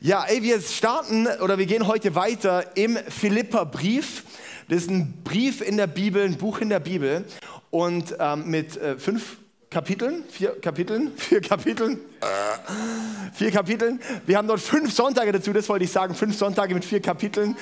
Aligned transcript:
Ja, 0.00 0.24
ey, 0.28 0.44
wir 0.44 0.60
starten 0.60 1.26
oder 1.42 1.58
wir 1.58 1.66
gehen 1.66 1.88
heute 1.88 2.14
weiter 2.14 2.76
im 2.76 2.96
Philipperbrief. 2.96 4.22
Das 4.68 4.82
ist 4.82 4.90
ein 4.90 5.24
Brief 5.24 5.60
in 5.60 5.76
der 5.76 5.88
Bibel, 5.88 6.22
ein 6.22 6.36
Buch 6.36 6.60
in 6.60 6.68
der 6.68 6.78
Bibel 6.78 7.24
und 7.70 8.14
ähm, 8.20 8.48
mit 8.48 8.76
äh, 8.76 8.96
fünf 8.96 9.38
Kapiteln, 9.70 10.22
vier 10.30 10.50
Kapiteln, 10.60 11.10
vier 11.16 11.40
Kapiteln, 11.40 11.98
äh, 12.20 13.34
vier 13.34 13.50
Kapiteln. 13.50 14.00
Wir 14.24 14.38
haben 14.38 14.46
dort 14.46 14.60
fünf 14.60 14.94
Sonntage 14.94 15.32
dazu, 15.32 15.52
das 15.52 15.68
wollte 15.68 15.84
ich 15.84 15.90
sagen, 15.90 16.14
fünf 16.14 16.38
Sonntage 16.38 16.74
mit 16.74 16.84
vier 16.84 17.00
Kapiteln. 17.00 17.56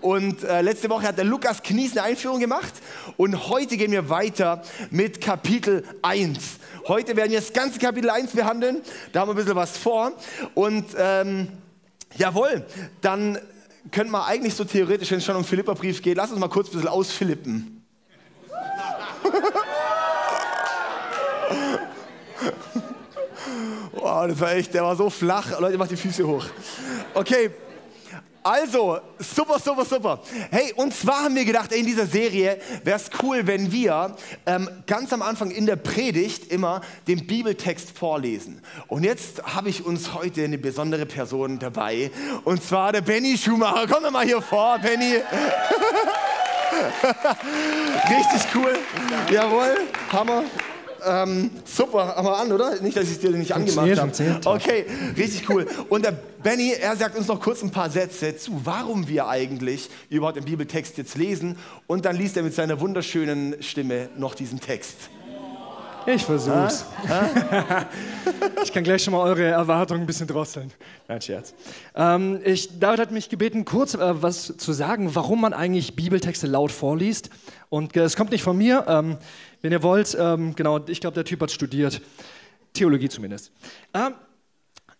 Und 0.00 0.42
äh, 0.42 0.62
letzte 0.62 0.88
Woche 0.88 1.06
hat 1.08 1.18
der 1.18 1.26
Lukas 1.26 1.62
Knies 1.62 1.98
eine 1.98 2.06
Einführung 2.06 2.40
gemacht 2.40 2.72
und 3.18 3.50
heute 3.50 3.76
gehen 3.76 3.92
wir 3.92 4.08
weiter 4.08 4.62
mit 4.90 5.20
Kapitel 5.20 5.84
1. 6.00 6.38
Heute 6.88 7.14
werden 7.14 7.32
wir 7.32 7.40
das 7.40 7.52
ganze 7.52 7.78
Kapitel 7.78 8.08
1 8.08 8.32
behandeln, 8.32 8.80
da 9.12 9.20
haben 9.20 9.28
wir 9.28 9.34
ein 9.34 9.36
bisschen 9.36 9.54
was 9.54 9.76
vor. 9.76 10.12
Und 10.54 10.86
ähm, 10.96 11.48
jawohl, 12.16 12.64
dann 13.00 13.38
könnte 13.90 14.10
man 14.10 14.22
eigentlich 14.22 14.54
so 14.54 14.64
theoretisch, 14.64 15.10
wenn 15.10 15.18
es 15.18 15.24
schon 15.24 15.36
um 15.36 15.44
Philipperbrief 15.44 16.02
geht, 16.02 16.16
lass 16.16 16.30
uns 16.30 16.40
mal 16.40 16.48
kurz 16.48 16.68
ein 16.68 16.72
bisschen 16.72 16.88
ausfilippen. 16.88 17.84
Wow, 23.92 24.26
das 24.28 24.40
war 24.40 24.52
echt, 24.52 24.74
der 24.74 24.82
war 24.82 24.96
so 24.96 25.10
flach. 25.10 25.58
Leute, 25.60 25.78
macht 25.78 25.90
die 25.90 25.96
Füße 25.96 26.26
hoch. 26.26 26.46
Okay, 27.14 27.50
also, 28.46 29.00
super, 29.18 29.58
super, 29.58 29.86
super. 29.86 30.20
Hey, 30.50 30.74
und 30.76 30.94
zwar 30.94 31.24
haben 31.24 31.34
wir 31.34 31.46
gedacht, 31.46 31.72
in 31.72 31.86
dieser 31.86 32.06
Serie 32.06 32.58
wäre 32.82 32.98
es 32.98 33.08
cool, 33.22 33.46
wenn 33.46 33.72
wir 33.72 34.14
ähm, 34.44 34.68
ganz 34.86 35.14
am 35.14 35.22
Anfang 35.22 35.50
in 35.50 35.64
der 35.64 35.76
Predigt 35.76 36.52
immer 36.52 36.82
den 37.08 37.26
Bibeltext 37.26 37.96
vorlesen. 37.96 38.60
Und 38.86 39.02
jetzt 39.02 39.42
habe 39.54 39.70
ich 39.70 39.86
uns 39.86 40.12
heute 40.12 40.44
eine 40.44 40.58
besondere 40.58 41.06
Person 41.06 41.58
dabei. 41.58 42.10
Und 42.44 42.62
zwar 42.62 42.92
der 42.92 43.00
Benny 43.00 43.38
Schumacher. 43.38 43.86
Komm 43.90 44.02
doch 44.02 44.10
mal 44.10 44.26
hier 44.26 44.42
vor, 44.42 44.78
Benny. 44.78 45.14
Richtig 48.10 48.42
cool. 48.54 48.78
Jawohl, 49.30 49.88
Hammer. 50.12 50.44
Ähm, 51.06 51.50
super, 51.64 52.16
aber 52.16 52.38
an, 52.38 52.52
oder? 52.52 52.80
Nicht, 52.80 52.96
dass 52.96 53.04
ich 53.04 53.12
es 53.12 53.20
dir 53.20 53.30
nicht 53.30 53.52
angemacht 53.52 53.98
habe. 53.98 54.40
Okay, 54.44 54.86
richtig 55.16 55.48
cool. 55.48 55.66
Und 55.88 56.04
der 56.04 56.12
Benny, 56.12 56.72
er 56.72 56.96
sagt 56.96 57.16
uns 57.16 57.26
noch 57.26 57.40
kurz 57.40 57.62
ein 57.62 57.70
paar 57.70 57.90
Sätze 57.90 58.36
zu, 58.36 58.60
warum 58.64 59.08
wir 59.08 59.28
eigentlich 59.28 59.88
überhaupt 60.10 60.36
den 60.36 60.44
Bibeltext 60.44 60.98
jetzt 60.98 61.16
lesen. 61.16 61.56
Und 61.86 62.04
dann 62.04 62.16
liest 62.16 62.36
er 62.36 62.42
mit 62.42 62.54
seiner 62.54 62.80
wunderschönen 62.80 63.62
Stimme 63.62 64.08
noch 64.16 64.34
diesen 64.34 64.60
Text. 64.60 65.10
Ich 66.06 66.24
versuch's. 66.24 66.84
ich 68.62 68.72
kann 68.72 68.84
gleich 68.84 69.02
schon 69.02 69.12
mal 69.12 69.20
eure 69.20 69.44
Erwartungen 69.44 70.02
ein 70.02 70.06
bisschen 70.06 70.26
drosseln. 70.26 70.70
Nein, 71.08 71.20
Scherz. 71.22 71.54
Ähm, 71.94 72.40
ich, 72.44 72.78
David 72.78 73.00
hat 73.00 73.10
mich 73.10 73.28
gebeten, 73.28 73.64
kurz 73.64 73.94
äh, 73.94 74.22
was 74.22 74.56
zu 74.56 74.72
sagen, 74.72 75.14
warum 75.14 75.40
man 75.40 75.52
eigentlich 75.52 75.96
Bibeltexte 75.96 76.46
laut 76.46 76.72
vorliest. 76.72 77.30
Und 77.70 77.96
es 77.96 78.14
äh, 78.14 78.16
kommt 78.16 78.32
nicht 78.32 78.42
von 78.42 78.56
mir. 78.56 78.84
Ähm, 78.86 79.16
wenn 79.62 79.72
ihr 79.72 79.82
wollt, 79.82 80.16
ähm, 80.20 80.54
genau, 80.54 80.78
ich 80.86 81.00
glaube, 81.00 81.14
der 81.14 81.24
Typ 81.24 81.40
hat 81.40 81.50
studiert. 81.50 82.02
Theologie 82.74 83.08
zumindest. 83.08 83.50
Ähm, 83.94 84.14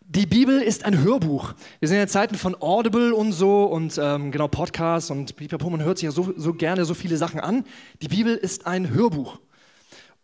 die 0.06 0.26
Bibel 0.26 0.60
ist 0.60 0.84
ein 0.84 1.02
Hörbuch. 1.02 1.54
Wir 1.80 1.88
sind 1.88 1.98
in 1.98 2.08
Zeiten 2.08 2.36
von 2.36 2.54
Audible 2.60 3.14
und 3.14 3.32
so 3.32 3.64
und 3.64 3.98
ähm, 4.00 4.30
genau 4.30 4.48
Podcasts 4.48 5.10
und 5.10 5.34
man 5.62 5.82
hört 5.82 5.98
sich 5.98 6.04
ja 6.04 6.10
so, 6.10 6.32
so 6.36 6.52
gerne 6.52 6.84
so 6.84 6.94
viele 6.94 7.16
Sachen 7.16 7.40
an. 7.40 7.64
Die 8.02 8.08
Bibel 8.08 8.34
ist 8.36 8.66
ein 8.66 8.90
Hörbuch. 8.90 9.38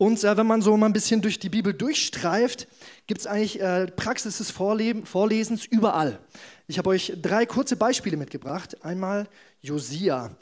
Und 0.01 0.25
äh, 0.25 0.35
wenn 0.35 0.47
man 0.47 0.63
so 0.63 0.75
mal 0.79 0.87
ein 0.87 0.95
bisschen 0.95 1.21
durch 1.21 1.39
die 1.39 1.51
Bibel 1.51 1.75
durchstreift, 1.75 2.69
gibt 3.07 3.21
es 3.21 3.27
eigentlich 3.27 3.61
äh, 3.61 3.87
Praxis 3.87 4.39
des 4.39 4.51
Vorleben, 4.51 5.05
Vorlesens 5.05 5.67
überall. 5.67 6.19
Ich 6.69 6.79
habe 6.79 6.89
euch 6.89 7.13
drei 7.21 7.45
kurze 7.45 7.77
Beispiele 7.77 8.17
mitgebracht. 8.17 8.83
Einmal 8.83 9.29
Josia, 9.61 10.35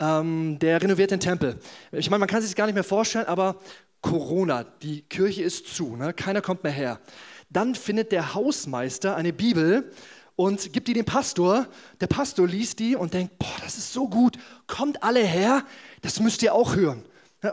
ähm, 0.00 0.58
der 0.58 0.82
renoviert 0.82 1.12
den 1.12 1.20
Tempel. 1.20 1.60
Ich 1.92 2.10
meine, 2.10 2.18
man 2.18 2.28
kann 2.28 2.42
sich 2.42 2.50
das 2.50 2.56
gar 2.56 2.66
nicht 2.66 2.74
mehr 2.74 2.82
vorstellen, 2.82 3.26
aber 3.26 3.60
Corona, 4.00 4.64
die 4.82 5.02
Kirche 5.02 5.44
ist 5.44 5.68
zu, 5.72 5.94
ne? 5.94 6.12
keiner 6.12 6.42
kommt 6.42 6.64
mehr 6.64 6.72
her. 6.72 6.98
Dann 7.50 7.76
findet 7.76 8.10
der 8.10 8.34
Hausmeister 8.34 9.14
eine 9.14 9.32
Bibel 9.32 9.92
und 10.34 10.72
gibt 10.72 10.88
die 10.88 10.92
dem 10.92 11.04
Pastor. 11.06 11.68
Der 12.00 12.08
Pastor 12.08 12.48
liest 12.48 12.80
die 12.80 12.96
und 12.96 13.14
denkt, 13.14 13.38
boah, 13.38 13.60
das 13.62 13.78
ist 13.78 13.92
so 13.92 14.08
gut, 14.08 14.38
kommt 14.66 15.04
alle 15.04 15.22
her, 15.22 15.64
das 16.02 16.18
müsst 16.18 16.42
ihr 16.42 16.52
auch 16.52 16.74
hören. 16.74 17.04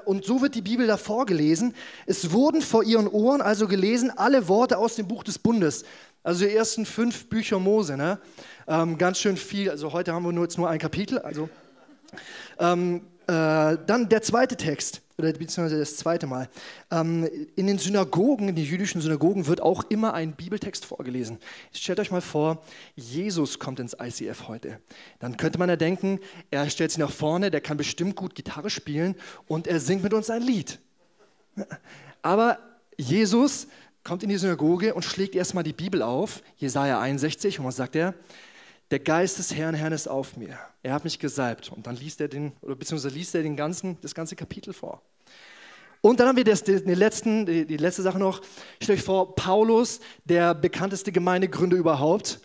Und 0.05 0.25
so 0.25 0.41
wird 0.41 0.55
die 0.55 0.61
Bibel 0.61 0.87
da 0.87 0.97
vorgelesen. 0.97 1.73
Es 2.05 2.31
wurden 2.31 2.61
vor 2.61 2.83
ihren 2.83 3.07
Ohren 3.07 3.41
also 3.41 3.67
gelesen 3.67 4.11
alle 4.15 4.47
Worte 4.47 4.77
aus 4.77 4.95
dem 4.95 5.07
Buch 5.07 5.23
des 5.23 5.39
Bundes. 5.39 5.83
Also 6.23 6.45
die 6.45 6.51
ersten 6.51 6.85
fünf 6.85 7.27
Bücher 7.27 7.59
Mose. 7.59 7.97
Ne? 7.97 8.19
Ähm, 8.67 8.97
ganz 8.97 9.19
schön 9.19 9.37
viel. 9.37 9.69
Also 9.69 9.91
heute 9.91 10.13
haben 10.13 10.23
wir 10.23 10.31
nur, 10.31 10.43
jetzt 10.43 10.57
nur 10.57 10.69
ein 10.69 10.79
Kapitel. 10.79 11.19
Also, 11.19 11.49
ähm, 12.59 13.01
äh, 13.27 13.77
dann 13.85 14.07
der 14.09 14.21
zweite 14.21 14.55
Text 14.55 15.01
oder 15.21 15.33
beziehungsweise 15.33 15.79
das 15.79 15.97
zweite 15.97 16.27
Mal. 16.27 16.49
Ähm, 16.89 17.29
in 17.55 17.67
den 17.67 17.77
Synagogen, 17.77 18.49
in 18.49 18.55
den 18.55 18.65
jüdischen 18.65 19.01
Synagogen 19.01 19.47
wird 19.47 19.61
auch 19.61 19.83
immer 19.89 20.13
ein 20.13 20.33
Bibeltext 20.33 20.85
vorgelesen. 20.85 21.37
Stellt 21.73 21.99
euch 21.99 22.11
mal 22.11 22.21
vor, 22.21 22.63
Jesus 22.95 23.59
kommt 23.59 23.79
ins 23.79 23.95
ICF 23.99 24.47
heute. 24.47 24.79
Dann 25.19 25.37
könnte 25.37 25.59
man 25.59 25.69
ja 25.69 25.75
denken, 25.75 26.19
er 26.49 26.69
stellt 26.69 26.91
sich 26.91 26.97
nach 26.97 27.11
vorne, 27.11 27.51
der 27.51 27.61
kann 27.61 27.77
bestimmt 27.77 28.15
gut 28.15 28.35
Gitarre 28.35 28.69
spielen 28.69 29.15
und 29.47 29.67
er 29.67 29.79
singt 29.79 30.03
mit 30.03 30.13
uns 30.13 30.29
ein 30.29 30.41
Lied. 30.41 30.79
Aber 32.21 32.57
Jesus 32.97 33.67
kommt 34.03 34.23
in 34.23 34.29
die 34.29 34.37
Synagoge 34.37 34.93
und 34.93 35.03
schlägt 35.03 35.35
erstmal 35.35 35.63
die 35.63 35.73
Bibel 35.73 36.01
auf, 36.01 36.41
Jesaja 36.57 36.99
61, 36.99 37.59
und 37.59 37.65
was 37.65 37.75
sagt 37.75 37.95
er? 37.95 38.13
Der 38.91 38.99
Geist 38.99 39.39
des 39.39 39.55
Herrn, 39.55 39.73
Herrn 39.73 39.93
ist 39.93 40.07
auf 40.07 40.35
mir. 40.35 40.59
Er 40.83 40.93
hat 40.93 41.05
mich 41.05 41.17
gesalbt. 41.17 41.71
Und 41.71 41.87
dann 41.87 41.95
liest 41.95 42.19
er 42.19 42.27
den, 42.27 42.51
oder 42.61 42.75
beziehungsweise 42.75 43.15
liest 43.15 43.33
er 43.35 43.41
den 43.41 43.55
ganzen, 43.55 43.97
das 44.01 44.13
ganze 44.13 44.35
Kapitel 44.35 44.73
vor. 44.73 45.01
Und 46.01 46.19
dann 46.19 46.27
haben 46.27 46.35
wir 46.35 46.43
das, 46.43 46.63
die, 46.63 46.73
letzten, 46.73 47.45
die, 47.45 47.65
die 47.65 47.77
letzte 47.77 48.01
Sache 48.01 48.17
noch. 48.17 48.41
Stellt 48.81 48.99
euch 48.99 49.05
vor, 49.05 49.35
Paulus, 49.35 49.99
der 50.25 50.55
bekannteste 50.55 51.11
Gemeindegründer 51.11 51.77
überhaupt, 51.77 52.39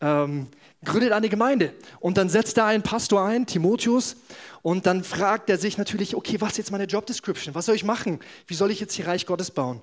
ähm, 0.00 0.46
gründet 0.84 1.12
eine 1.12 1.28
Gemeinde. 1.28 1.72
Und 1.98 2.16
dann 2.16 2.28
setzt 2.28 2.56
er 2.56 2.66
einen 2.66 2.82
Pastor 2.82 3.24
ein, 3.24 3.46
Timotheus, 3.46 4.16
und 4.62 4.86
dann 4.86 5.04
fragt 5.04 5.50
er 5.50 5.58
sich 5.58 5.76
natürlich, 5.76 6.16
okay, 6.16 6.40
was 6.40 6.52
ist 6.52 6.58
jetzt 6.58 6.70
meine 6.70 6.84
Job 6.84 7.04
Description? 7.04 7.54
Was 7.54 7.66
soll 7.66 7.74
ich 7.74 7.84
machen? 7.84 8.20
Wie 8.46 8.54
soll 8.54 8.70
ich 8.70 8.80
jetzt 8.80 8.94
hier 8.94 9.06
Reich 9.06 9.26
Gottes 9.26 9.50
bauen? 9.50 9.82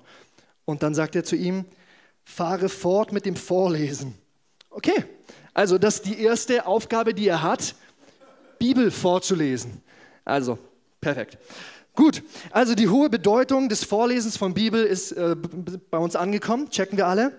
Und 0.64 0.82
dann 0.82 0.92
sagt 0.92 1.14
er 1.14 1.22
zu 1.22 1.36
ihm, 1.36 1.66
fahre 2.24 2.68
fort 2.68 3.12
mit 3.12 3.24
dem 3.24 3.36
Vorlesen. 3.36 4.14
Okay, 4.70 5.04
also 5.54 5.78
das 5.78 5.96
ist 5.96 6.06
die 6.06 6.20
erste 6.20 6.66
Aufgabe, 6.66 7.14
die 7.14 7.28
er 7.28 7.42
hat, 7.42 7.76
Bibel 8.58 8.90
vorzulesen. 8.90 9.82
Also, 10.24 10.58
perfekt. 11.00 11.38
Gut, 11.94 12.22
also 12.50 12.74
die 12.74 12.88
hohe 12.88 13.10
Bedeutung 13.10 13.68
des 13.68 13.84
Vorlesens 13.84 14.38
von 14.38 14.54
Bibel 14.54 14.82
ist 14.82 15.12
äh, 15.12 15.36
bei 15.90 15.98
uns 15.98 16.16
angekommen, 16.16 16.70
checken 16.70 16.96
wir 16.96 17.06
alle. 17.06 17.32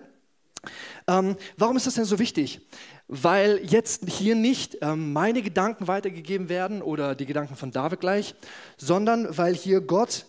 Ähm, 1.07 1.35
warum 1.57 1.75
ist 1.75 1.87
das 1.87 1.95
denn 1.95 2.05
so 2.05 2.19
wichtig? 2.19 2.61
Weil 3.07 3.59
jetzt 3.63 4.07
hier 4.07 4.35
nicht 4.35 4.77
ähm, 4.81 5.11
meine 5.11 5.41
Gedanken 5.41 5.87
weitergegeben 5.87 6.49
werden 6.49 6.81
oder 6.81 7.15
die 7.15 7.25
Gedanken 7.25 7.55
von 7.55 7.71
David 7.71 7.99
gleich, 7.99 8.35
sondern 8.77 9.37
weil 9.37 9.55
hier 9.55 9.81
Gott 9.81 10.27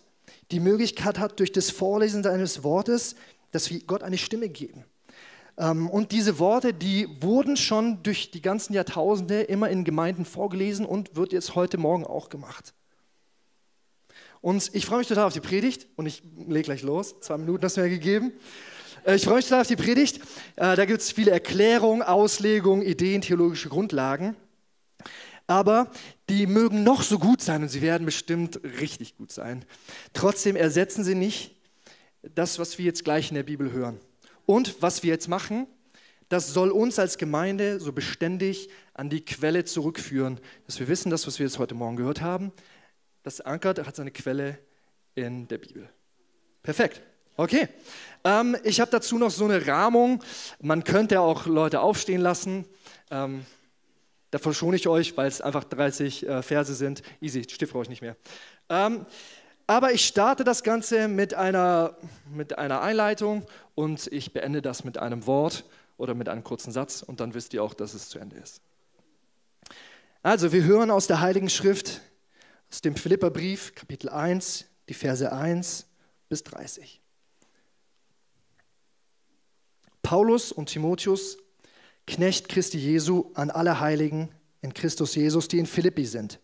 die 0.51 0.59
Möglichkeit 0.59 1.19
hat, 1.19 1.39
durch 1.39 1.51
das 1.51 1.69
Vorlesen 1.69 2.23
seines 2.23 2.63
Wortes, 2.63 3.15
dass 3.51 3.69
wir 3.69 3.79
Gott 3.81 4.03
eine 4.03 4.17
Stimme 4.17 4.49
geben. 4.49 4.85
Ähm, 5.57 5.87
und 5.89 6.11
diese 6.11 6.39
Worte, 6.39 6.73
die 6.73 7.07
wurden 7.21 7.57
schon 7.57 8.03
durch 8.03 8.31
die 8.31 8.41
ganzen 8.41 8.73
Jahrtausende 8.73 9.43
immer 9.43 9.69
in 9.69 9.83
Gemeinden 9.83 10.25
vorgelesen 10.25 10.85
und 10.85 11.15
wird 11.15 11.31
jetzt 11.31 11.55
heute 11.55 11.77
Morgen 11.77 12.05
auch 12.05 12.29
gemacht. 12.29 12.73
Und 14.45 14.69
ich 14.73 14.85
freue 14.85 14.99
mich 14.99 15.07
total 15.07 15.23
auf 15.23 15.33
die 15.33 15.39
Predigt 15.39 15.87
und 15.95 16.05
ich 16.05 16.21
lege 16.47 16.65
gleich 16.65 16.83
los. 16.83 17.19
Zwei 17.19 17.39
Minuten 17.39 17.63
hast 17.63 17.77
du 17.77 17.81
mir 17.81 17.89
gegeben. 17.89 18.31
Äh, 19.03 19.15
ich 19.15 19.23
freue 19.23 19.37
mich 19.37 19.45
total 19.45 19.61
auf 19.61 19.67
die 19.67 19.75
Predigt. 19.75 20.19
Äh, 20.55 20.75
da 20.75 20.85
gibt 20.85 21.01
es 21.01 21.11
viele 21.11 21.31
Erklärungen, 21.31 22.03
Auslegungen, 22.03 22.85
Ideen, 22.85 23.21
theologische 23.21 23.69
Grundlagen. 23.69 24.35
Aber 25.47 25.89
die 26.29 26.45
mögen 26.45 26.83
noch 26.83 27.01
so 27.01 27.17
gut 27.17 27.41
sein 27.41 27.63
und 27.63 27.69
sie 27.69 27.81
werden 27.81 28.05
bestimmt 28.05 28.59
richtig 28.79 29.17
gut 29.17 29.31
sein. 29.31 29.65
Trotzdem 30.13 30.55
ersetzen 30.55 31.03
sie 31.03 31.15
nicht 31.15 31.55
das, 32.35 32.59
was 32.59 32.77
wir 32.77 32.85
jetzt 32.85 33.03
gleich 33.03 33.29
in 33.31 33.35
der 33.35 33.41
Bibel 33.41 33.71
hören. 33.71 33.99
Und 34.45 34.79
was 34.79 35.01
wir 35.01 35.09
jetzt 35.09 35.27
machen, 35.27 35.65
das 36.29 36.53
soll 36.53 36.69
uns 36.69 36.99
als 36.99 37.17
Gemeinde 37.17 37.79
so 37.79 37.91
beständig 37.91 38.69
an 38.93 39.09
die 39.09 39.25
Quelle 39.25 39.65
zurückführen, 39.65 40.39
dass 40.67 40.79
wir 40.79 40.87
wissen, 40.87 41.09
das, 41.09 41.25
was 41.25 41.39
wir 41.39 41.47
jetzt 41.47 41.57
heute 41.57 41.73
Morgen 41.73 41.95
gehört 41.95 42.21
haben, 42.21 42.51
das 43.25 43.41
ankert, 43.41 43.85
hat 43.85 43.95
seine 43.95 44.11
Quelle 44.11 44.59
in 45.15 45.47
der 45.47 45.57
Bibel. 45.57 45.89
Perfekt. 46.61 47.01
Okay. 47.37 47.67
Ähm, 48.23 48.55
ich 48.63 48.79
habe 48.79 48.91
dazu 48.91 49.17
noch 49.17 49.31
so 49.31 49.45
eine 49.45 49.65
Rahmung. 49.65 50.23
Man 50.61 50.83
könnte 50.83 51.19
auch 51.19 51.47
Leute 51.47 51.81
aufstehen 51.81 52.21
lassen. 52.21 52.65
Ähm, 53.09 53.45
da 54.29 54.37
verschone 54.37 54.75
ich 54.75 54.87
euch, 54.87 55.17
weil 55.17 55.27
es 55.27 55.41
einfach 55.41 55.63
30 55.63 56.27
äh, 56.27 56.41
Verse 56.43 56.75
sind. 56.75 57.01
Easy, 57.19 57.43
Stift 57.49 57.73
brauche 57.73 57.83
ich 57.83 57.89
nicht 57.89 58.03
mehr. 58.03 58.15
Ähm, 58.69 59.07
aber 59.65 59.91
ich 59.91 60.05
starte 60.05 60.43
das 60.43 60.61
Ganze 60.61 61.07
mit 61.07 61.33
einer, 61.33 61.97
mit 62.31 62.59
einer 62.59 62.81
Einleitung 62.81 63.47
und 63.73 64.05
ich 64.07 64.33
beende 64.33 64.61
das 64.61 64.83
mit 64.83 64.99
einem 64.99 65.25
Wort 65.25 65.65
oder 65.97 66.13
mit 66.13 66.29
einem 66.29 66.43
kurzen 66.43 66.71
Satz 66.71 67.01
und 67.01 67.19
dann 67.19 67.33
wisst 67.33 67.55
ihr 67.55 67.63
auch, 67.63 67.73
dass 67.73 67.95
es 67.95 68.07
zu 68.07 68.19
Ende 68.19 68.35
ist. 68.35 68.61
Also, 70.21 70.51
wir 70.51 70.63
hören 70.63 70.91
aus 70.91 71.07
der 71.07 71.21
Heiligen 71.21 71.49
Schrift, 71.49 72.01
aus 72.71 72.81
dem 72.81 72.95
Philipperbrief, 72.95 73.75
Kapitel 73.75 74.09
1, 74.09 74.65
die 74.89 74.93
Verse 74.93 75.31
1 75.31 75.85
bis 76.29 76.43
30. 76.43 77.01
Paulus 80.01 80.51
und 80.51 80.67
Timotheus, 80.67 81.37
Knecht 82.07 82.49
Christi 82.49 82.77
Jesu, 82.77 83.31
an 83.33 83.49
alle 83.49 83.79
Heiligen 83.79 84.29
in 84.61 84.73
Christus 84.73 85.15
Jesus, 85.15 85.47
die 85.47 85.57
in 85.57 85.65
Philippi 85.65 86.05
sind, 86.05 86.39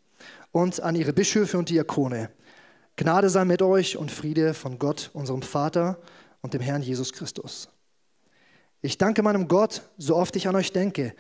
und 0.52 0.80
an 0.80 0.96
ihre 0.96 1.14
Bischöfe 1.14 1.58
und 1.58 1.70
Diakone. 1.70 2.32
Gnade 2.96 3.30
sei 3.30 3.46
mit 3.46 3.62
euch 3.62 3.98
und 3.98 4.12
Friede 4.12 4.54
von 4.54 4.80
Gott, 4.80 5.12
unserem 5.14 5.42
Vater 5.42 6.00
und 6.42 6.54
dem 6.54 6.62
Herrn 6.62 6.82
Jesus 6.82 7.14
Christus. 7.14 7.70
Ich 8.82 8.98
danke 8.98 9.22
meinem 9.22 9.48
Gott, 9.48 9.84
so 9.98 10.16
oft 10.16 10.36
ich 10.36 10.48
an 10.48 10.56
euch 10.56 10.72
denke, 10.72 11.14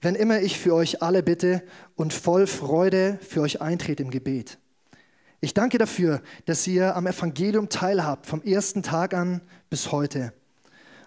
wenn 0.00 0.14
immer 0.14 0.40
ich 0.40 0.58
für 0.58 0.74
euch 0.74 1.02
alle 1.02 1.22
bitte 1.22 1.62
und 1.94 2.12
voll 2.12 2.46
Freude 2.46 3.18
für 3.26 3.40
euch 3.40 3.60
eintrete 3.60 4.02
im 4.02 4.10
Gebet. 4.10 4.58
Ich 5.40 5.54
danke 5.54 5.78
dafür, 5.78 6.22
dass 6.46 6.66
ihr 6.66 6.96
am 6.96 7.06
Evangelium 7.06 7.68
teilhabt, 7.68 8.26
vom 8.26 8.42
ersten 8.42 8.82
Tag 8.82 9.14
an 9.14 9.40
bis 9.70 9.92
heute. 9.92 10.32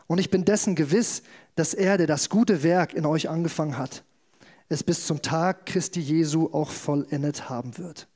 Und 0.08 0.20
ich 0.20 0.30
bin 0.30 0.46
dessen 0.46 0.76
gewiss, 0.76 1.24
dass 1.56 1.74
er, 1.74 1.98
der 1.98 2.08
das 2.08 2.30
gute 2.30 2.64
Werk 2.64 2.94
in 2.94 3.06
euch 3.06 3.30
angefangen 3.30 3.78
hat, 3.78 4.04
es 4.70 4.84
bis 4.84 5.06
zum 5.08 5.22
Tag 5.22 5.66
Christi 5.66 6.00
Jesu 6.00 6.50
auch 6.52 6.70
vollendet 6.70 7.50
haben 7.50 7.78
wird. 7.78 8.08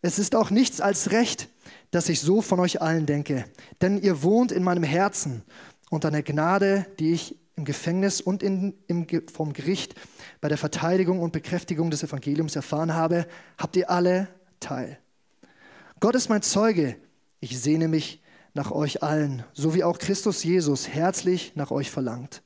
Es 0.00 0.18
ist 0.18 0.34
auch 0.34 0.50
nichts 0.50 0.80
als 0.80 1.12
recht, 1.12 1.48
dass 1.90 2.08
ich 2.08 2.20
so 2.20 2.40
von 2.40 2.58
euch 2.58 2.80
allen 2.80 3.06
denke, 3.06 3.44
denn 3.80 4.00
ihr 4.00 4.22
wohnt 4.22 4.50
in 4.50 4.64
meinem 4.64 4.82
Herzen 4.82 5.42
und 5.90 6.04
an 6.04 6.12
der 6.12 6.22
Gnade, 6.22 6.86
die 6.98 7.12
ich 7.12 7.36
im 7.56 7.64
Gefängnis 7.64 8.20
und 8.20 8.42
in, 8.42 8.74
im, 8.86 9.06
vom 9.32 9.52
Gericht 9.52 9.94
bei 10.40 10.48
der 10.48 10.58
Verteidigung 10.58 11.20
und 11.20 11.32
Bekräftigung 11.32 11.90
des 11.90 12.02
Evangeliums 12.02 12.56
erfahren 12.56 12.94
habe, 12.94 13.26
habt 13.58 13.76
ihr 13.76 13.90
alle 13.90 14.28
teil. 14.60 14.98
Gott 16.00 16.14
ist 16.14 16.28
mein 16.28 16.42
Zeuge, 16.42 16.96
ich 17.40 17.60
sehne 17.60 17.88
mich 17.88 18.22
nach 18.54 18.70
euch 18.70 19.02
allen, 19.02 19.44
so 19.52 19.74
wie 19.74 19.84
auch 19.84 19.98
Christus 19.98 20.44
Jesus 20.44 20.88
herzlich 20.88 21.52
nach 21.54 21.70
euch 21.70 21.90
verlangt. 21.90 22.42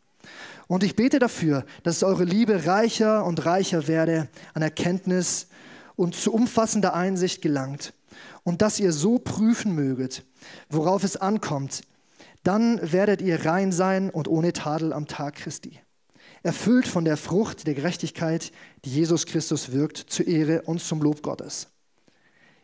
Und 0.69 0.82
ich 0.82 0.97
bete 0.97 1.19
dafür, 1.19 1.64
dass 1.85 2.03
eure 2.03 2.25
Liebe 2.25 2.67
reicher 2.67 3.25
und 3.25 3.47
reicher 3.47 3.87
werde 3.87 4.29
an 4.55 4.62
Erkenntnis 4.62 5.49
und 5.94 6.14
zu 6.14 6.32
umfassender 6.32 6.94
Einsicht 6.94 7.41
gelangt 7.41 7.94
und 8.43 8.62
dass 8.62 8.81
ihr 8.81 8.93
so 8.93 9.19
prüfen 9.19 9.75
möget, 9.75 10.25
worauf 10.69 11.05
es 11.05 11.17
ankommt, 11.17 11.82
dann 12.46 12.81
werdet 12.93 13.20
ihr 13.22 13.44
rein 13.44 13.72
sein 13.72 14.10
und 14.10 14.28
ohne 14.28 14.52
Tadel 14.52 14.93
am 14.93 15.06
Tag 15.06 15.37
Christi, 15.37 15.81
erfüllt 16.43 16.87
von 16.87 17.04
der 17.04 17.16
Frucht 17.16 17.66
der 17.66 17.75
Gerechtigkeit, 17.75 18.52
die 18.84 18.90
Jesus 18.90 19.26
Christus 19.26 19.72
wirkt, 19.72 19.96
zur 19.96 20.26
Ehre 20.28 20.62
und 20.62 20.81
zum 20.81 21.02
Lob 21.02 21.22
Gottes. 21.22 21.69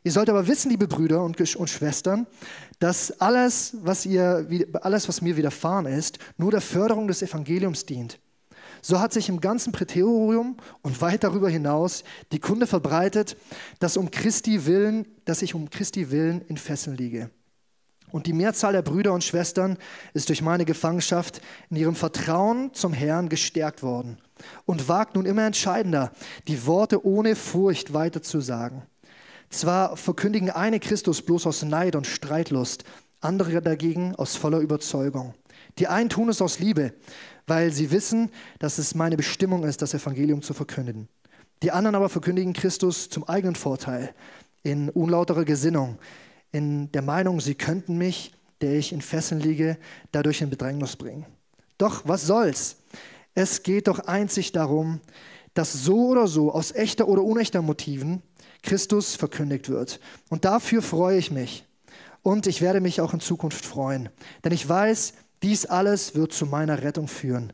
Ihr 0.05 0.12
sollt 0.12 0.31
aber 0.31 0.46
wissen, 0.49 0.70
liebe 0.70 0.88
Brüder 0.88 1.23
und, 1.23 1.40
und 1.56 1.70
Schwestern, 1.70 2.26
dass 2.79 3.20
alles 3.20 3.76
was, 3.82 4.06
ihr, 4.06 4.46
alles, 4.82 5.08
was 5.08 5.20
mir 5.20 5.37
widerfahren 5.37 5.87
ist, 5.87 6.19
nur 6.37 6.50
der 6.50 6.61
Förderung 6.61 7.08
des 7.08 7.23
Evangeliums 7.23 7.87
dient. 7.87 8.19
So 8.82 9.00
hat 9.00 9.12
sich 9.12 9.29
im 9.29 9.40
ganzen 9.40 9.73
Präterium 9.73 10.56
und 10.82 11.00
weit 11.00 11.23
darüber 11.23 11.49
hinaus 11.49 12.02
die 12.32 12.40
Kunde 12.40 12.67
verbreitet, 12.67 13.37
dass, 13.79 13.96
um 13.96 14.11
Christi 14.11 14.67
willen, 14.67 15.06
dass 15.25 15.43
ich 15.43 15.55
um 15.55 15.70
Christi 15.70 16.11
Willen 16.11 16.40
in 16.43 16.56
Fesseln 16.56 16.96
liege. 16.96 17.31
Und 18.12 18.26
die 18.26 18.35
Mehrzahl 18.35 18.75
der 18.75 18.82
Brüder 18.82 19.12
und 19.14 19.25
Schwestern 19.25 19.79
ist 20.12 20.29
durch 20.29 20.43
meine 20.43 20.67
Gefangenschaft 20.67 21.41
in 21.70 21.76
ihrem 21.76 21.94
Vertrauen 21.94 22.75
zum 22.75 22.93
Herrn 22.93 23.31
gestärkt 23.31 23.82
worden 23.82 24.19
und 24.67 24.87
wagt 24.87 25.17
nun 25.17 25.25
immer 25.25 25.47
entscheidender, 25.47 26.12
die 26.47 26.67
Worte 26.67 27.05
ohne 27.06 27.35
Furcht 27.35 27.94
weiterzusagen. 27.94 28.82
Zwar 29.49 29.97
verkündigen 29.97 30.50
eine 30.50 30.79
Christus 30.79 31.23
bloß 31.23 31.47
aus 31.47 31.62
Neid 31.62 31.97
und 31.97 32.06
Streitlust, 32.06 32.85
andere 33.20 33.62
dagegen 33.62 34.15
aus 34.15 34.37
voller 34.37 34.58
Überzeugung. 34.58 35.35
Die 35.79 35.88
einen 35.88 36.11
tun 36.11 36.29
es 36.29 36.43
aus 36.43 36.58
Liebe, 36.58 36.93
weil 37.47 37.73
sie 37.73 37.91
wissen, 37.91 38.31
dass 38.58 38.79
es 38.79 38.94
meine 38.94 39.17
Bestimmung 39.17 39.65
ist, 39.65 39.81
das 39.81 39.94
Evangelium 39.94 40.43
zu 40.43 40.53
verkündigen. 40.53 41.08
Die 41.62 41.70
anderen 41.70 41.94
aber 41.94 42.08
verkündigen 42.08 42.53
Christus 42.53 43.08
zum 43.08 43.25
eigenen 43.29 43.55
Vorteil, 43.55 44.15
in 44.62 44.91
unlauterer 44.91 45.44
Gesinnung, 45.44 45.99
in 46.53 46.93
der 46.93 47.03
Meinung, 47.03 47.41
sie 47.41 47.55
könnten 47.55 47.99
mich, 47.99 48.33
der 48.61 48.75
ich 48.75 48.93
in 48.93 49.01
Fesseln 49.01 49.41
liege, 49.41 49.79
dadurch 50.13 50.41
in 50.41 50.51
Bedrängnis 50.51 50.97
bringen. 50.97 51.27
Doch 51.79 52.03
was 52.07 52.27
soll's? 52.27 52.77
Es 53.35 53.63
geht 53.63 53.89
doch 53.89 53.99
einzig 54.01 54.53
darum, 54.53 55.01
dass 55.55 55.73
so 55.73 56.09
oder 56.09 56.29
so, 56.29 56.53
aus 56.53 56.73
echter 56.73 57.09
oder 57.09 57.23
unechter 57.23 57.63
Motiven, 57.63 58.23
Christus 58.63 59.17
verkündigt 59.17 59.69
wird. 59.69 59.99
Und 60.29 60.45
dafür 60.45 60.83
freue 60.83 61.19
ich 61.19 61.31
mich. 61.31 61.65
Und 62.23 62.47
ich 62.47 62.61
werde 62.61 62.81
mich 62.81 63.01
auch 63.01 63.13
in 63.13 63.21
Zukunft 63.21 63.65
freuen. 63.65 64.09
Denn 64.45 64.53
ich 64.53 64.69
weiß, 64.69 65.15
dies 65.43 65.67
alles 65.67 66.15
wird 66.15 66.33
zu 66.33 66.47
meiner 66.47 66.83
Rettung 66.83 67.09
führen, 67.09 67.53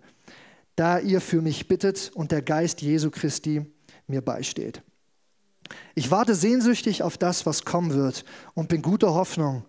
da 0.76 0.98
ihr 0.98 1.22
für 1.22 1.40
mich 1.40 1.68
bittet 1.68 2.12
und 2.14 2.32
der 2.32 2.42
Geist 2.42 2.82
Jesu 2.82 3.10
Christi 3.10 3.64
mir 4.06 4.20
beisteht. 4.20 4.82
Ich 5.94 6.10
warte 6.10 6.34
sehnsüchtig 6.34 7.02
auf 7.02 7.18
das, 7.18 7.46
was 7.46 7.64
kommen 7.64 7.92
wird 7.94 8.24
und 8.54 8.68
bin 8.68 8.82
guter 8.82 9.14
Hoffnung, 9.14 9.64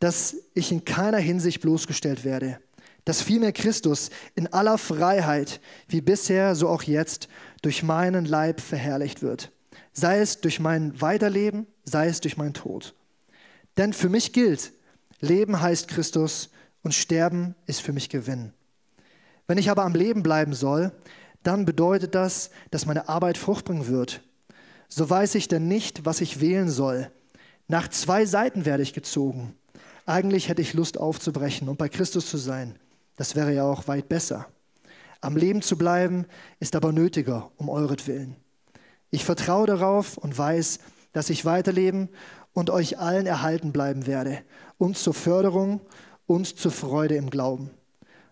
dass 0.00 0.36
ich 0.54 0.72
in 0.72 0.84
keiner 0.84 1.18
Hinsicht 1.18 1.60
bloßgestellt 1.60 2.24
werde, 2.24 2.60
dass 3.04 3.22
vielmehr 3.22 3.52
Christus 3.52 4.10
in 4.34 4.52
aller 4.52 4.78
Freiheit, 4.78 5.60
wie 5.88 6.00
bisher, 6.00 6.54
so 6.54 6.68
auch 6.68 6.82
jetzt, 6.82 7.28
durch 7.62 7.82
meinen 7.82 8.24
Leib 8.24 8.60
verherrlicht 8.60 9.22
wird 9.22 9.50
sei 9.98 10.20
es 10.20 10.40
durch 10.40 10.60
mein 10.60 11.00
Weiterleben, 11.00 11.66
sei 11.84 12.06
es 12.08 12.20
durch 12.20 12.36
meinen 12.36 12.54
Tod. 12.54 12.94
Denn 13.76 13.92
für 13.92 14.08
mich 14.08 14.32
gilt, 14.32 14.72
Leben 15.20 15.60
heißt 15.60 15.88
Christus 15.88 16.50
und 16.82 16.94
Sterben 16.94 17.54
ist 17.66 17.80
für 17.80 17.92
mich 17.92 18.08
Gewinn. 18.08 18.52
Wenn 19.46 19.58
ich 19.58 19.70
aber 19.70 19.84
am 19.84 19.94
Leben 19.94 20.22
bleiben 20.22 20.54
soll, 20.54 20.92
dann 21.42 21.64
bedeutet 21.64 22.14
das, 22.14 22.50
dass 22.70 22.86
meine 22.86 23.08
Arbeit 23.08 23.38
Frucht 23.38 23.64
bringen 23.64 23.88
wird. 23.88 24.20
So 24.88 25.08
weiß 25.08 25.34
ich 25.34 25.48
denn 25.48 25.68
nicht, 25.68 26.04
was 26.04 26.20
ich 26.20 26.40
wählen 26.40 26.68
soll. 26.68 27.10
Nach 27.68 27.88
zwei 27.88 28.24
Seiten 28.24 28.64
werde 28.64 28.82
ich 28.82 28.94
gezogen. 28.94 29.54
Eigentlich 30.06 30.48
hätte 30.48 30.62
ich 30.62 30.72
Lust 30.72 30.98
aufzubrechen 30.98 31.68
und 31.68 31.76
bei 31.76 31.88
Christus 31.88 32.30
zu 32.30 32.38
sein. 32.38 32.78
Das 33.16 33.36
wäre 33.36 33.52
ja 33.52 33.64
auch 33.64 33.88
weit 33.88 34.08
besser. 34.08 34.46
Am 35.20 35.36
Leben 35.36 35.60
zu 35.60 35.76
bleiben 35.76 36.24
ist 36.60 36.76
aber 36.76 36.92
nötiger, 36.92 37.50
um 37.56 37.68
euretwillen. 37.68 38.36
Ich 39.10 39.24
vertraue 39.24 39.66
darauf 39.66 40.16
und 40.16 40.36
weiß, 40.36 40.78
dass 41.12 41.30
ich 41.30 41.44
weiterleben 41.44 42.08
und 42.52 42.70
euch 42.70 42.98
allen 42.98 43.26
erhalten 43.26 43.72
bleiben 43.72 44.06
werde, 44.06 44.40
uns 44.78 45.02
zur 45.02 45.14
Förderung 45.14 45.80
und 46.26 46.58
zur 46.58 46.70
Freude 46.70 47.16
im 47.16 47.30
Glauben. 47.30 47.70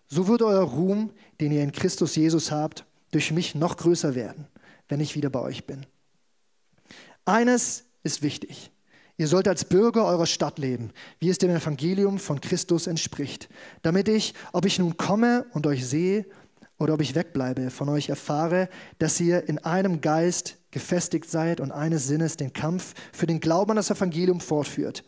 So 0.06 0.28
wird 0.28 0.42
euer 0.42 0.62
Ruhm, 0.62 1.10
den 1.40 1.52
ihr 1.52 1.62
in 1.62 1.72
Christus 1.72 2.14
Jesus 2.14 2.52
habt, 2.52 2.84
durch 3.10 3.32
mich 3.32 3.54
noch 3.54 3.76
größer 3.76 4.14
werden, 4.14 4.46
wenn 4.88 5.00
ich 5.00 5.16
wieder 5.16 5.30
bei 5.30 5.40
euch 5.40 5.66
bin. 5.66 5.86
Eines 7.26 7.84
ist 8.04 8.22
wichtig. 8.22 8.70
Ihr 9.18 9.26
sollt 9.26 9.48
als 9.48 9.64
Bürger 9.64 10.04
eurer 10.04 10.26
Stadt 10.26 10.58
leben, 10.58 10.92
wie 11.18 11.28
es 11.28 11.38
dem 11.38 11.50
Evangelium 11.50 12.18
von 12.18 12.40
Christus 12.40 12.86
entspricht, 12.86 13.48
damit 13.82 14.08
ich, 14.08 14.34
ob 14.52 14.64
ich 14.64 14.78
nun 14.78 14.96
komme 14.96 15.46
und 15.52 15.66
euch 15.66 15.86
sehe 15.86 16.24
oder 16.78 16.94
ob 16.94 17.00
ich 17.00 17.14
wegbleibe, 17.14 17.70
von 17.70 17.88
euch 17.88 18.10
erfahre, 18.10 18.68
dass 18.98 19.18
ihr 19.18 19.48
in 19.48 19.58
einem 19.58 20.00
Geist 20.00 20.58
gefestigt 20.70 21.28
seid 21.28 21.60
und 21.60 21.72
eines 21.72 22.06
Sinnes 22.06 22.36
den 22.36 22.52
Kampf 22.52 22.94
für 23.12 23.26
den 23.26 23.40
Glauben 23.40 23.72
an 23.72 23.76
das 23.76 23.90
Evangelium 23.90 24.40
fortführt. 24.40 25.02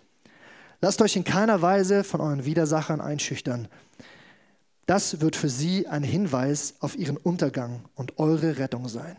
Lasst 0.81 1.01
euch 1.03 1.15
in 1.15 1.25
keiner 1.25 1.63
Weise 1.63 2.03
von 2.03 2.21
euren 2.21 2.45
Widersachern 2.45 3.01
einschüchtern. 3.01 3.69
Das 4.87 5.21
wird 5.21 5.37
für 5.37 5.51
sie 5.51 5.87
ein 5.87 6.03
Hinweis 6.03 6.75
auf 6.81 6.97
ihren 6.97 7.17
Untergang 7.19 7.85
und 7.95 8.19
eure 8.19 8.59
Rettung 8.59 8.89
sein. 8.89 9.17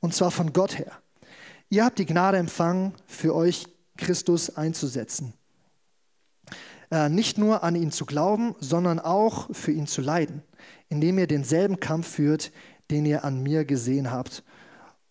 Und 0.00 0.14
zwar 0.14 0.30
von 0.32 0.52
Gott 0.52 0.78
her. 0.78 1.00
Ihr 1.72 1.84
habt 1.84 2.00
die 2.00 2.06
Gnade 2.06 2.36
empfangen, 2.36 2.94
für 3.06 3.32
euch 3.32 3.64
Christus 3.96 4.56
einzusetzen. 4.56 5.34
Äh, 6.90 7.08
nicht 7.08 7.38
nur 7.38 7.62
an 7.62 7.76
ihn 7.76 7.92
zu 7.92 8.06
glauben, 8.06 8.56
sondern 8.58 8.98
auch 8.98 9.54
für 9.54 9.70
ihn 9.70 9.86
zu 9.86 10.02
leiden, 10.02 10.42
indem 10.88 11.16
ihr 11.20 11.28
denselben 11.28 11.78
Kampf 11.78 12.08
führt, 12.08 12.50
den 12.90 13.06
ihr 13.06 13.22
an 13.22 13.44
mir 13.44 13.64
gesehen 13.64 14.10
habt 14.10 14.42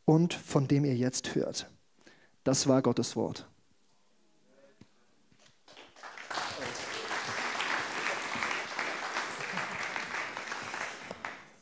und 0.04 0.34
von 0.34 0.68
dem 0.68 0.84
ihr 0.84 0.98
jetzt 0.98 1.34
hört. 1.34 1.70
Das 2.44 2.68
war 2.68 2.82
Gottes 2.82 3.16
Wort. 3.16 3.48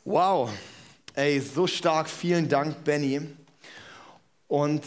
Wow, 0.05 0.49
ey, 1.13 1.39
so 1.39 1.67
stark. 1.67 2.09
Vielen 2.09 2.49
Dank, 2.49 2.83
Benny. 2.83 3.21
Und 4.47 4.83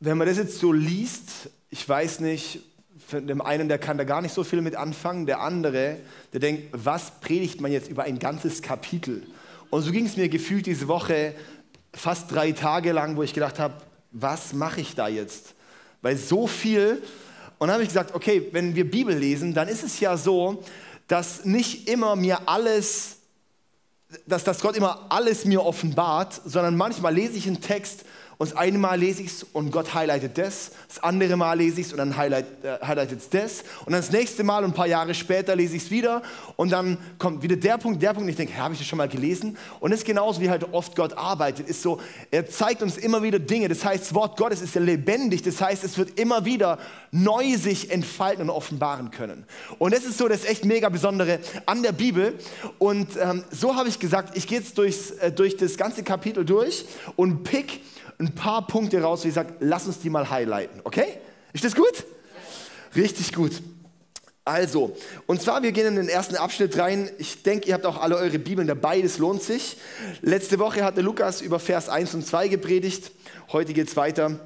wenn 0.00 0.18
man 0.18 0.26
das 0.26 0.36
jetzt 0.36 0.58
so 0.58 0.72
liest, 0.72 1.50
ich 1.70 1.88
weiß 1.88 2.20
nicht, 2.20 2.60
von 3.06 3.26
dem 3.26 3.40
einen, 3.40 3.68
der 3.68 3.78
kann 3.78 3.98
da 3.98 4.04
gar 4.04 4.22
nicht 4.22 4.34
so 4.34 4.44
viel 4.44 4.60
mit 4.60 4.76
anfangen. 4.76 5.26
Der 5.26 5.40
andere, 5.40 5.98
der 6.32 6.40
denkt, 6.40 6.68
was 6.72 7.20
predigt 7.20 7.60
man 7.60 7.72
jetzt 7.72 7.88
über 7.88 8.04
ein 8.04 8.18
ganzes 8.18 8.62
Kapitel? 8.62 9.22
Und 9.70 9.82
so 9.82 9.92
ging 9.92 10.06
es 10.06 10.16
mir 10.16 10.28
gefühlt 10.28 10.66
diese 10.66 10.88
Woche 10.88 11.34
fast 11.92 12.30
drei 12.30 12.52
Tage 12.52 12.92
lang, 12.92 13.16
wo 13.16 13.22
ich 13.22 13.34
gedacht 13.34 13.58
habe, 13.58 13.74
was 14.10 14.52
mache 14.52 14.80
ich 14.80 14.94
da 14.94 15.08
jetzt? 15.08 15.54
Weil 16.02 16.16
so 16.16 16.46
viel. 16.46 17.02
Und 17.58 17.68
dann 17.68 17.72
habe 17.72 17.82
ich 17.82 17.88
gesagt, 17.88 18.14
okay, 18.14 18.48
wenn 18.52 18.74
wir 18.74 18.88
Bibel 18.88 19.16
lesen, 19.16 19.54
dann 19.54 19.68
ist 19.68 19.82
es 19.82 20.00
ja 20.00 20.16
so, 20.16 20.62
dass 21.08 21.44
nicht 21.44 21.88
immer 21.88 22.16
mir 22.16 22.48
alles, 22.48 23.18
dass 24.26 24.44
das 24.44 24.60
Gott 24.60 24.76
immer 24.76 25.06
alles 25.08 25.44
mir 25.44 25.64
offenbart, 25.64 26.40
sondern 26.44 26.76
manchmal 26.76 27.14
lese 27.14 27.36
ich 27.36 27.46
einen 27.46 27.60
Text 27.60 28.04
und 28.38 28.50
das 28.50 28.56
eine 28.56 28.78
Mal 28.78 28.98
lese 28.98 29.22
ich 29.22 29.28
es 29.28 29.42
und 29.42 29.70
Gott 29.70 29.94
highlightet 29.94 30.36
das. 30.38 30.72
Das 30.88 31.02
andere 31.02 31.36
Mal 31.36 31.58
lese 31.58 31.80
ich 31.80 31.86
es 31.86 31.92
und 31.92 31.98
dann 31.98 32.10
äh, 32.12 32.42
highlightet 32.82 33.20
es 33.20 33.28
das. 33.30 33.60
Und 33.84 33.92
dann 33.92 34.00
das 34.00 34.10
nächste 34.10 34.42
Mal 34.42 34.64
und 34.64 34.70
ein 34.70 34.74
paar 34.74 34.88
Jahre 34.88 35.14
später 35.14 35.54
lese 35.54 35.76
ich 35.76 35.84
es 35.84 35.90
wieder 35.90 36.22
und 36.56 36.70
dann 36.70 36.98
kommt 37.18 37.42
wieder 37.42 37.56
der 37.56 37.78
Punkt, 37.78 38.02
der 38.02 38.08
Punkt. 38.08 38.22
Und 38.22 38.28
ich 38.28 38.36
denke, 38.36 38.56
habe 38.56 38.74
ich 38.74 38.80
das 38.80 38.88
schon 38.88 38.96
mal 38.96 39.08
gelesen? 39.08 39.56
Und 39.78 39.92
das 39.92 40.00
ist 40.00 40.06
genauso, 40.06 40.40
wie 40.40 40.50
halt 40.50 40.72
oft 40.72 40.96
Gott 40.96 41.12
arbeitet. 41.16 41.68
Ist 41.68 41.82
so, 41.82 42.00
er 42.30 42.48
zeigt 42.48 42.82
uns 42.82 42.96
immer 42.96 43.22
wieder 43.22 43.38
Dinge. 43.38 43.68
Das 43.68 43.84
heißt, 43.84 44.04
das 44.04 44.14
Wort 44.14 44.36
Gottes 44.36 44.60
ist 44.62 44.74
ja 44.74 44.80
lebendig. 44.80 45.42
Das 45.42 45.60
heißt, 45.60 45.84
es 45.84 45.96
wird 45.96 46.18
immer 46.18 46.44
wieder 46.44 46.78
neu 47.12 47.56
sich 47.56 47.90
entfalten 47.90 48.42
und 48.42 48.50
offenbaren 48.50 49.10
können. 49.10 49.44
Und 49.78 49.94
das 49.94 50.04
ist 50.04 50.18
so 50.18 50.26
das 50.28 50.44
echt 50.44 50.64
mega 50.64 50.88
Besondere 50.88 51.38
an 51.66 51.82
der 51.82 51.92
Bibel. 51.92 52.34
Und 52.78 53.10
ähm, 53.20 53.44
so 53.50 53.76
habe 53.76 53.88
ich 53.88 53.98
gesagt, 53.98 54.36
ich 54.36 54.46
gehe 54.46 54.58
jetzt 54.58 54.76
durchs, 54.78 55.12
äh, 55.12 55.30
durch 55.30 55.56
das 55.56 55.76
ganze 55.76 56.02
Kapitel 56.02 56.44
durch 56.44 56.84
und 57.16 57.44
pick 57.44 57.80
ein 58.18 58.34
paar 58.34 58.66
Punkte 58.66 59.02
raus, 59.02 59.24
wie 59.24 59.30
sage, 59.30 59.54
lass 59.60 59.86
uns 59.86 59.98
die 60.00 60.10
mal 60.10 60.30
highlighten, 60.30 60.80
okay? 60.84 61.18
Ist 61.52 61.64
das 61.64 61.74
gut? 61.74 62.04
Richtig 62.94 63.32
gut. 63.32 63.52
Also, 64.46 64.94
und 65.26 65.40
zwar, 65.40 65.62
wir 65.62 65.72
gehen 65.72 65.86
in 65.86 65.96
den 65.96 66.08
ersten 66.08 66.36
Abschnitt 66.36 66.76
rein. 66.78 67.10
Ich 67.16 67.42
denke, 67.42 67.68
ihr 67.68 67.74
habt 67.74 67.86
auch 67.86 67.98
alle 67.98 68.16
eure 68.16 68.38
Bibeln 68.38 68.68
dabei, 68.68 69.00
das 69.00 69.16
lohnt 69.16 69.42
sich. 69.42 69.78
Letzte 70.20 70.58
Woche 70.58 70.84
hatte 70.84 71.00
Lukas 71.00 71.40
über 71.40 71.58
Vers 71.58 71.88
1 71.88 72.14
und 72.14 72.26
2 72.26 72.48
gepredigt. 72.48 73.10
Heute 73.52 73.72
geht 73.72 73.88
es 73.88 73.96
weiter. 73.96 74.38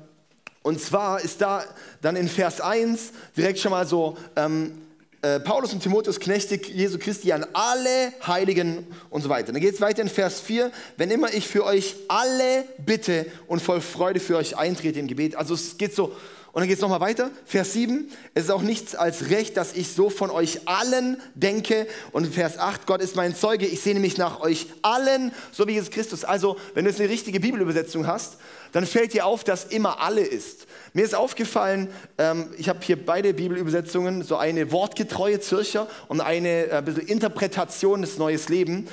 Und 0.63 0.81
zwar 0.81 1.21
ist 1.21 1.41
da 1.41 1.65
dann 2.01 2.15
in 2.15 2.29
Vers 2.29 2.61
1 2.61 3.13
direkt 3.37 3.59
schon 3.59 3.73
mal 3.73 3.87
so 3.87 4.17
ähm, 4.37 4.73
äh, 5.21 5.41
Paulus 5.41 5.73
und 5.73 5.83
Timotheus 5.83 6.21
Knechte 6.21 6.55
Jesu 6.55 6.97
Christi 6.97 7.33
an 7.33 7.45
alle 7.53 8.13
Heiligen 8.25 8.87
und 9.11 9.23
so 9.23 9.29
weiter. 9.29 9.53
Dann 9.53 9.61
geht 9.61 9.75
es 9.75 9.81
weiter 9.81 10.01
in 10.01 10.09
Vers 10.09 10.41
4. 10.41 10.71
Wenn 10.97 11.11
immer 11.11 11.35
ich 11.35 11.49
für 11.49 11.65
euch 11.65 11.97
alle 12.07 12.65
bitte 12.79 13.27
und 13.49 13.61
voll 13.61 13.81
Freude 13.81 14.21
für 14.21 14.37
euch 14.37 14.57
eintrete 14.57 15.01
im 15.01 15.09
Gebet. 15.09 15.35
Also 15.35 15.55
es 15.55 15.77
geht 15.77 15.93
so. 15.93 16.15
Und 16.53 16.63
dann 16.63 16.69
geht 16.69 16.77
es 16.77 16.83
nochmal 16.83 17.01
weiter. 17.01 17.31
Vers 17.45 17.73
7. 17.73 18.11
Es 18.35 18.45
ist 18.45 18.51
auch 18.51 18.63
nichts 18.63 18.95
als 18.95 19.31
recht, 19.31 19.57
dass 19.57 19.73
ich 19.75 19.89
so 19.93 20.09
von 20.09 20.31
euch 20.31 20.67
allen 20.67 21.21
denke. 21.35 21.89
Und 22.13 22.33
Vers 22.33 22.57
8. 22.57 22.87
Gott 22.87 23.03
ist 23.03 23.17
mein 23.17 23.35
Zeuge. 23.35 23.67
Ich 23.67 23.81
sehne 23.81 23.99
mich 23.99 24.19
nach 24.19 24.41
euch 24.41 24.67
allen, 24.83 25.33
so 25.51 25.67
wie 25.67 25.73
Jesus 25.73 25.91
Christus. 25.91 26.25
Also, 26.25 26.57
wenn 26.75 26.85
du 26.85 26.91
jetzt 26.91 27.01
eine 27.01 27.11
richtige 27.11 27.41
Bibelübersetzung 27.41 28.07
hast, 28.07 28.39
dann 28.71 28.87
fällt 28.87 29.15
dir 29.15 29.27
auf, 29.27 29.43
dass 29.43 29.65
immer 29.65 30.01
alle 30.01 30.23
ist. 30.23 30.68
Mir 30.93 31.05
ist 31.05 31.15
aufgefallen, 31.15 31.89
ähm, 32.19 32.49
ich 32.57 32.69
habe 32.69 32.81
hier 32.83 33.05
beide 33.05 33.35
Bibelübersetzungen, 33.35 34.23
so 34.23 34.37
eine 34.37 34.73
wortgetreue 34.73 35.41
Zürcher 35.41 35.87
und 36.09 36.21
eine 36.21 36.71
äh, 36.71 36.83
bisschen 36.85 37.07
Interpretation 37.07 38.03
des 38.03 38.19
Neues 38.19 38.49
Leben. 38.49 38.89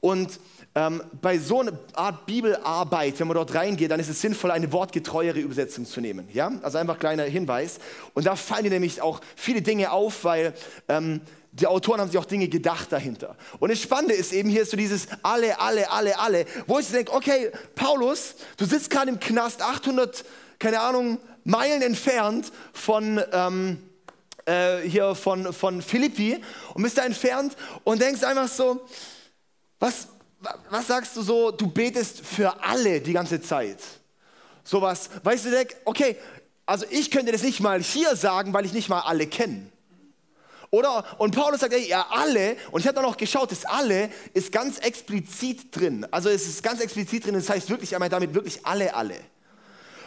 Und 0.00 0.40
ähm, 0.74 1.02
bei 1.22 1.38
so 1.38 1.60
einer 1.60 1.72
Art 1.92 2.26
Bibelarbeit, 2.26 3.20
wenn 3.20 3.28
man 3.28 3.36
dort 3.36 3.54
reingeht, 3.54 3.90
dann 3.90 4.00
ist 4.00 4.08
es 4.08 4.20
sinnvoll, 4.20 4.50
eine 4.50 4.72
wortgetreuere 4.72 5.38
Übersetzung 5.38 5.86
zu 5.86 6.00
nehmen. 6.00 6.28
Ja? 6.32 6.50
Also 6.62 6.78
einfach 6.78 6.98
kleiner 6.98 7.24
Hinweis. 7.24 7.78
Und 8.12 8.26
da 8.26 8.34
fallen 8.34 8.64
dir 8.64 8.70
nämlich 8.70 9.00
auch 9.00 9.20
viele 9.36 9.62
Dinge 9.62 9.92
auf, 9.92 10.24
weil 10.24 10.52
ähm, 10.88 11.20
die 11.52 11.68
Autoren 11.68 12.00
haben 12.00 12.08
sich 12.10 12.18
auch 12.18 12.24
Dinge 12.24 12.48
gedacht 12.48 12.90
dahinter. 12.90 13.36
Und 13.60 13.70
das 13.70 13.80
Spannende 13.80 14.14
ist 14.14 14.32
eben 14.32 14.48
hier 14.48 14.66
so 14.66 14.76
dieses 14.76 15.06
alle, 15.22 15.60
alle, 15.60 15.88
alle, 15.90 16.18
alle, 16.18 16.46
wo 16.66 16.80
ich 16.80 16.88
denke, 16.88 17.12
okay, 17.12 17.52
Paulus, 17.76 18.34
du 18.56 18.64
sitzt 18.64 18.90
gerade 18.90 19.10
im 19.10 19.20
Knast, 19.20 19.62
800, 19.62 20.24
keine 20.58 20.80
Ahnung, 20.80 21.18
Meilen 21.44 21.82
entfernt 21.82 22.50
von, 22.72 23.22
ähm, 23.32 23.78
äh, 24.46 24.80
hier 24.80 25.14
von, 25.14 25.52
von 25.52 25.82
Philippi 25.82 26.42
und 26.74 26.82
bist 26.82 26.98
da 26.98 27.04
entfernt 27.04 27.56
und 27.84 28.00
denkst 28.00 28.22
einfach 28.22 28.48
so, 28.48 28.86
was, 29.78 30.08
was 30.70 30.86
sagst 30.86 31.16
du 31.16 31.22
so, 31.22 31.50
du 31.50 31.66
betest 31.66 32.20
für 32.24 32.62
alle 32.62 33.00
die 33.00 33.12
ganze 33.12 33.40
Zeit? 33.40 33.78
Sowas, 34.64 35.10
weißt 35.22 35.46
du, 35.46 35.66
okay, 35.84 36.16
also 36.66 36.86
ich 36.90 37.10
könnte 37.10 37.32
das 37.32 37.42
nicht 37.42 37.60
mal 37.60 37.82
hier 37.82 38.16
sagen, 38.16 38.52
weil 38.54 38.64
ich 38.64 38.72
nicht 38.72 38.88
mal 38.88 39.00
alle 39.00 39.26
kenne. 39.26 39.66
Oder, 40.70 41.04
und 41.18 41.36
Paulus 41.36 41.60
sagt, 41.60 41.72
ey, 41.72 41.86
ja, 41.86 42.06
alle, 42.10 42.56
und 42.72 42.80
ich 42.80 42.86
habe 42.86 42.96
dann 42.96 43.04
noch 43.04 43.16
geschaut, 43.16 43.52
das 43.52 43.64
alle 43.64 44.10
ist 44.32 44.50
ganz 44.50 44.78
explizit 44.78 45.76
drin. 45.76 46.04
Also 46.10 46.30
es 46.30 46.48
ist 46.48 46.62
ganz 46.62 46.80
explizit 46.80 47.26
drin, 47.26 47.34
das 47.34 47.48
heißt 47.48 47.70
wirklich, 47.70 47.96
meint 47.96 48.12
damit 48.12 48.34
wirklich 48.34 48.64
alle, 48.66 48.92
alle. 48.92 49.14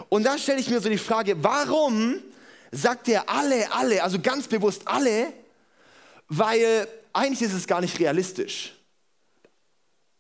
Und 0.10 0.24
da 0.24 0.38
stelle 0.38 0.60
ich 0.60 0.70
mir 0.70 0.80
so 0.80 0.90
die 0.90 0.98
Frage, 0.98 1.44
warum 1.44 2.22
sagt 2.72 3.08
er 3.08 3.30
alle, 3.30 3.72
alle, 3.72 4.04
also 4.04 4.20
ganz 4.20 4.48
bewusst 4.48 4.84
alle, 4.86 5.34
weil 6.28 6.88
eigentlich 7.14 7.42
ist 7.42 7.54
es 7.54 7.68
gar 7.68 7.82
nicht 7.82 8.00
realistisch. 8.00 8.76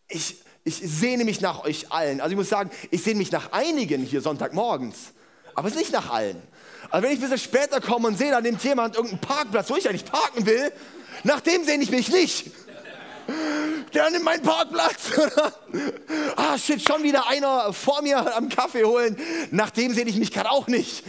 Ich, 0.07 0.37
ich 0.63 0.75
sehne 0.75 1.25
mich 1.25 1.41
nach 1.41 1.63
euch 1.63 1.91
allen. 1.91 2.21
Also 2.21 2.31
ich 2.31 2.37
muss 2.37 2.49
sagen, 2.49 2.71
ich 2.91 3.03
sehne 3.03 3.17
mich 3.17 3.31
nach 3.31 3.51
einigen 3.51 4.03
hier 4.03 4.21
Sonntagmorgens, 4.21 5.13
aber 5.53 5.67
es 5.67 5.75
ist 5.75 5.79
nicht 5.79 5.93
nach 5.93 6.09
allen. 6.09 6.41
Also 6.89 7.03
wenn 7.03 7.13
ich 7.13 7.19
ein 7.19 7.29
bisschen 7.29 7.37
später 7.39 7.81
komme 7.81 8.07
und 8.07 8.17
sehe, 8.17 8.31
da 8.31 8.41
nimmt 8.41 8.63
jemand 8.63 8.95
irgendeinen 8.95 9.21
Parkplatz, 9.21 9.69
wo 9.69 9.75
ich 9.75 9.87
eigentlich 9.89 10.05
parken 10.05 10.45
will, 10.45 10.71
nach 11.23 11.41
dem 11.41 11.63
sehne 11.63 11.83
ich 11.83 11.91
mich 11.91 12.09
nicht. 12.09 12.51
Der 13.93 14.09
nimmt 14.09 14.25
meinen 14.25 14.43
Parkplatz. 14.43 15.11
ah, 16.35 16.57
shit, 16.57 16.81
schon 16.81 17.03
wieder 17.03 17.27
einer 17.27 17.71
vor 17.73 18.01
mir 18.01 18.35
am 18.35 18.49
Kaffee 18.49 18.83
holen. 18.83 19.17
Nach 19.51 19.69
dem 19.69 19.93
sehne 19.93 20.09
ich 20.09 20.17
mich 20.17 20.31
gerade 20.31 20.51
auch 20.51 20.67
nicht. 20.67 21.03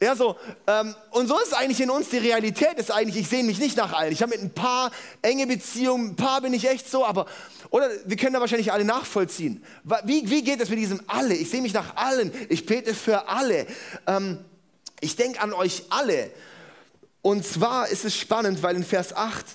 Ja, 0.00 0.16
so. 0.16 0.36
Ähm, 0.66 0.94
und 1.10 1.28
so 1.28 1.38
ist 1.40 1.54
eigentlich 1.54 1.80
in 1.80 1.90
uns 1.90 2.10
die 2.10 2.18
Realität, 2.18 2.78
ist 2.78 2.90
eigentlich, 2.90 3.16
ich 3.16 3.28
sehe 3.28 3.44
mich 3.44 3.58
nicht 3.58 3.76
nach 3.76 3.92
allen. 3.92 4.12
Ich 4.12 4.22
habe 4.22 4.32
mit 4.32 4.42
ein 4.42 4.50
paar 4.50 4.90
enge 5.22 5.46
Beziehungen, 5.46 6.10
ein 6.10 6.16
paar 6.16 6.40
bin 6.40 6.52
ich 6.52 6.68
echt 6.68 6.90
so, 6.90 7.06
aber, 7.06 7.26
oder 7.70 7.88
wir 8.04 8.16
können 8.16 8.34
da 8.34 8.40
wahrscheinlich 8.40 8.72
alle 8.72 8.84
nachvollziehen. 8.84 9.64
Wie, 10.04 10.28
wie 10.28 10.42
geht 10.42 10.60
es 10.60 10.68
mit 10.68 10.78
diesem 10.78 11.00
alle? 11.06 11.34
Ich 11.34 11.48
sehe 11.50 11.62
mich 11.62 11.72
nach 11.72 11.96
allen, 11.96 12.32
ich 12.48 12.66
bete 12.66 12.92
für 12.94 13.28
alle. 13.28 13.66
Ähm, 14.06 14.44
ich 15.00 15.16
denke 15.16 15.40
an 15.40 15.52
euch 15.52 15.84
alle. 15.90 16.30
Und 17.22 17.46
zwar 17.46 17.88
ist 17.88 18.04
es 18.04 18.14
spannend, 18.16 18.62
weil 18.62 18.76
in 18.76 18.84
Vers 18.84 19.16
8 19.16 19.46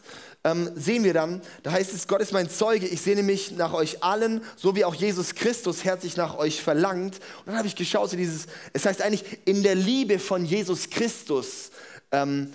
ähm, 0.44 0.70
sehen 0.76 1.04
wir 1.04 1.14
dann, 1.14 1.42
da 1.64 1.72
heißt 1.72 1.94
es, 1.94 2.08
Gott 2.08 2.22
ist 2.22 2.32
mein 2.32 2.50
Zeuge, 2.50 2.88
ich 2.88 3.02
sehne 3.02 3.24
mich 3.24 3.52
nach 3.52 3.74
euch 3.74 4.04
allen, 4.04 4.42
so 4.56 4.76
wie 4.76 4.86
auch 4.86 4.96
Jesus 4.96 5.36
Christus 5.36 5.84
herzlich 5.84 6.16
nach 6.16 6.38
euch 6.38 6.62
verlangt. 6.62 7.16
Und 7.40 7.48
dann 7.48 7.58
habe 7.58 7.68
ich 7.68 7.76
geschaut, 7.76 8.10
so 8.10 8.18
dieses, 8.18 8.48
es 8.72 8.86
heißt 8.86 9.02
eigentlich, 9.02 9.24
in 9.46 9.64
der 9.64 9.76
Liebe 9.76 10.18
von 10.18 10.46
Jesus 10.46 10.90
Christus 10.90 11.72
ähm, 12.12 12.54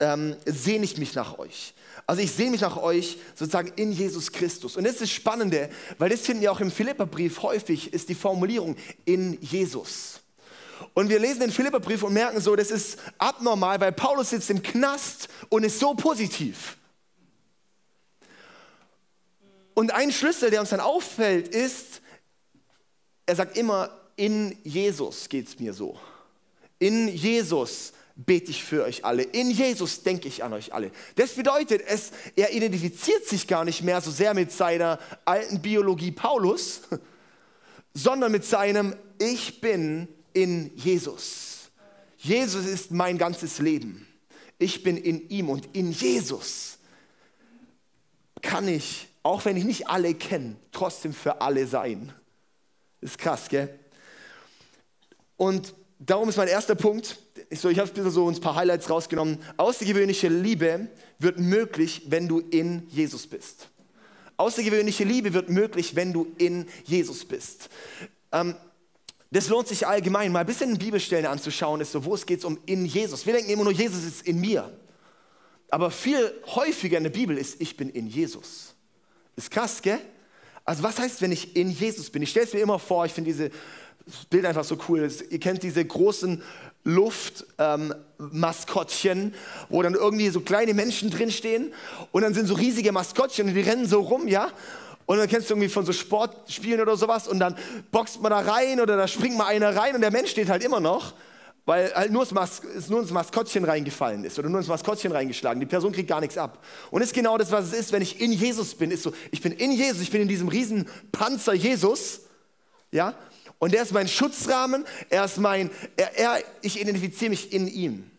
ähm, 0.00 0.36
sehne 0.44 0.84
ich 0.84 0.98
mich 0.98 1.14
nach 1.14 1.38
euch. 1.38 1.74
Also 2.06 2.20
ich 2.20 2.32
sehne 2.32 2.50
mich 2.50 2.60
nach 2.60 2.76
euch 2.76 3.18
sozusagen 3.34 3.72
in 3.76 3.92
Jesus 3.92 4.32
Christus. 4.32 4.76
Und 4.76 4.84
das 4.84 4.94
ist 4.94 5.02
das 5.02 5.10
Spannende, 5.10 5.70
weil 5.98 6.10
das 6.10 6.20
finden 6.20 6.42
wir 6.42 6.52
auch 6.52 6.60
im 6.60 6.70
Philipperbrief 6.70 7.42
häufig, 7.42 7.92
ist 7.94 8.08
die 8.08 8.14
Formulierung 8.14 8.76
in 9.04 9.38
Jesus. 9.40 10.20
Und 10.94 11.08
wir 11.08 11.20
lesen 11.20 11.40
den 11.40 11.52
Philipperbrief 11.52 12.02
und 12.02 12.12
merken 12.12 12.40
so, 12.40 12.56
das 12.56 12.70
ist 12.70 12.98
abnormal, 13.16 13.80
weil 13.80 13.92
Paulus 13.92 14.30
sitzt 14.30 14.50
im 14.50 14.62
Knast 14.62 15.28
und 15.48 15.64
ist 15.64 15.78
so 15.78 15.94
positiv. 15.94 16.76
Und 19.74 19.92
ein 19.92 20.12
Schlüssel, 20.12 20.50
der 20.50 20.60
uns 20.60 20.70
dann 20.70 20.80
auffällt, 20.80 21.48
ist, 21.48 22.02
er 23.26 23.36
sagt 23.36 23.56
immer, 23.56 23.90
in 24.16 24.56
Jesus 24.64 25.28
geht 25.28 25.48
es 25.48 25.58
mir 25.58 25.72
so. 25.72 25.98
In 26.78 27.08
Jesus 27.08 27.92
bete 28.14 28.50
ich 28.50 28.62
für 28.62 28.84
euch 28.84 29.04
alle. 29.04 29.22
In 29.22 29.50
Jesus 29.50 30.02
denke 30.02 30.28
ich 30.28 30.44
an 30.44 30.52
euch 30.52 30.74
alle. 30.74 30.90
Das 31.14 31.32
bedeutet, 31.32 31.82
es, 31.86 32.10
er 32.36 32.52
identifiziert 32.52 33.26
sich 33.26 33.46
gar 33.46 33.64
nicht 33.64 33.82
mehr 33.82 34.00
so 34.00 34.10
sehr 34.10 34.34
mit 34.34 34.52
seiner 34.52 34.98
alten 35.24 35.62
Biologie 35.62 36.12
Paulus, 36.12 36.82
sondern 37.94 38.32
mit 38.32 38.44
seinem 38.44 38.94
Ich 39.18 39.60
bin 39.60 40.08
in 40.32 40.76
Jesus. 40.76 41.70
Jesus 42.18 42.66
ist 42.66 42.90
mein 42.90 43.18
ganzes 43.18 43.58
Leben. 43.58 44.06
Ich 44.58 44.82
bin 44.82 44.96
in 44.96 45.28
ihm 45.28 45.48
und 45.48 45.74
in 45.74 45.90
Jesus 45.90 46.78
kann 48.42 48.68
ich, 48.68 49.08
auch 49.22 49.44
wenn 49.44 49.56
ich 49.56 49.64
nicht 49.64 49.88
alle 49.88 50.14
kenne, 50.14 50.56
trotzdem 50.72 51.12
für 51.12 51.40
alle 51.40 51.66
sein. 51.66 52.12
Ist 53.00 53.18
krass, 53.18 53.48
gell? 53.48 53.78
Und 55.36 55.74
darum 55.98 56.28
ist 56.28 56.36
mein 56.36 56.48
erster 56.48 56.74
Punkt, 56.74 57.18
ich, 57.50 57.64
ich 57.64 57.78
habe 57.78 58.10
so 58.10 58.28
ein 58.28 58.40
paar 58.40 58.54
Highlights 58.54 58.88
rausgenommen. 58.90 59.38
Außergewöhnliche 59.56 60.28
Liebe 60.28 60.88
wird 61.18 61.38
möglich, 61.38 62.02
wenn 62.06 62.28
du 62.28 62.40
in 62.40 62.88
Jesus 62.88 63.26
bist. 63.26 63.68
Außergewöhnliche 64.36 65.04
Liebe 65.04 65.34
wird 65.34 65.50
möglich, 65.50 65.94
wenn 65.94 66.12
du 66.12 66.32
in 66.38 66.66
Jesus 66.84 67.24
bist. 67.24 67.68
Ähm, 68.32 68.54
das 69.30 69.48
lohnt 69.48 69.68
sich 69.68 69.86
allgemein, 69.86 70.30
mal 70.30 70.40
ein 70.40 70.46
bisschen 70.46 70.76
Bibelstellen 70.76 71.26
anzuschauen, 71.26 71.80
ist 71.80 71.92
so, 71.92 72.04
wo 72.04 72.14
es 72.14 72.26
geht 72.26 72.44
um 72.44 72.58
in 72.66 72.84
Jesus. 72.84 73.24
Wir 73.24 73.32
denken 73.32 73.50
immer 73.50 73.64
nur, 73.64 73.72
Jesus 73.72 74.04
ist 74.04 74.26
in 74.26 74.40
mir. 74.40 74.70
Aber 75.70 75.90
viel 75.90 76.34
häufiger 76.54 76.98
in 76.98 77.04
der 77.04 77.10
Bibel 77.10 77.38
ist, 77.38 77.60
ich 77.60 77.76
bin 77.76 77.88
in 77.88 78.06
Jesus. 78.06 78.71
Ist 79.36 79.50
krass, 79.50 79.82
gell? 79.82 79.98
Also 80.64 80.82
was 80.82 80.98
heißt, 80.98 81.22
wenn 81.22 81.32
ich 81.32 81.56
in 81.56 81.70
Jesus 81.70 82.10
bin? 82.10 82.22
Ich 82.22 82.30
stelle 82.30 82.46
es 82.46 82.52
mir 82.52 82.60
immer 82.60 82.78
vor, 82.78 83.04
ich 83.04 83.12
finde 83.12 83.30
dieses 83.30 83.50
Bild 84.30 84.46
einfach 84.46 84.64
so 84.64 84.78
cool. 84.88 85.08
Ihr 85.30 85.40
kennt 85.40 85.62
diese 85.62 85.84
großen 85.84 86.42
Luftmaskottchen, 86.84 89.18
ähm, 89.18 89.32
wo 89.68 89.82
dann 89.82 89.94
irgendwie 89.94 90.30
so 90.30 90.40
kleine 90.40 90.74
Menschen 90.74 91.10
drinstehen 91.10 91.72
und 92.10 92.22
dann 92.22 92.34
sind 92.34 92.46
so 92.46 92.54
riesige 92.54 92.90
Maskottchen 92.92 93.48
und 93.48 93.54
die 93.54 93.60
rennen 93.60 93.86
so 93.86 94.00
rum, 94.00 94.26
ja? 94.28 94.48
Und 95.06 95.18
dann 95.18 95.28
kennst 95.28 95.50
du 95.50 95.54
irgendwie 95.54 95.68
von 95.68 95.84
so 95.84 95.92
Sportspielen 95.92 96.80
oder 96.80 96.96
sowas 96.96 97.28
und 97.28 97.38
dann 97.38 97.56
boxt 97.90 98.22
man 98.22 98.30
da 98.30 98.38
rein 98.38 98.80
oder 98.80 98.96
da 98.96 99.06
springt 99.08 99.36
mal 99.36 99.46
einer 99.46 99.76
rein 99.76 99.94
und 99.94 100.00
der 100.00 100.12
Mensch 100.12 100.30
steht 100.30 100.48
halt 100.48 100.64
immer 100.64 100.80
noch, 100.80 101.12
weil 101.64 101.94
halt 101.94 102.10
nur, 102.10 102.26
das 102.26 102.88
nur 102.88 103.00
ins 103.00 103.10
Maskottchen 103.10 103.64
reingefallen 103.64 104.24
ist 104.24 104.38
oder 104.38 104.48
nur 104.48 104.58
ins 104.58 104.68
Maskottchen 104.68 105.12
reingeschlagen. 105.12 105.60
Die 105.60 105.66
Person 105.66 105.92
kriegt 105.92 106.08
gar 106.08 106.20
nichts 106.20 106.36
ab. 106.36 106.64
Und 106.90 107.00
das 107.00 107.10
ist 107.10 107.14
genau 107.14 107.38
das, 107.38 107.52
was 107.52 107.66
es 107.66 107.72
ist, 107.72 107.92
wenn 107.92 108.02
ich 108.02 108.20
in 108.20 108.32
Jesus 108.32 108.74
bin. 108.74 108.90
Ist 108.90 109.04
so, 109.04 109.12
ich 109.30 109.40
bin 109.40 109.52
in 109.52 109.72
Jesus, 109.72 110.00
ich 110.00 110.10
bin 110.10 110.22
in 110.22 110.28
diesem 110.28 110.48
riesen 110.48 110.88
Panzer 111.12 111.54
Jesus, 111.54 112.22
ja, 112.90 113.14
und 113.58 113.74
er 113.74 113.82
ist 113.82 113.92
mein 113.92 114.08
Schutzrahmen, 114.08 114.84
er 115.08 115.24
ist 115.24 115.38
mein, 115.38 115.70
er, 115.96 116.18
er, 116.18 116.38
ich 116.62 116.80
identifiziere 116.80 117.30
mich 117.30 117.52
in 117.52 117.68
ihm. 117.68 118.10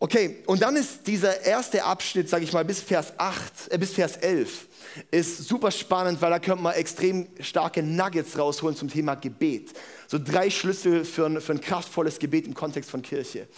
Okay, 0.00 0.44
und 0.46 0.62
dann 0.62 0.76
ist 0.76 1.08
dieser 1.08 1.44
erste 1.44 1.82
Abschnitt, 1.82 2.28
sage 2.28 2.44
ich 2.44 2.52
mal, 2.52 2.64
bis 2.64 2.80
Vers 2.80 3.14
8, 3.18 3.72
äh, 3.72 3.78
bis 3.78 3.92
Vers 3.94 4.16
11 4.16 4.68
ist 5.10 5.48
super 5.48 5.70
spannend, 5.70 6.20
weil 6.22 6.30
da 6.30 6.38
könnte 6.38 6.62
man 6.62 6.74
extrem 6.74 7.26
starke 7.40 7.82
Nuggets 7.82 8.38
rausholen 8.38 8.76
zum 8.76 8.88
Thema 8.88 9.16
Gebet. 9.16 9.72
So 10.06 10.18
drei 10.18 10.50
Schlüssel 10.50 11.04
für 11.04 11.26
ein, 11.26 11.40
für 11.40 11.52
ein 11.52 11.60
kraftvolles 11.60 12.18
Gebet 12.18 12.46
im 12.46 12.54
Kontext 12.54 12.90
von 12.90 13.02
Kirche. 13.02 13.48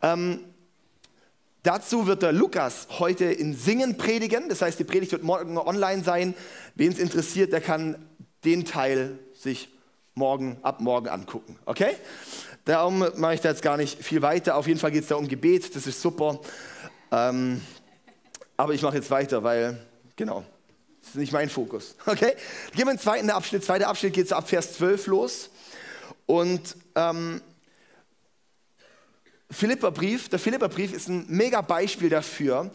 Ähm, 0.00 0.40
dazu 1.62 2.06
wird 2.06 2.22
der 2.22 2.32
Lukas 2.32 2.88
heute 2.98 3.26
in 3.26 3.54
Singen 3.54 3.96
predigen. 3.98 4.48
Das 4.48 4.62
heißt, 4.62 4.78
die 4.78 4.84
Predigt 4.84 5.12
wird 5.12 5.22
morgen 5.22 5.58
online 5.58 6.02
sein. 6.04 6.34
Wen 6.74 6.92
es 6.92 6.98
interessiert, 6.98 7.52
der 7.52 7.60
kann 7.60 8.08
den 8.44 8.64
Teil 8.64 9.18
sich 9.34 9.68
morgen, 10.14 10.58
ab 10.62 10.80
morgen 10.80 11.08
angucken. 11.08 11.58
Okay? 11.64 11.94
Darum 12.64 13.04
mache 13.16 13.34
ich 13.34 13.40
da 13.40 13.48
jetzt 13.48 13.62
gar 13.62 13.76
nicht 13.76 14.02
viel 14.02 14.22
weiter. 14.22 14.56
Auf 14.56 14.68
jeden 14.68 14.78
Fall 14.78 14.92
geht 14.92 15.02
es 15.02 15.08
da 15.08 15.16
um 15.16 15.26
Gebet. 15.26 15.74
Das 15.74 15.86
ist 15.86 16.00
super. 16.00 16.38
Ähm, 17.10 17.60
aber 18.56 18.74
ich 18.74 18.82
mache 18.82 18.96
jetzt 18.96 19.10
weiter, 19.10 19.42
weil, 19.42 19.84
genau, 20.14 20.44
das 21.00 21.10
ist 21.10 21.16
nicht 21.16 21.32
mein 21.32 21.48
Fokus. 21.48 21.96
Okay? 22.06 22.34
Gehen 22.72 22.84
wir 22.86 22.92
in 22.92 22.96
den 22.96 22.98
zweiten 23.00 23.30
Abschnitt. 23.30 23.64
Zweiter 23.64 23.88
Abschnitt 23.88 24.14
geht 24.14 24.28
so 24.28 24.36
ab 24.36 24.48
Vers 24.48 24.74
12 24.74 25.06
los. 25.08 25.50
Und 26.26 26.76
ähm, 26.94 27.40
Philipperbrief, 29.50 30.28
der 30.28 30.38
Philipperbrief 30.38 30.92
ist 30.92 31.08
ein 31.08 31.24
mega 31.28 31.60
Beispiel 31.62 32.10
dafür, 32.10 32.70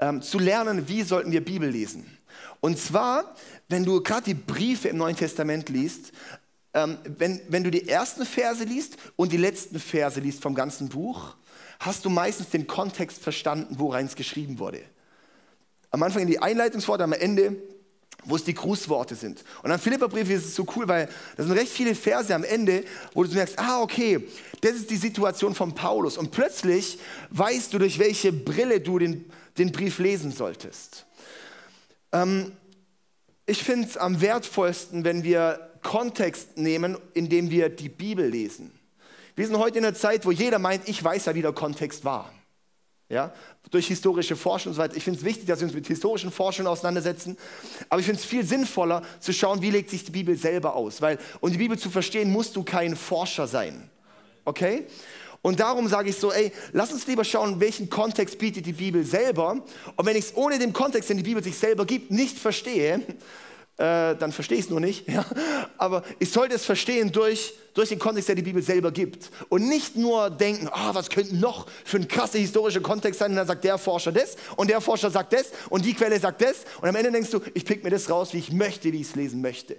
ähm, 0.00 0.20
zu 0.20 0.40
lernen, 0.40 0.88
wie 0.88 1.02
sollten 1.02 1.30
wir 1.30 1.44
Bibel 1.44 1.70
lesen. 1.70 2.18
Und 2.60 2.78
zwar, 2.78 3.36
wenn 3.68 3.84
du 3.84 4.02
gerade 4.02 4.24
die 4.24 4.34
Briefe 4.34 4.88
im 4.88 4.96
Neuen 4.96 5.16
Testament 5.16 5.68
liest, 5.68 6.12
ähm, 6.74 6.98
wenn, 7.04 7.40
wenn 7.48 7.64
du 7.64 7.70
die 7.70 7.88
ersten 7.88 8.26
Verse 8.26 8.62
liest 8.64 8.96
und 9.16 9.32
die 9.32 9.36
letzten 9.36 9.78
Verse 9.80 10.20
liest 10.20 10.42
vom 10.42 10.54
ganzen 10.54 10.88
Buch, 10.88 11.36
hast 11.80 12.04
du 12.04 12.10
meistens 12.10 12.50
den 12.50 12.66
Kontext 12.66 13.22
verstanden, 13.22 13.78
worein 13.78 14.06
es 14.06 14.16
geschrieben 14.16 14.58
wurde. 14.58 14.82
Am 15.90 16.02
Anfang 16.02 16.22
in 16.22 16.28
die 16.28 16.40
Einleitungsworte, 16.40 17.04
am 17.04 17.12
Ende, 17.12 17.56
wo 18.24 18.36
es 18.36 18.44
die 18.44 18.54
Grußworte 18.54 19.14
sind. 19.14 19.42
Und 19.62 19.70
am 19.70 19.78
Philipperbrief 19.78 20.28
ist 20.28 20.44
es 20.44 20.54
so 20.54 20.66
cool, 20.76 20.86
weil 20.88 21.08
da 21.36 21.44
sind 21.44 21.52
recht 21.52 21.72
viele 21.72 21.94
Verse 21.94 22.34
am 22.34 22.44
Ende, 22.44 22.84
wo 23.14 23.24
du 23.24 23.32
merkst, 23.32 23.58
ah, 23.58 23.80
okay, 23.80 24.26
das 24.60 24.72
ist 24.72 24.90
die 24.90 24.96
Situation 24.96 25.54
von 25.54 25.74
Paulus. 25.74 26.18
Und 26.18 26.30
plötzlich 26.30 26.98
weißt 27.30 27.72
du, 27.72 27.78
durch 27.78 27.98
welche 27.98 28.32
Brille 28.32 28.80
du 28.80 28.98
den, 28.98 29.30
den 29.56 29.72
Brief 29.72 29.98
lesen 29.98 30.32
solltest. 30.32 31.06
Ähm, 32.12 32.52
ich 33.46 33.62
finde 33.62 33.88
es 33.88 33.96
am 33.96 34.20
wertvollsten, 34.20 35.04
wenn 35.04 35.24
wir 35.24 35.67
Kontext 35.82 36.58
nehmen, 36.58 36.96
in 37.14 37.28
dem 37.28 37.50
wir 37.50 37.68
die 37.68 37.88
Bibel 37.88 38.26
lesen. 38.26 38.72
Wir 39.36 39.46
sind 39.46 39.58
heute 39.58 39.78
in 39.78 39.84
einer 39.84 39.94
Zeit, 39.94 40.26
wo 40.26 40.30
jeder 40.30 40.58
meint, 40.58 40.88
ich 40.88 41.02
weiß 41.02 41.26
ja, 41.26 41.34
wie 41.34 41.42
der 41.42 41.52
Kontext 41.52 42.04
war 42.04 42.32
ja, 43.08 43.32
durch 43.70 43.88
historische 43.88 44.36
Forschung 44.36 44.70
und 44.70 44.76
so 44.76 44.82
weiter. 44.82 44.96
Ich 44.96 45.04
finde 45.04 45.18
es 45.18 45.24
wichtig, 45.24 45.46
dass 45.46 45.60
wir 45.60 45.66
uns 45.66 45.74
mit 45.74 45.86
historischen 45.86 46.30
Forschungen 46.30 46.68
auseinandersetzen, 46.68 47.36
aber 47.88 48.00
ich 48.00 48.06
finde 48.06 48.20
es 48.20 48.26
viel 48.26 48.44
sinnvoller 48.44 49.02
zu 49.20 49.32
schauen, 49.32 49.62
wie 49.62 49.70
legt 49.70 49.90
sich 49.90 50.04
die 50.04 50.10
Bibel 50.10 50.36
selber 50.36 50.74
aus, 50.74 51.00
weil 51.00 51.18
um 51.40 51.50
die 51.50 51.58
Bibel 51.58 51.78
zu 51.78 51.90
verstehen, 51.90 52.30
musst 52.30 52.56
du 52.56 52.64
kein 52.64 52.96
Forscher 52.96 53.46
sein, 53.46 53.90
okay? 54.44 54.86
Und 55.40 55.60
darum 55.60 55.88
sage 55.88 56.10
ich 56.10 56.16
so, 56.16 56.32
ey, 56.32 56.52
lass 56.72 56.92
uns 56.92 57.06
lieber 57.06 57.24
schauen, 57.24 57.60
welchen 57.60 57.88
Kontext 57.88 58.38
bietet 58.38 58.66
die 58.66 58.72
Bibel 58.72 59.04
selber. 59.04 59.64
Und 59.94 60.04
wenn 60.04 60.16
ich 60.16 60.24
es 60.24 60.36
ohne 60.36 60.58
den 60.58 60.72
Kontext, 60.72 61.08
den 61.08 61.16
die 61.16 61.22
Bibel 61.22 61.42
sich 61.44 61.56
selber 61.56 61.86
gibt, 61.86 62.10
nicht 62.10 62.36
verstehe, 62.36 63.00
äh, 63.78 64.16
dann 64.16 64.32
verstehe 64.32 64.58
ich 64.58 64.64
es 64.64 64.70
nur 64.70 64.80
nicht. 64.80 65.06
Ja? 65.18 65.24
Aber 65.78 66.02
ich 66.18 66.30
sollte 66.30 66.54
es 66.54 66.64
verstehen 66.64 67.10
durch, 67.10 67.54
durch 67.72 67.88
den 67.88 67.98
Kontext, 67.98 68.28
der 68.28 68.36
die 68.36 68.42
Bibel 68.42 68.62
selber 68.62 68.90
gibt. 68.90 69.30
Und 69.48 69.68
nicht 69.68 69.96
nur 69.96 70.28
denken, 70.30 70.68
oh, 70.68 70.94
was 70.94 71.08
könnte 71.08 71.34
noch 71.36 71.66
für 71.84 71.96
ein 71.96 72.08
krasser 72.08 72.38
historischer 72.38 72.80
Kontext 72.80 73.20
sein. 73.20 73.30
Und 73.30 73.36
dann 73.36 73.46
sagt 73.46 73.64
der 73.64 73.78
Forscher 73.78 74.12
das 74.12 74.36
und 74.56 74.68
der 74.68 74.80
Forscher 74.80 75.10
sagt 75.10 75.32
das 75.32 75.52
und 75.70 75.84
die 75.84 75.94
Quelle 75.94 76.18
sagt 76.20 76.42
das. 76.42 76.64
Und 76.80 76.88
am 76.88 76.96
Ende 76.96 77.12
denkst 77.12 77.30
du, 77.30 77.40
ich 77.54 77.64
pick 77.64 77.82
mir 77.84 77.90
das 77.90 78.10
raus, 78.10 78.34
wie 78.34 78.38
ich 78.38 78.52
möchte, 78.52 78.92
wie 78.92 79.00
ich 79.00 79.08
es 79.08 79.14
lesen 79.14 79.40
möchte. 79.40 79.76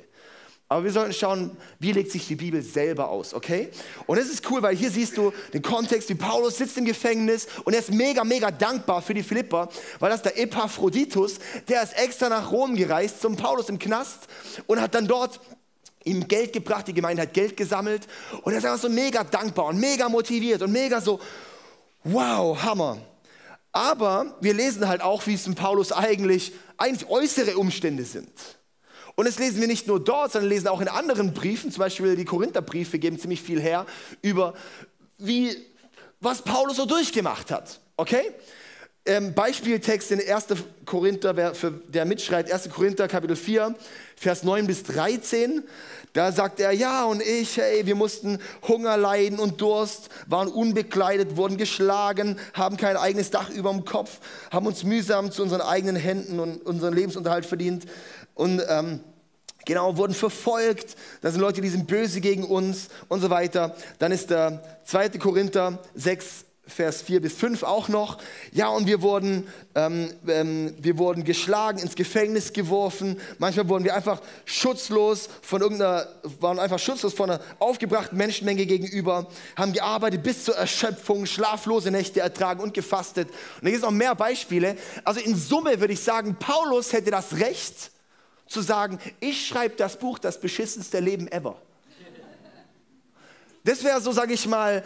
Aber 0.72 0.84
wir 0.84 0.92
sollten 0.92 1.14
schauen, 1.14 1.58
wie 1.80 1.92
legt 1.92 2.12
sich 2.12 2.28
die 2.28 2.36
Bibel 2.36 2.62
selber 2.62 3.10
aus, 3.10 3.34
okay? 3.34 3.70
Und 4.06 4.20
es 4.20 4.30
ist 4.30 4.48
cool, 4.52 4.62
weil 4.62 4.76
hier 4.76 4.92
siehst 4.92 5.18
du 5.18 5.34
den 5.52 5.64
Kontext, 5.64 6.10
wie 6.10 6.14
Paulus 6.14 6.60
sitzt 6.60 6.78
im 6.78 6.86
Gefängnis 6.86 7.48
und 7.66 7.74
er 7.74 7.80
ist 7.80 7.92
mega, 7.92 8.24
mega 8.24 8.52
dankbar 8.52 9.02
für 9.02 9.16
die 9.16 9.24
Philipper, 9.24 9.68
weil 9.98 10.12
das 10.12 10.22
der 10.22 10.38
Epaphroditus, 10.38 11.40
der 11.68 11.82
ist 11.82 11.98
extra 11.98 12.30
nach 12.30 12.52
Rom 12.52 12.76
gereist 12.76 13.20
zum 13.20 13.36
Paulus 13.36 13.68
im 13.70 13.80
Knast 13.80 14.28
und 14.68 14.80
hat 14.80 14.94
dann 14.94 15.08
dort 15.08 15.40
ihm 16.04 16.28
Geld 16.28 16.54
gebracht, 16.54 16.88
die 16.88 16.94
Gemeinde 16.94 17.24
hat 17.24 17.34
Geld 17.34 17.58
gesammelt 17.58 18.08
und 18.44 18.54
er 18.54 18.60
ist 18.60 18.66
einfach 18.66 18.78
so 18.80 18.90
mega 18.90 19.24
dankbar 19.24 19.66
und 19.66 19.80
mega 19.80 20.08
motiviert 20.08 20.62
und 20.62 20.72
mega 20.72 21.02
so, 21.02 21.20
wow, 22.04 22.56
Hammer. 22.62 23.00
Aber 23.72 24.38
wir 24.40 24.54
lesen 24.54 24.88
halt 24.88 25.02
auch, 25.02 25.26
wie 25.26 25.34
es 25.34 25.48
in 25.48 25.56
Paulus 25.56 25.92
eigentlich, 25.92 26.54
eigentlich 26.78 27.10
äußere 27.10 27.58
Umstände 27.58 28.06
sind. 28.06 28.30
Und 29.16 29.28
das 29.28 29.40
lesen 29.40 29.60
wir 29.60 29.68
nicht 29.68 29.88
nur 29.88 30.00
dort, 30.00 30.32
sondern 30.32 30.50
lesen 30.50 30.68
auch 30.68 30.82
in 30.82 30.88
anderen 30.88 31.34
Briefen, 31.34 31.72
zum 31.72 31.82
Beispiel 31.82 32.16
die 32.16 32.26
Korintherbriefe 32.26 33.00
geben 33.00 33.20
ziemlich 33.20 33.42
viel 33.42 33.62
her 33.62 33.86
über, 34.22 34.54
wie, 35.18 35.56
was 36.20 36.42
Paulus 36.42 36.78
so 36.78 36.86
durchgemacht 36.86 37.52
hat. 37.52 37.80
Okay? 37.98 38.34
Ähm, 39.06 39.34
Beispieltext 39.34 40.12
in 40.12 40.20
1. 40.20 40.48
Korinther, 40.86 41.36
wer, 41.36 41.56
für, 41.56 41.72
der 41.72 42.06
mitschreibt, 42.06 42.52
1. 42.52 42.70
Korinther 42.70 43.08
Kapitel 43.08 43.36
4, 43.36 43.74
Vers 44.16 44.44
9 44.44 44.68
bis 44.68 44.84
13. 44.84 45.64
Da 46.14 46.32
sagt 46.32 46.60
er, 46.60 46.72
ja 46.72 47.06
und 47.06 47.22
ich, 47.22 47.58
hey, 47.58 47.86
wir 47.86 47.96
mussten 47.96 48.40
Hunger 48.68 48.98
leiden 48.98 49.40
und 49.40 49.62
Durst, 49.62 50.10
waren 50.28 50.48
unbekleidet, 50.48 51.38
wurden 51.38 51.58
geschlagen, 51.58 52.38
haben 52.54 52.78
kein 52.78 52.98
eigenes 52.98 53.30
Dach 53.30 53.50
über 53.50 53.72
dem 53.72 53.86
Kopf, 53.86 54.20
haben 54.52 54.66
uns 54.66 54.84
mühsam 54.84 55.32
zu 55.32 55.44
unseren 55.44 55.62
eigenen 55.62 55.96
Händen 55.96 56.40
und 56.40 56.66
unseren 56.66 56.94
Lebensunterhalt 56.94 57.46
verdient. 57.46 57.86
Und 58.40 58.62
ähm, 58.68 59.02
Genau, 59.66 59.98
wurden 59.98 60.14
verfolgt. 60.14 60.96
Da 61.22 61.30
sind 61.30 61.42
Leute, 61.42 61.62
die 61.62 61.70
sind 61.70 61.86
böse 61.86 62.22
gegen 62.22 62.44
uns 62.44 62.88
und 63.08 63.20
so 63.20 63.30
weiter. 63.30 63.76
Dann 64.00 64.12
ist 64.12 64.32
der 64.32 64.64
2. 64.86 65.10
Korinther 65.20 65.78
6, 65.94 66.46
Vers 66.66 67.02
4 67.02 67.22
bis 67.22 67.34
5 67.34 67.64
auch 67.64 67.88
noch. 67.88 68.18
Ja, 68.52 68.70
und 68.70 68.88
wir 68.88 69.02
wurden, 69.02 69.48
ähm, 69.76 70.12
ähm, 70.28 70.76
wir 70.80 70.98
wurden 70.98 71.24
geschlagen, 71.24 71.80
ins 71.80 71.96
Gefängnis 71.96 72.54
geworfen. 72.54 73.20
Manchmal 73.38 73.68
wurden 73.70 73.84
wir 73.84 73.96
einfach 73.96 74.22
schutzlos 74.46 75.30
von 75.42 75.62
irgendeiner, 75.62 76.08
waren 76.40 76.58
einfach 76.58 76.80
schutzlos 76.80 77.14
von 77.14 77.30
einer 77.30 77.42
aufgebrachten 77.60 78.18
Menschenmenge 78.18 78.66
gegenüber, 78.66 79.28
haben 79.56 79.74
gearbeitet 79.74 80.24
bis 80.24 80.46
zur 80.46 80.56
Erschöpfung, 80.56 81.26
schlaflose 81.26 81.92
Nächte 81.92 82.22
ertragen 82.22 82.62
und 82.62 82.74
gefastet. 82.74 83.28
Und 83.28 83.64
da 83.64 83.70
gibt 83.70 83.78
es 83.78 83.84
noch 83.84 83.92
mehr 83.92 84.16
Beispiele. 84.16 84.78
Also 85.04 85.20
in 85.20 85.36
Summe 85.36 85.80
würde 85.80 85.94
ich 85.94 86.02
sagen, 86.02 86.38
Paulus 86.40 86.94
hätte 86.94 87.12
das 87.12 87.38
Recht, 87.38 87.92
zu 88.50 88.62
sagen, 88.62 89.00
ich 89.20 89.48
schreibe 89.48 89.76
das 89.76 89.98
Buch 89.98 90.20
Das 90.20 90.42
beschissenste 90.42 91.00
Leben 91.00 91.32
ever. 91.32 91.56
Das 93.64 93.84
wäre 93.84 94.02
so, 94.02 94.12
sage 94.12 94.34
ich 94.34 94.48
mal, 94.48 94.84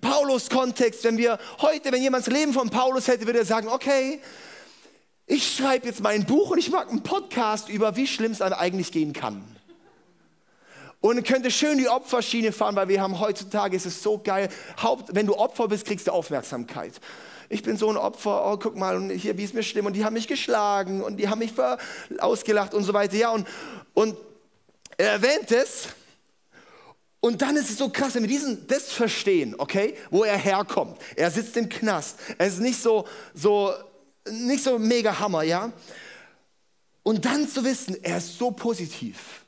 Paulus 0.00 0.50
Kontext, 0.50 1.04
wenn 1.04 1.16
wir 1.16 1.38
heute, 1.60 1.92
wenn 1.92 2.02
jemand 2.02 2.26
das 2.26 2.34
Leben 2.34 2.52
von 2.52 2.68
Paulus 2.68 3.06
hätte, 3.06 3.26
würde 3.26 3.38
er 3.38 3.44
sagen, 3.44 3.68
okay, 3.68 4.20
ich 5.26 5.54
schreibe 5.54 5.86
jetzt 5.86 6.00
mein 6.00 6.26
Buch 6.26 6.50
und 6.50 6.58
ich 6.58 6.70
mache 6.70 6.88
einen 6.88 7.02
Podcast 7.02 7.68
über, 7.68 7.94
wie 7.96 8.06
schlimm 8.06 8.32
es 8.32 8.42
einem 8.42 8.54
eigentlich 8.54 8.90
gehen 8.90 9.12
kann. 9.12 9.44
Und 11.00 11.24
könnte 11.24 11.50
schön 11.50 11.78
die 11.78 11.88
Opferschiene 11.88 12.50
fahren, 12.50 12.74
weil 12.74 12.88
wir 12.88 13.00
haben 13.00 13.20
heutzutage, 13.20 13.76
ist 13.76 13.86
es 13.86 14.02
so 14.02 14.18
geil, 14.18 14.48
Haupt, 14.82 15.14
wenn 15.14 15.26
du 15.26 15.36
Opfer 15.36 15.68
bist, 15.68 15.86
kriegst 15.86 16.08
du 16.08 16.12
Aufmerksamkeit 16.12 17.00
ich 17.54 17.62
bin 17.62 17.76
so 17.76 17.88
ein 17.88 17.96
Opfer, 17.96 18.52
oh, 18.52 18.56
guck 18.56 18.76
mal, 18.76 18.96
und 18.96 19.10
hier, 19.10 19.38
wie 19.38 19.44
es 19.44 19.52
mir 19.52 19.62
schlimm, 19.62 19.86
und 19.86 19.92
die 19.92 20.04
haben 20.04 20.14
mich 20.14 20.26
geschlagen 20.26 21.00
und 21.02 21.18
die 21.18 21.28
haben 21.28 21.38
mich 21.38 21.52
ausgelacht 22.18 22.74
und 22.74 22.82
so 22.82 22.92
weiter. 22.92 23.14
Ja, 23.14 23.30
und, 23.30 23.46
und 23.94 24.16
er 24.98 25.12
erwähnt 25.12 25.52
es 25.52 25.86
Und 27.20 27.40
dann 27.40 27.56
ist 27.56 27.70
es 27.70 27.78
so 27.78 27.88
krass, 27.88 28.16
wenn 28.16 28.24
wir 28.24 28.28
diesen, 28.28 28.66
das 28.66 28.92
verstehen, 28.92 29.54
okay, 29.56 29.96
wo 30.10 30.24
er 30.24 30.36
herkommt. 30.36 30.98
Er 31.14 31.30
sitzt 31.30 31.56
im 31.56 31.68
Knast. 31.68 32.18
Es 32.38 32.54
ist 32.54 32.60
nicht 32.60 32.82
so, 32.82 33.06
so, 33.32 33.72
nicht 34.28 34.64
so 34.64 34.78
mega 34.78 35.16
Hammer, 35.18 35.44
ja. 35.44 35.72
Und 37.04 37.24
dann 37.24 37.48
zu 37.48 37.64
wissen, 37.64 37.96
er 38.02 38.18
ist 38.18 38.36
so 38.36 38.50
positiv. 38.50 39.43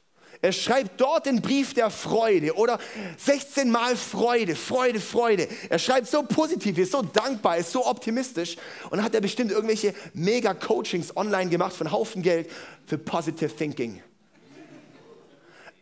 Er 0.47 0.53
schreibt 0.53 1.01
dort 1.01 1.27
den 1.27 1.43
Brief 1.43 1.75
der 1.75 1.91
Freude 1.91 2.55
oder 2.55 2.79
16 3.19 3.69
Mal 3.69 3.97
Freude, 3.97 4.55
Freude, 4.55 5.01
Freude. 5.01 5.49
Er 5.69 5.81
schreibt 5.81 6.07
so 6.07 6.23
positiv, 6.23 6.79
ist 6.79 6.93
so 6.93 7.03
dankbar, 7.03 7.57
ist 7.57 7.73
so 7.73 7.85
optimistisch 7.85 8.57
und 8.91 9.03
hat 9.03 9.13
er 9.13 9.21
bestimmt 9.21 9.51
irgendwelche 9.51 9.93
Mega-Coachings 10.15 11.17
online 11.17 11.51
gemacht 11.51 11.73
von 11.73 11.91
Haufen 11.91 12.23
Geld 12.23 12.49
für 12.87 12.97
Positive 12.97 13.57
Thinking. 13.57 14.01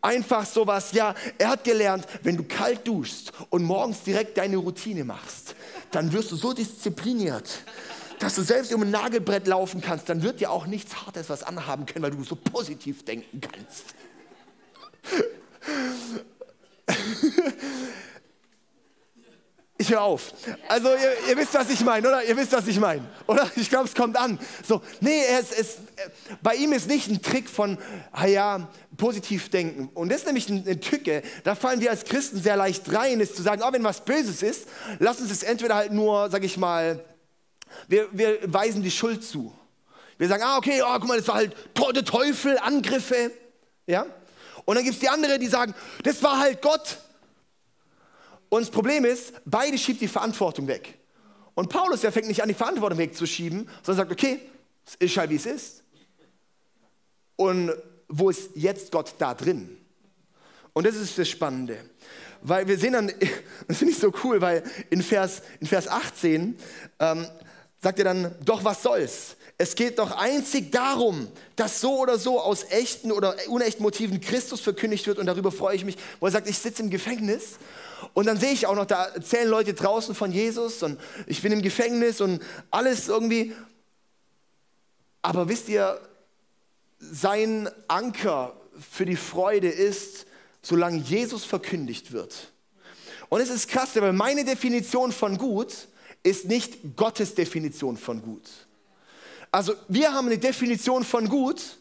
Einfach 0.01 0.47
sowas, 0.47 0.93
ja, 0.93 1.15
er 1.37 1.51
hat 1.51 1.65
gelernt, 1.65 2.07
wenn 2.23 2.39
du 2.39 2.45
kalt 2.45 2.89
duschst 2.89 3.33
und 3.51 3.65
morgens 3.65 4.03
direkt 4.03 4.39
deine 4.39 4.57
Routine 4.57 5.05
machst, 5.05 5.55
dann 5.91 6.11
wirst 6.11 6.33
du 6.33 6.37
so 6.37 6.55
diszipliniert, 6.55 7.51
dass 8.19 8.35
du 8.37 8.41
selbst 8.41 8.73
um 8.73 8.81
ein 8.81 8.91
Nagelbrett 8.91 9.47
laufen 9.47 9.83
kannst, 9.83 10.09
dann 10.09 10.23
wird 10.23 10.41
dir 10.41 10.51
auch 10.51 10.65
nichts 10.67 11.05
Hartes 11.05 11.29
was 11.29 11.43
anhaben 11.43 11.85
können, 11.85 12.03
weil 12.03 12.13
du 12.13 12.25
so 12.25 12.35
positiv 12.35 13.05
denken 13.05 13.43
kannst. 13.43 13.95
Ich 19.77 19.91
höre 19.91 20.03
auf. 20.03 20.33
Also 20.69 20.89
ihr, 20.89 21.29
ihr, 21.31 21.37
wisst, 21.37 21.53
was 21.53 21.69
ich 21.69 21.81
meine, 21.81 22.09
oder? 22.09 22.25
Ihr 22.25 22.37
wisst, 22.37 22.53
was 22.53 22.67
ich 22.69 22.79
meine, 22.79 23.05
oder? 23.27 23.51
Ich 23.57 23.69
glaube, 23.69 23.87
es 23.87 23.95
kommt 23.95 24.17
an. 24.17 24.39
So, 24.67 24.81
nee, 25.01 25.21
es, 25.39 25.51
es, 25.51 25.79
bei 26.43 26.55
ihm 26.55 26.73
ist 26.73 26.89
nicht 26.89 27.11
ein 27.11 27.21
Trick 27.21 27.51
von, 27.51 27.77
ah 28.13 28.27
ja, 28.27 28.69
positiv 28.97 29.51
denken. 29.51 29.91
Und 29.93 30.11
das 30.11 30.21
ist 30.21 30.27
nämlich 30.27 30.49
eine 30.49 30.79
Tücke, 30.79 31.23
da 31.43 31.57
fallen 31.57 31.81
wir 31.81 31.91
als 31.91 32.05
Christen 32.05 32.41
sehr 32.41 32.57
leicht 32.57 32.91
rein, 32.95 33.19
ist 33.19 33.35
zu 33.35 33.43
sagen, 33.43 33.63
oh, 33.63 33.73
wenn 33.73 33.83
was 33.83 34.05
Böses 34.05 34.43
ist, 34.43 34.69
lass 35.01 35.21
uns 35.21 35.33
es 35.33 35.43
entweder 35.43 35.75
halt 35.75 35.93
nur, 35.93 36.31
sag 36.31 36.45
ich 36.45 36.57
mal, 36.57 37.05
wir, 37.89 38.09
wir 38.13 38.39
weisen 38.45 38.83
die 38.83 38.93
Schuld 38.93 39.25
zu. 39.25 39.53
Wir 40.19 40.29
sagen, 40.29 40.45
ah, 40.47 40.57
okay, 40.57 40.83
oh, 40.83 40.95
guck 40.95 41.09
mal, 41.09 41.19
das 41.19 41.27
war 41.27 41.35
halt 41.35 41.55
Teufel, 41.75 42.59
Angriffe, 42.59 43.33
ja? 43.87 44.07
Und 44.65 44.77
dann 44.77 44.85
gibt 44.85 44.95
es 44.95 45.01
die 45.01 45.09
andere, 45.09 45.39
die 45.39 45.47
sagen, 45.47 45.75
das 46.03 46.23
war 46.23 46.39
halt 46.39 46.63
Gott. 46.63 46.99
Und 48.49 48.63
das 48.63 48.71
Problem 48.71 49.05
ist, 49.05 49.35
beide 49.45 49.77
schiebt 49.77 50.01
die 50.01 50.09
Verantwortung 50.09 50.67
weg. 50.67 50.99
Und 51.55 51.69
Paulus, 51.69 52.01
der 52.01 52.13
fängt 52.13 52.29
nicht 52.29 52.43
an, 52.43 52.49
die 52.49 52.55
Verantwortung 52.55 52.99
wegzuschieben, 52.99 53.69
sondern 53.83 54.09
sagt, 54.09 54.13
okay, 54.13 54.41
es 54.87 54.95
ist 54.97 55.17
halt 55.17 55.31
wie 55.31 55.37
es 55.37 55.47
ist. 55.47 55.83
Und 57.37 57.73
wo 58.09 58.31
ist 58.31 58.51
jetzt 58.55 58.93
Gott 58.93 59.15
da 59.19 59.35
drin? 59.35 59.77
Und 60.73 60.87
das 60.87 60.97
ist 60.97 61.19
das 61.19 61.29
Spannende. 61.29 61.79
Weil 62.43 62.67
wir 62.69 62.77
sehen 62.77 62.93
dann, 62.93 63.11
das 63.69 63.79
finde 63.79 63.93
ich 63.93 63.99
so 63.99 64.13
cool, 64.25 64.41
weil 64.41 64.63
in 64.91 65.03
Vers, 65.03 65.43
in 65.61 65.67
Vers 65.67 65.89
18 65.89 66.59
ähm, 67.01 67.27
sagt 67.81 67.99
er 67.99 68.05
dann, 68.05 68.35
doch 68.45 68.65
was 68.65 68.83
soll's? 68.83 69.37
Es 69.65 69.77
geht 69.77 69.99
doch 69.99 70.11
einzig 70.11 70.73
darum, 70.73 71.27
dass 71.57 71.81
so 71.81 71.99
oder 71.99 72.19
so 72.19 72.39
aus 72.39 72.65
echten 72.65 73.11
oder 73.11 73.35
unechten 73.49 73.83
Motiven 73.83 74.21
Christus 74.21 74.61
verkündigt 74.61 75.07
wird 75.07 75.19
und 75.19 75.25
darüber 75.25 75.51
freue 75.51 75.75
ich 75.75 75.87
mich, 75.87 75.97
wo 76.21 76.27
er 76.27 76.33
sagt, 76.33 76.51
ich 76.51 76.59
sitze 76.59 76.83
im 76.83 76.91
Gefängnis 76.91 77.57
und 78.13 78.27
dann 78.27 78.39
sehe 78.39 78.53
ich 78.53 78.67
auch 78.67 78.75
noch, 78.75 78.85
da 78.85 79.07
erzählen 79.07 79.49
Leute 79.49 79.73
draußen 79.73 80.15
von 80.15 80.33
Jesus 80.33 80.83
und 80.83 81.01
ich 81.27 81.41
bin 81.41 81.51
im 81.51 81.63
Gefängnis 81.63 82.21
und 82.21 82.43
alles 82.71 83.09
irgendwie. 83.09 83.55
Aber 85.23 85.49
wisst 85.49 85.71
ihr, 85.71 85.99
sein 86.99 87.71
Anker 87.89 88.61
für 88.91 89.07
die 89.07 89.17
Freude 89.17 89.71
ist, 89.71 90.27
solange 90.61 90.99
Jesus 90.99 91.47
verkündigt 91.47 92.13
wird. 92.13 92.53
Und 93.31 93.41
es 93.41 93.49
ist 93.49 93.69
krass, 93.69 93.97
weil 93.97 94.13
meine 94.13 94.45
Definition 94.45 95.11
von 95.11 95.39
gut 95.39 95.89
ist 96.23 96.45
nicht 96.45 96.97
Gottes 96.97 97.35
Definition 97.35 97.97
von 97.97 98.21
gut. 98.21 98.43
Also 99.55 99.77
wir 99.87 100.13
haben 100.13 100.27
eine 100.27 100.39
Definition 100.39 101.05
von 101.05 101.29
gut 101.29 101.79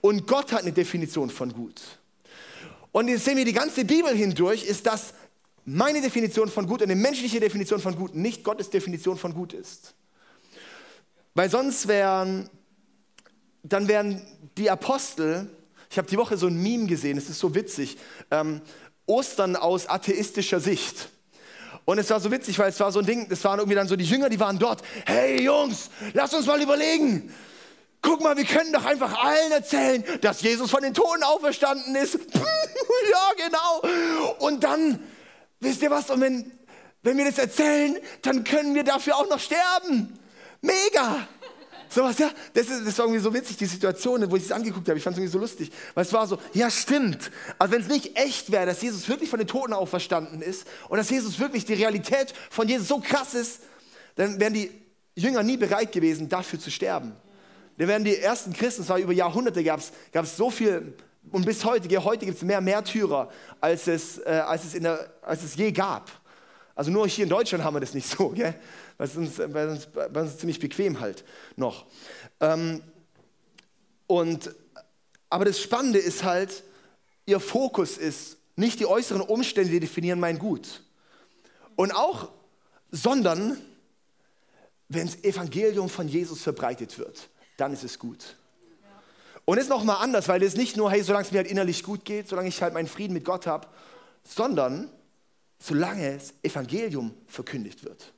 und 0.00 0.26
Gott 0.26 0.50
hat 0.50 0.62
eine 0.62 0.72
Definition 0.72 1.30
von 1.30 1.52
gut. 1.52 1.80
Und 2.90 3.06
jetzt 3.06 3.24
sehen 3.24 3.36
wir 3.36 3.44
die 3.44 3.52
ganze 3.52 3.84
Bibel 3.84 4.12
hindurch, 4.12 4.64
ist, 4.64 4.84
dass 4.84 5.14
meine 5.64 6.00
Definition 6.00 6.48
von 6.48 6.66
gut, 6.66 6.82
eine 6.82 6.96
menschliche 6.96 7.38
Definition 7.38 7.78
von 7.78 7.94
gut, 7.94 8.16
nicht 8.16 8.42
Gottes 8.42 8.68
Definition 8.68 9.16
von 9.16 9.32
gut 9.32 9.52
ist. 9.52 9.94
Weil 11.34 11.48
sonst 11.48 11.86
wären, 11.86 12.50
dann 13.62 13.86
wären 13.86 14.20
die 14.58 14.68
Apostel, 14.68 15.48
ich 15.90 15.98
habe 15.98 16.08
die 16.08 16.18
Woche 16.18 16.36
so 16.36 16.48
ein 16.48 16.60
Meme 16.60 16.86
gesehen, 16.86 17.16
es 17.16 17.30
ist 17.30 17.38
so 17.38 17.54
witzig, 17.54 17.96
ähm, 18.32 18.60
Ostern 19.06 19.54
aus 19.54 19.86
atheistischer 19.86 20.58
Sicht. 20.58 21.10
Und 21.84 21.98
es 21.98 22.08
war 22.10 22.18
so 22.18 22.30
witzig, 22.30 22.58
weil 22.58 22.70
es 22.70 22.80
war 22.80 22.90
so 22.90 23.00
ein 23.00 23.06
Ding, 23.06 23.26
es 23.30 23.44
waren 23.44 23.58
irgendwie 23.58 23.76
dann 23.76 23.88
so 23.88 23.96
die 23.96 24.04
Jünger, 24.04 24.28
die 24.28 24.40
waren 24.40 24.58
dort. 24.58 24.82
Hey 25.04 25.42
Jungs, 25.42 25.90
lass 26.14 26.32
uns 26.32 26.46
mal 26.46 26.60
überlegen. 26.60 27.32
Guck 28.00 28.22
mal, 28.22 28.36
wir 28.36 28.44
können 28.44 28.72
doch 28.72 28.84
einfach 28.84 29.18
allen 29.22 29.52
erzählen, 29.52 30.04
dass 30.20 30.42
Jesus 30.42 30.70
von 30.70 30.82
den 30.82 30.92
Toten 30.92 31.22
auferstanden 31.22 31.94
ist. 31.96 32.14
ja, 32.34 33.46
genau. 33.46 34.36
Und 34.40 34.62
dann, 34.62 35.02
wisst 35.60 35.82
ihr 35.82 35.90
was, 35.90 36.10
und 36.10 36.20
wenn, 36.20 36.52
wenn 37.02 37.16
wir 37.16 37.24
das 37.24 37.38
erzählen, 37.38 37.96
dann 38.22 38.44
können 38.44 38.74
wir 38.74 38.84
dafür 38.84 39.16
auch 39.16 39.28
noch 39.28 39.40
sterben. 39.40 40.18
Mega. 40.60 41.26
Sowas, 41.88 42.18
ja, 42.18 42.30
das, 42.52 42.68
ist, 42.68 42.86
das 42.86 42.98
war 42.98 43.06
irgendwie 43.06 43.22
so 43.22 43.32
witzig, 43.32 43.56
die 43.56 43.66
Situation, 43.66 44.30
wo 44.30 44.36
ich 44.36 44.44
es 44.44 44.52
angeguckt 44.52 44.88
habe. 44.88 44.98
Ich 44.98 45.04
fand 45.04 45.14
es 45.14 45.18
irgendwie 45.18 45.32
so 45.32 45.38
lustig, 45.38 45.70
weil 45.94 46.04
es 46.04 46.12
war 46.12 46.26
so, 46.26 46.38
ja, 46.52 46.70
stimmt. 46.70 47.30
Also, 47.58 47.72
wenn 47.72 47.82
es 47.82 47.88
nicht 47.88 48.16
echt 48.18 48.50
wäre, 48.50 48.66
dass 48.66 48.82
Jesus 48.82 49.08
wirklich 49.08 49.30
von 49.30 49.38
den 49.38 49.48
Toten 49.48 49.72
auferstanden 49.72 50.42
ist 50.42 50.66
und 50.88 50.98
dass 50.98 51.10
Jesus 51.10 51.38
wirklich 51.38 51.64
die 51.64 51.74
Realität 51.74 52.34
von 52.50 52.68
Jesus 52.68 52.88
so 52.88 52.98
krass 53.00 53.34
ist, 53.34 53.60
dann 54.16 54.38
wären 54.40 54.54
die 54.54 54.70
Jünger 55.14 55.42
nie 55.42 55.56
bereit 55.56 55.92
gewesen, 55.92 56.28
dafür 56.28 56.58
zu 56.58 56.70
sterben. 56.70 57.12
Dann 57.78 57.88
wären 57.88 58.04
die 58.04 58.16
ersten 58.16 58.52
Christen, 58.52 58.82
es 58.82 58.88
war 58.88 58.98
über 58.98 59.12
Jahrhunderte, 59.12 59.64
gab 59.64 59.80
es 59.80 60.36
so 60.36 60.50
viel, 60.50 60.94
und 61.30 61.46
bis 61.46 61.64
heute, 61.64 62.04
heute 62.04 62.26
gibt 62.26 62.38
es 62.38 62.44
mehr 62.44 62.60
Märtyrer, 62.60 63.30
als 63.60 63.86
es, 63.88 64.18
äh, 64.18 64.42
als, 64.46 64.64
es 64.64 64.74
in 64.74 64.82
der, 64.82 65.10
als 65.22 65.42
es 65.42 65.56
je 65.56 65.72
gab. 65.72 66.10
Also 66.74 66.90
nur 66.90 67.06
hier 67.06 67.24
in 67.24 67.30
Deutschland 67.30 67.64
haben 67.64 67.74
wir 67.74 67.80
das 67.80 67.94
nicht 67.94 68.08
so, 68.08 68.30
gell? 68.30 68.54
Es 68.98 69.16
uns, 69.16 69.38
weil 69.38 69.68
uns 70.16 70.38
ziemlich 70.38 70.60
bequem 70.60 71.00
halt 71.00 71.24
noch. 71.56 71.86
Ähm, 72.40 72.82
und, 74.06 74.54
aber 75.30 75.44
das 75.44 75.60
Spannende 75.60 75.98
ist 75.98 76.24
halt, 76.24 76.62
ihr 77.26 77.40
Fokus 77.40 77.96
ist, 77.96 78.36
nicht 78.56 78.78
die 78.78 78.86
äußeren 78.86 79.22
Umstände 79.22 79.70
die 79.70 79.80
definieren 79.80 80.20
mein 80.20 80.38
Gut. 80.38 80.82
Und 81.76 81.92
auch, 81.92 82.28
sondern 82.90 83.60
wenn 84.88 85.06
das 85.06 85.24
Evangelium 85.24 85.88
von 85.88 86.06
Jesus 86.06 86.42
verbreitet 86.42 86.98
wird, 86.98 87.28
dann 87.56 87.72
ist 87.72 87.82
es 87.82 87.98
gut. 87.98 88.36
Und 89.44 89.58
ist 89.58 89.68
nochmal 89.68 89.98
anders, 90.00 90.28
weil 90.28 90.42
es 90.42 90.56
nicht 90.56 90.76
nur, 90.76 90.90
hey, 90.90 91.02
solange 91.02 91.26
es 91.26 91.32
mir 91.32 91.38
halt 91.38 91.50
innerlich 91.50 91.82
gut 91.82 92.04
geht, 92.04 92.28
solange 92.28 92.48
ich 92.48 92.62
halt 92.62 92.72
meinen 92.72 92.86
Frieden 92.86 93.12
mit 93.12 93.24
Gott 93.24 93.46
habe, 93.46 93.66
sondern 94.22 94.90
solange 95.58 96.14
das 96.14 96.32
Evangelium 96.42 97.14
verkündigt 97.26 97.84
wird. 97.84 98.12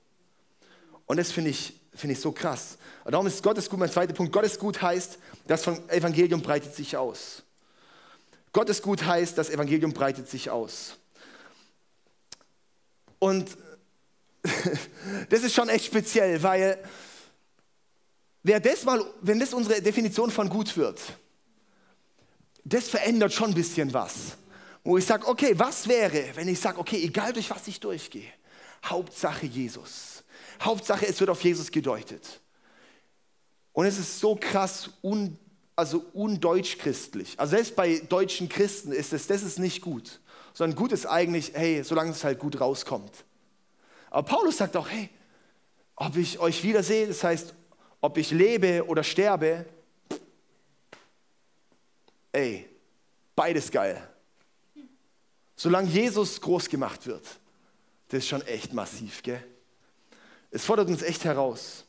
Und 1.07 1.17
das 1.17 1.33
finde 1.33 1.51
ich, 1.51 1.75
find 1.95 2.13
ich 2.13 2.21
so 2.21 2.33
krass. 2.33 2.79
Und 3.05 3.13
darum 3.13 3.27
ist 3.27 3.43
Gottes 3.43 3.71
gut, 3.71 3.79
mein 3.79 3.91
zweiter 3.91 4.13
Punkt. 4.13 4.33
Gottes 4.33 4.59
gut 4.59 4.83
heißt, 4.83 5.19
das 5.47 5.67
Evangelium 5.67 6.43
breitet 6.43 6.75
sich 6.75 6.97
aus. 6.97 7.43
Gottes 8.53 8.83
gut 8.83 9.05
heißt, 9.05 9.39
das 9.39 9.51
Evangelium 9.51 9.93
breitet 9.93 10.29
sich 10.29 10.51
aus. 10.51 10.97
Und 13.19 13.57
das 15.29 15.43
ist 15.43 15.55
schon 15.55 15.69
echt 15.69 15.87
speziell, 15.87 16.43
weil 16.43 16.79
wer 18.43 18.61
das 18.61 18.85
mal, 18.85 19.05
wenn 19.21 19.39
das 19.41 19.53
unsere 19.55 19.81
Definition 19.81 20.31
von 20.31 20.49
gut 20.49 20.77
wird, 20.77 21.01
das 22.65 22.89
verändert 22.89 23.33
schon 23.33 23.51
ein 23.51 23.55
bisschen 23.55 23.93
was 23.95 24.37
wo 24.87 24.97
ich 24.97 25.05
sage, 25.05 25.27
okay, 25.27 25.53
was 25.57 25.89
wäre, 25.89 26.31
wenn 26.35 26.47
ich 26.47 26.61
sage, 26.61 26.79
okay, 26.79 27.03
egal 27.03 27.33
durch 27.33 27.51
was 27.51 27.67
ich 27.67 27.81
durchgehe, 27.81 28.31
Hauptsache 28.85 29.45
Jesus. 29.45 30.23
Hauptsache, 30.61 31.07
es 31.07 31.21
wird 31.21 31.31
auf 31.31 31.43
Jesus 31.43 31.71
gedeutet. 31.71 32.41
Und 33.73 33.87
es 33.87 33.99
ist 33.99 34.21
so 34.21 34.37
krass 34.37 34.91
un, 35.03 35.39
also 35.75 36.05
undeutsch-christlich. 36.15 37.39
Also 37.39 37.57
selbst 37.57 37.77
bei 37.77 37.99
deutschen 37.99 38.49
Christen 38.49 38.93
ist 38.93 39.13
es, 39.13 39.27
das 39.27 39.43
ist 39.43 39.59
nicht 39.59 39.83
gut. 39.83 40.21
Sondern 40.55 40.77
gut 40.77 40.93
ist 40.93 41.05
eigentlich, 41.05 41.53
hey, 41.55 41.85
solange 41.85 42.13
es 42.13 42.25
halt 42.25 42.39
gut 42.39 42.61
rauskommt. 42.61 43.13
Aber 44.11 44.23
Paulus 44.23 44.57
sagt 44.57 44.77
auch, 44.77 44.89
hey, 44.89 45.11
ob 45.95 46.17
ich 46.17 46.39
euch 46.39 46.63
wiedersehe, 46.63 47.07
das 47.07 47.23
heißt, 47.23 47.55
ob 48.01 48.17
ich 48.17 48.31
lebe 48.31 48.87
oder 48.87 49.03
sterbe, 49.03 49.67
ey, 52.33 52.69
beides 53.35 53.71
geil. 53.71 54.09
Solange 55.55 55.89
Jesus 55.89 56.41
groß 56.41 56.69
gemacht 56.69 57.07
wird, 57.07 57.25
das 58.09 58.19
ist 58.19 58.29
schon 58.29 58.43
echt 58.43 58.73
massiv, 58.73 59.23
gell? 59.23 59.43
Es 60.51 60.65
fordert 60.65 60.89
uns 60.89 61.03
echt 61.03 61.25
heraus. 61.25 61.85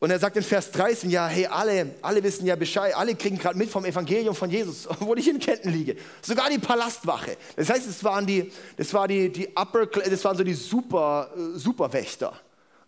Und 0.00 0.10
er 0.10 0.18
sagt 0.20 0.36
in 0.36 0.44
Vers 0.44 0.70
13, 0.70 1.10
ja, 1.10 1.26
hey, 1.26 1.46
alle, 1.46 1.96
alle 2.02 2.22
wissen 2.22 2.46
ja 2.46 2.54
Bescheid, 2.54 2.94
alle 2.94 3.16
kriegen 3.16 3.36
gerade 3.36 3.58
mit 3.58 3.68
vom 3.68 3.84
Evangelium 3.84 4.34
von 4.34 4.48
Jesus, 4.48 4.86
obwohl 4.88 5.18
ich 5.18 5.28
in 5.28 5.40
Ketten 5.40 5.70
liege. 5.70 5.96
Sogar 6.22 6.48
die 6.50 6.58
Palastwache. 6.58 7.36
Das 7.56 7.68
heißt, 7.68 7.88
es 7.88 8.04
waren 8.04 8.24
die, 8.24 8.52
das 8.76 8.94
war 8.94 9.08
die, 9.08 9.30
die 9.30 9.48
Upper, 9.56 9.86
das 9.86 10.24
waren 10.24 10.36
so 10.36 10.44
die 10.44 10.54
Super, 10.54 11.30
äh, 11.36 11.58
Superwächter. 11.58 12.32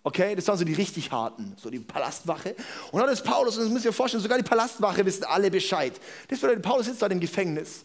Okay, 0.02 0.34
das 0.34 0.46
waren 0.48 0.56
so 0.56 0.64
die 0.64 0.72
richtig 0.72 1.10
harten, 1.10 1.54
so 1.56 1.68
die 1.68 1.80
Palastwache. 1.80 2.54
Und 2.92 3.00
dann 3.00 3.10
ist 3.10 3.22
Paulus, 3.22 3.58
und 3.58 3.64
das 3.64 3.72
müsst 3.72 3.84
ihr 3.84 3.90
euch 3.90 3.96
vorstellen, 3.96 4.22
sogar 4.22 4.38
die 4.38 4.48
Palastwache 4.48 5.04
wissen 5.04 5.24
alle 5.24 5.50
Bescheid. 5.50 5.92
Das 6.28 6.38
bedeutet, 6.38 6.62
Paulus 6.62 6.86
sitzt 6.86 7.02
dort 7.02 7.12
im 7.12 7.20
Gefängnis. 7.20 7.82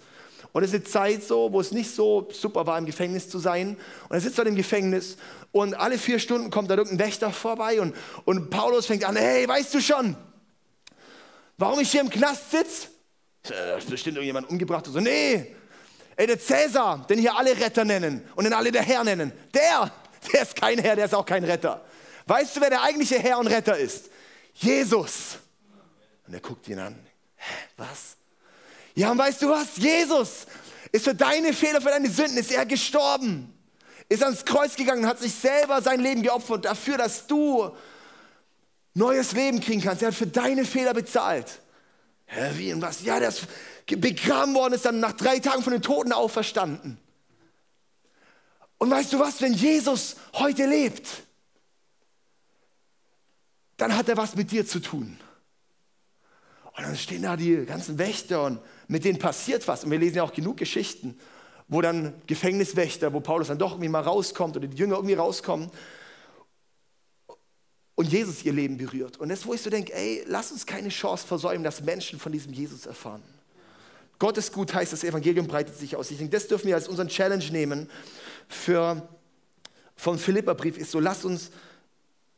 Und 0.56 0.64
es 0.64 0.70
ist 0.70 0.76
eine 0.76 0.84
Zeit 0.86 1.22
so, 1.22 1.52
wo 1.52 1.60
es 1.60 1.74
nicht 1.74 1.94
so 1.94 2.30
super 2.32 2.66
war, 2.66 2.78
im 2.78 2.86
Gefängnis 2.86 3.28
zu 3.28 3.40
sein. 3.40 3.76
Und 4.08 4.16
er 4.16 4.22
sitzt 4.22 4.38
dort 4.38 4.48
im 4.48 4.56
Gefängnis 4.56 5.18
und 5.52 5.74
alle 5.74 5.98
vier 5.98 6.18
Stunden 6.18 6.50
kommt 6.50 6.70
da 6.70 6.76
irgendein 6.76 7.06
Wächter 7.06 7.30
vorbei 7.34 7.82
und, 7.82 7.94
und 8.24 8.50
Paulus 8.50 8.86
fängt 8.86 9.04
an, 9.04 9.18
hey, 9.18 9.46
weißt 9.46 9.74
du 9.74 9.82
schon, 9.82 10.16
warum 11.58 11.82
ich 11.82 11.92
hier 11.92 12.00
im 12.00 12.10
Knast 12.10 12.52
sitze? 12.52 12.88
Da 13.44 13.76
ist 13.76 13.90
bestimmt 13.90 14.16
irgendjemand 14.16 14.50
umgebracht. 14.50 14.88
Und 14.88 14.94
so, 14.94 15.02
nee, 15.02 15.54
ey, 16.16 16.26
der 16.26 16.40
Cäsar, 16.40 17.06
den 17.06 17.20
hier 17.20 17.36
alle 17.36 17.60
Retter 17.60 17.84
nennen 17.84 18.24
und 18.38 18.46
den 18.46 18.54
alle 18.54 18.72
der 18.72 18.84
Herr 18.84 19.04
nennen, 19.04 19.34
der, 19.54 19.92
der 20.32 20.44
ist 20.44 20.56
kein 20.56 20.80
Herr, 20.80 20.96
der 20.96 21.04
ist 21.04 21.16
auch 21.16 21.26
kein 21.26 21.44
Retter. 21.44 21.84
Weißt 22.28 22.56
du, 22.56 22.62
wer 22.62 22.70
der 22.70 22.82
eigentliche 22.82 23.20
Herr 23.20 23.40
und 23.40 23.48
Retter 23.48 23.78
ist? 23.78 24.10
Jesus. 24.54 25.38
Und 26.26 26.34
er 26.34 26.40
guckt 26.40 26.66
ihn 26.70 26.80
an. 26.80 26.96
Hä, 27.36 27.56
was? 27.76 28.16
Ja, 28.96 29.12
und 29.12 29.18
weißt 29.18 29.42
du 29.42 29.50
was? 29.50 29.76
Jesus 29.78 30.48
ist 30.92 31.04
für 31.04 31.14
deine 31.14 31.54
Fehler, 31.54 31.82
für 31.82 31.90
deine 31.90 32.10
Sünden, 32.10 32.38
ist 32.38 32.52
er 32.52 32.66
gestorben. 32.66 33.54
Ist 34.08 34.24
ans 34.24 34.46
Kreuz 34.46 34.76
gegangen 34.76 35.06
hat 35.06 35.20
sich 35.20 35.34
selber 35.34 35.82
sein 35.82 36.00
Leben 36.00 36.24
geopfert 36.24 36.66
dafür, 36.66 36.98
dass 36.98 37.28
du 37.28 37.76
neues 38.94 39.34
Leben 39.34 39.60
kriegen 39.60 39.82
kannst. 39.82 40.02
Er 40.02 40.10
hat 40.10 40.16
für 40.16 40.28
deine 40.28 40.64
Fehler 40.64 40.94
bezahlt. 40.94 41.60
Hä, 42.28 42.52
wie 42.56 42.74
und 42.74 42.82
was? 42.82 43.04
Ja, 43.04 43.20
der 43.20 43.30
ist 43.30 43.48
begraben 43.88 44.54
worden, 44.56 44.74
ist 44.74 44.86
dann 44.86 45.00
nach 45.00 45.14
drei 45.14 45.40
Tagen 45.40 45.62
von 45.62 45.74
den 45.74 45.82
Toten 45.82 46.12
auferstanden. 46.12 46.98
Und 48.78 48.90
weißt 48.90 49.14
du 49.14 49.20
was, 49.20 49.42
wenn 49.42 49.54
Jesus 49.54 50.16
heute 50.34 50.66
lebt, 50.66 51.08
dann 53.78 53.96
hat 53.96 54.08
er 54.08 54.18
was 54.18 54.36
mit 54.36 54.52
dir 54.52 54.66
zu 54.66 54.80
tun. 54.80 55.18
Und 56.78 56.84
dann 56.84 56.96
stehen 56.98 57.22
da 57.22 57.38
die 57.38 57.66
ganzen 57.66 57.98
Wächter 57.98 58.44
und 58.44 58.60
mit 58.88 59.06
denen 59.06 59.18
passiert 59.18 59.68
was. 59.68 59.84
Und 59.84 59.92
wir 59.92 60.00
lesen 60.00 60.18
ja 60.18 60.24
auch 60.24 60.34
genug 60.34 60.58
Geschichten, 60.58 61.18
wo 61.68 61.82
dann 61.82 62.14
Gefängniswächter, 62.28 63.14
wo 63.14 63.22
Paulus 63.22 63.48
dann 63.48 63.58
doch 63.58 63.72
irgendwie 63.72 63.90
mal 63.90 64.02
rauskommt 64.02 64.58
oder 64.58 64.68
die 64.68 64.78
Jünger 64.78 64.96
irgendwie 64.96 65.16
rauskommen 65.16 65.72
und 67.96 68.12
Jesus 68.12 68.44
ihr 68.44 68.52
Leben 68.52 68.78
berührt. 68.78 69.18
Und 69.18 69.30
das, 69.30 69.46
wo 69.46 69.54
ich 69.54 69.62
so 69.62 69.70
denke, 69.70 69.94
ey, 69.94 70.24
lass 70.28 70.52
uns 70.52 70.66
keine 70.66 70.90
Chance 70.90 71.26
versäumen, 71.26 71.64
dass 71.64 71.82
Menschen 71.82 72.20
von 72.20 72.32
diesem 72.32 72.54
Jesus 72.54 72.86
erfahren. 72.86 73.24
Gott 74.20 74.38
ist 74.38 74.54
gut 74.54 74.74
heißt, 74.74 74.94
das 74.94 75.04
Evangelium 75.04 75.48
breitet 75.48 75.78
sich 75.78 75.96
aus. 75.96 76.12
Ich 76.12 76.18
denke, 76.18 76.32
das 76.32 76.48
dürfen 76.48 76.68
wir 76.68 76.76
als 76.76 76.88
unseren 76.88 77.08
Challenge 77.08 77.44
nehmen 77.52 77.90
für, 78.48 79.08
vom 79.96 80.18
Philipperbrief 80.18 80.78
ist 80.78 80.92
so, 80.92 81.00
lass 81.00 81.26
uns 81.26 81.52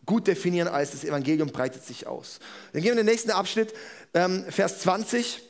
gut 0.07 0.25
definieren 0.25 0.67
als 0.67 0.91
das 0.91 1.03
Evangelium 1.03 1.49
breitet 1.49 1.85
sich 1.85 2.07
aus. 2.07 2.39
Dann 2.73 2.81
gehen 2.81 2.93
wir 2.93 2.99
in 2.99 3.05
den 3.05 3.13
nächsten 3.13 3.29
Abschnitt, 3.29 3.73
ähm, 4.15 4.43
Vers 4.49 4.79
20. 4.79 5.43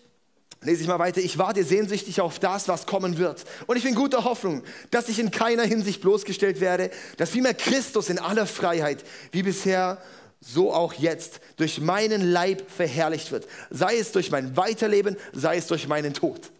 Lese 0.62 0.82
ich 0.82 0.88
mal 0.88 0.98
weiter. 0.98 1.22
Ich 1.22 1.38
warte 1.38 1.64
sehnsüchtig 1.64 2.20
auf 2.20 2.40
das, 2.40 2.68
was 2.68 2.88
kommen 2.88 3.20
wird. 3.20 3.46
Und 3.68 3.78
ich 3.78 3.84
bin 3.84 3.94
guter 3.94 4.24
Hoffnung, 4.24 4.64
dass 4.90 5.08
ich 5.08 5.20
in 5.20 5.30
keiner 5.30 5.64
Hinsicht 5.64 6.02
bloßgestellt 6.02 6.60
werde, 6.60 6.90
dass 7.18 7.30
vielmehr 7.30 7.54
Christus 7.54 8.10
in 8.10 8.18
aller 8.18 8.48
Freiheit, 8.48 9.06
wie 9.32 9.44
bisher, 9.44 10.02
so 10.42 10.74
auch 10.74 10.94
jetzt, 10.94 11.40
durch 11.58 11.80
meinen 11.80 12.32
Leib 12.32 12.70
verherrlicht 12.70 13.32
wird. 13.32 13.48
Sei 13.70 13.98
es 13.98 14.12
durch 14.12 14.32
mein 14.32 14.58
Weiterleben, 14.58 15.16
sei 15.32 15.58
es 15.58 15.68
durch 15.68 15.88
meinen 15.88 16.14
Tod. 16.14 16.52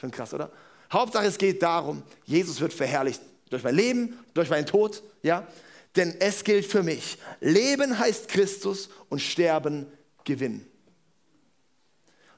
Schon 0.00 0.10
krass, 0.10 0.32
oder? 0.32 0.50
Hauptsache, 0.90 1.26
es 1.26 1.38
geht 1.38 1.62
darum, 1.62 2.02
Jesus 2.24 2.60
wird 2.60 2.72
verherrlicht. 2.72 3.20
Durch 3.50 3.62
mein 3.62 3.74
Leben, 3.74 4.18
durch 4.32 4.48
meinen 4.48 4.66
Tod, 4.66 5.02
ja? 5.22 5.46
Denn 5.96 6.16
es 6.20 6.42
gilt 6.42 6.66
für 6.66 6.82
mich. 6.82 7.18
Leben 7.40 7.98
heißt 7.98 8.28
Christus 8.28 8.88
und 9.08 9.20
Sterben 9.20 9.86
Gewinn. 10.24 10.66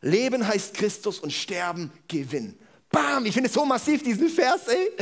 Leben 0.03 0.47
heißt 0.47 0.75
Christus 0.75 1.19
und 1.19 1.33
Sterben 1.33 1.91
Gewinn. 2.07 2.59
Bam, 2.91 3.27
ich 3.27 3.33
finde 3.35 3.49
es 3.49 3.55
so 3.55 3.65
massiv, 3.65 4.03
diesen 4.03 4.29
Vers, 4.29 4.69
ey. 4.69 4.93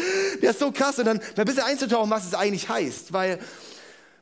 Der 0.40 0.50
ist 0.50 0.58
so 0.58 0.70
krass. 0.70 0.98
Und 0.98 1.06
dann 1.06 1.20
ein 1.36 1.44
bisschen 1.44 1.64
einzutauchen, 1.64 2.10
was 2.10 2.26
es 2.26 2.34
eigentlich 2.34 2.68
heißt. 2.68 3.12
Weil, 3.12 3.38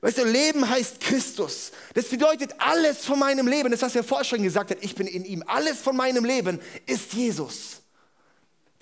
weißt 0.01 0.19
du, 0.19 0.25
Leben 0.25 0.69
heißt 0.69 1.01
Christus. 1.01 1.71
Das 1.95 2.07
bedeutet 2.07 2.55
alles 2.59 3.05
von 3.05 3.19
meinem 3.19 3.47
Leben. 3.47 3.71
Das, 3.71 3.83
was 3.83 3.95
er 3.95 4.03
vorher 4.03 4.25
schon 4.25 4.43
gesagt 4.43 4.71
hat, 4.71 4.79
ich 4.81 4.95
bin 4.95 5.07
in 5.07 5.25
ihm. 5.25 5.45
Alles 5.47 5.79
von 5.79 5.97
meinem 5.97 6.25
Leben 6.25 6.59
ist 6.87 7.13
Jesus. 7.13 7.82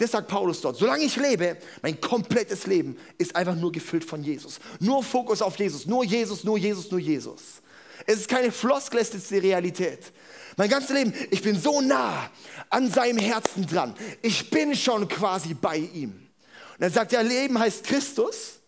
Das 0.01 0.13
sagt 0.13 0.29
Paulus 0.29 0.63
dort. 0.63 0.79
Solange 0.79 1.05
ich 1.05 1.15
lebe, 1.17 1.59
mein 1.83 2.01
komplettes 2.01 2.67
Leben 2.67 2.97
ist 3.19 3.37
einfach 3.37 3.55
nur 3.55 3.71
gefüllt 3.71 4.03
von 4.03 4.25
Jesus. 4.25 4.59
Nur 4.79 5.05
Fokus 5.05 5.43
auf 5.43 5.59
Jesus. 5.59 5.85
Nur 5.85 6.05
Jesus, 6.05 6.43
nur 6.43 6.57
Jesus, 6.57 6.91
nur 6.91 7.01
Jesus. 7.01 7.61
Es 8.07 8.21
ist 8.21 8.29
keine 8.29 8.51
Floskel, 8.51 9.01
es 9.01 9.15
ist 9.15 9.31
die 9.31 9.37
Realität. 9.37 10.11
Mein 10.57 10.71
ganzes 10.71 10.89
Leben, 10.89 11.13
ich 11.31 11.43
bin 11.43 11.61
so 11.61 11.83
nah 11.83 12.31
an 12.71 12.91
seinem 12.91 13.19
Herzen 13.19 13.67
dran. 13.67 13.95
Ich 14.23 14.49
bin 14.49 14.75
schon 14.75 15.07
quasi 15.07 15.53
bei 15.53 15.77
ihm. 15.77 16.13
Und 16.79 16.83
er 16.83 16.91
sagt, 16.91 17.13
ja, 17.13 17.21
Leben 17.21 17.59
heißt 17.59 17.85
Christus. 17.85 18.61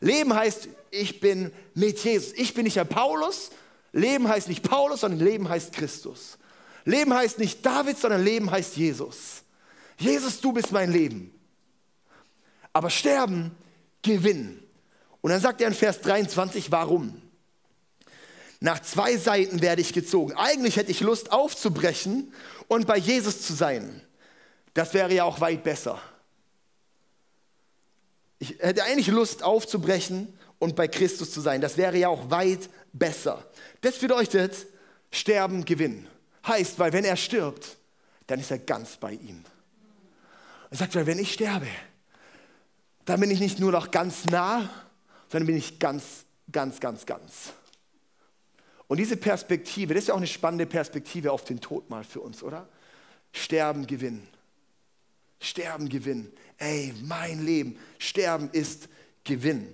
Leben 0.00 0.34
heißt, 0.34 0.68
ich 0.90 1.20
bin 1.20 1.52
mit 1.72 2.00
Jesus. 2.00 2.34
Ich 2.34 2.52
bin 2.52 2.64
nicht 2.64 2.76
der 2.76 2.84
Paulus. 2.84 3.50
Leben 3.92 4.28
heißt 4.28 4.48
nicht 4.48 4.62
Paulus, 4.62 5.00
sondern 5.00 5.20
Leben 5.20 5.48
heißt 5.48 5.72
Christus. 5.72 6.36
Leben 6.84 7.14
heißt 7.14 7.38
nicht 7.38 7.64
David, 7.64 7.96
sondern 7.96 8.22
Leben 8.22 8.50
heißt 8.50 8.76
Jesus. 8.76 9.42
Jesus, 9.98 10.40
du 10.40 10.52
bist 10.52 10.72
mein 10.72 10.92
Leben. 10.92 11.32
Aber 12.72 12.90
sterben, 12.90 13.56
gewinnen. 14.02 14.62
Und 15.22 15.30
dann 15.30 15.40
sagt 15.40 15.60
er 15.60 15.68
in 15.68 15.74
Vers 15.74 16.00
23, 16.02 16.70
warum? 16.70 17.22
Nach 18.60 18.80
zwei 18.80 19.16
Seiten 19.16 19.60
werde 19.60 19.82
ich 19.82 19.92
gezogen. 19.92 20.32
Eigentlich 20.34 20.76
hätte 20.76 20.90
ich 20.90 21.00
Lust 21.00 21.32
aufzubrechen 21.32 22.32
und 22.68 22.86
bei 22.86 22.96
Jesus 22.96 23.42
zu 23.42 23.52
sein. 23.52 24.02
Das 24.74 24.94
wäre 24.94 25.12
ja 25.12 25.24
auch 25.24 25.40
weit 25.40 25.62
besser. 25.62 26.00
Ich 28.38 28.58
hätte 28.60 28.84
eigentlich 28.84 29.08
Lust 29.08 29.42
aufzubrechen 29.42 30.38
und 30.58 30.76
bei 30.76 30.88
Christus 30.88 31.32
zu 31.32 31.40
sein. 31.40 31.60
Das 31.60 31.76
wäre 31.76 31.96
ja 31.96 32.08
auch 32.08 32.30
weit 32.30 32.68
besser. 32.92 33.44
Das 33.80 33.98
bedeutet, 33.98 34.66
sterben, 35.10 35.64
gewinnen. 35.64 36.06
Heißt, 36.46 36.78
weil 36.78 36.92
wenn 36.92 37.04
er 37.04 37.16
stirbt, 37.16 37.76
dann 38.26 38.40
ist 38.40 38.50
er 38.50 38.58
ganz 38.58 38.96
bei 38.96 39.12
ihm. 39.12 39.44
Er 40.70 40.76
sagt, 40.76 40.94
wenn 40.94 41.18
ich 41.18 41.32
sterbe, 41.32 41.68
dann 43.04 43.20
bin 43.20 43.30
ich 43.30 43.40
nicht 43.40 43.58
nur 43.58 43.72
noch 43.72 43.90
ganz 43.90 44.26
nah, 44.26 44.68
sondern 45.28 45.46
bin 45.46 45.56
ich 45.56 45.78
ganz, 45.78 46.24
ganz, 46.50 46.80
ganz, 46.80 47.06
ganz. 47.06 47.52
Und 48.88 48.98
diese 48.98 49.16
Perspektive, 49.16 49.94
das 49.94 50.04
ist 50.04 50.08
ja 50.08 50.14
auch 50.14 50.18
eine 50.18 50.26
spannende 50.26 50.66
Perspektive 50.66 51.32
auf 51.32 51.44
den 51.44 51.60
Tod 51.60 51.90
mal 51.90 52.04
für 52.04 52.20
uns, 52.20 52.42
oder? 52.42 52.68
Sterben, 53.32 53.86
gewinnen. 53.86 54.26
Sterben, 55.40 55.88
gewinnen. 55.88 56.32
Ey, 56.58 56.94
mein 57.02 57.44
Leben. 57.44 57.78
Sterben 57.98 58.48
ist 58.52 58.88
Gewinn. 59.24 59.72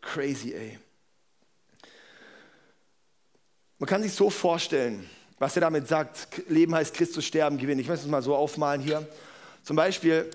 Crazy, 0.00 0.52
ey. 0.54 0.78
Man 3.78 3.88
kann 3.88 4.02
sich 4.02 4.12
so 4.12 4.30
vorstellen, 4.30 5.08
was 5.38 5.54
er 5.56 5.60
damit 5.60 5.86
sagt, 5.86 6.42
Leben 6.48 6.74
heißt 6.74 6.94
Christus, 6.94 7.26
Sterben, 7.26 7.58
Gewinn. 7.58 7.78
Ich 7.78 7.88
möchte 7.88 8.06
es 8.06 8.10
mal 8.10 8.22
so 8.22 8.34
aufmalen 8.34 8.80
hier. 8.80 9.06
Zum 9.66 9.74
Beispiel, 9.74 10.30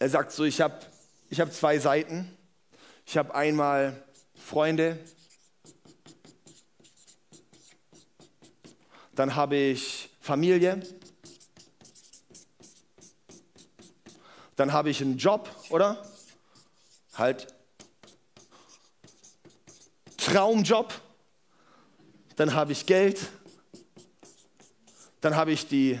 er 0.00 0.08
sagt 0.10 0.32
so, 0.32 0.42
ich 0.42 0.60
habe 0.60 0.74
ich 1.30 1.40
hab 1.40 1.52
zwei 1.54 1.78
Seiten. 1.78 2.36
Ich 3.06 3.16
habe 3.16 3.34
einmal 3.34 4.02
Freunde, 4.34 4.98
Dann 9.18 9.34
habe 9.34 9.56
ich 9.56 10.10
Familie. 10.20 10.80
Dann 14.54 14.72
habe 14.72 14.90
ich 14.90 15.00
einen 15.02 15.18
Job, 15.18 15.50
oder? 15.70 16.00
Halt. 17.14 17.52
Traumjob. 20.18 20.94
Dann 22.36 22.54
habe 22.54 22.70
ich 22.70 22.86
Geld. 22.86 23.18
Dann 25.20 25.34
habe 25.34 25.50
ich 25.50 25.66
die 25.66 25.98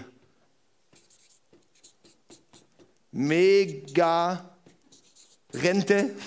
mega 3.12 4.50
Rente. 5.52 6.14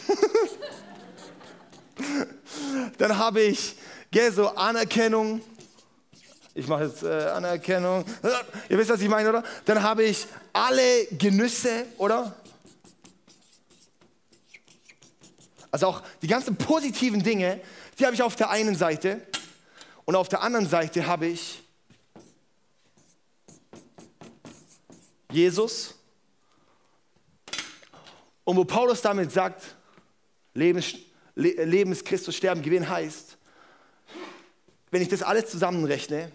Dann 2.98 3.17
habe 3.17 3.41
ich 3.41 3.76
gell, 4.10 4.32
so 4.32 4.48
Anerkennung. 4.50 5.41
Ich 6.54 6.67
mache 6.67 6.86
jetzt 6.86 7.04
äh, 7.04 7.08
Anerkennung. 7.08 8.04
Ihr 8.70 8.78
wisst, 8.78 8.89
was 8.89 9.02
ich 9.02 9.08
meine, 9.08 9.30
oder? 9.30 9.44
Dann 9.65 9.82
habe 9.82 10.04
ich 10.04 10.28
alle 10.52 11.06
Genüsse, 11.12 11.86
oder? 11.98 12.36
Also 15.72 15.88
auch 15.88 16.04
die 16.22 16.28
ganzen 16.28 16.58
positiven 16.58 17.24
Dinge, 17.24 17.62
die 17.98 18.06
habe 18.06 18.13
ich 18.13 18.22
auf 18.22 18.36
der 18.36 18.50
einen 18.50 18.76
Seite. 18.76 19.22
Und 20.04 20.15
auf 20.15 20.28
der 20.28 20.41
anderen 20.41 20.67
Seite 20.67 21.08
habe 21.08 21.28
ich 21.28 21.63
Jesus. 25.32 25.96
Und 28.52 28.58
wo 28.58 28.66
Paulus 28.66 29.02
damit 29.02 29.32
sagt, 29.32 29.78
Leben, 30.56 30.84
Leben 31.36 31.94
ist 31.94 32.04
Christus, 32.04 32.36
Sterben, 32.36 32.62
Gewinn 32.62 32.90
heißt, 32.90 33.38
wenn 34.90 35.02
ich 35.02 35.08
das 35.08 35.24
alles 35.24 35.50
zusammenrechne, 35.50 36.30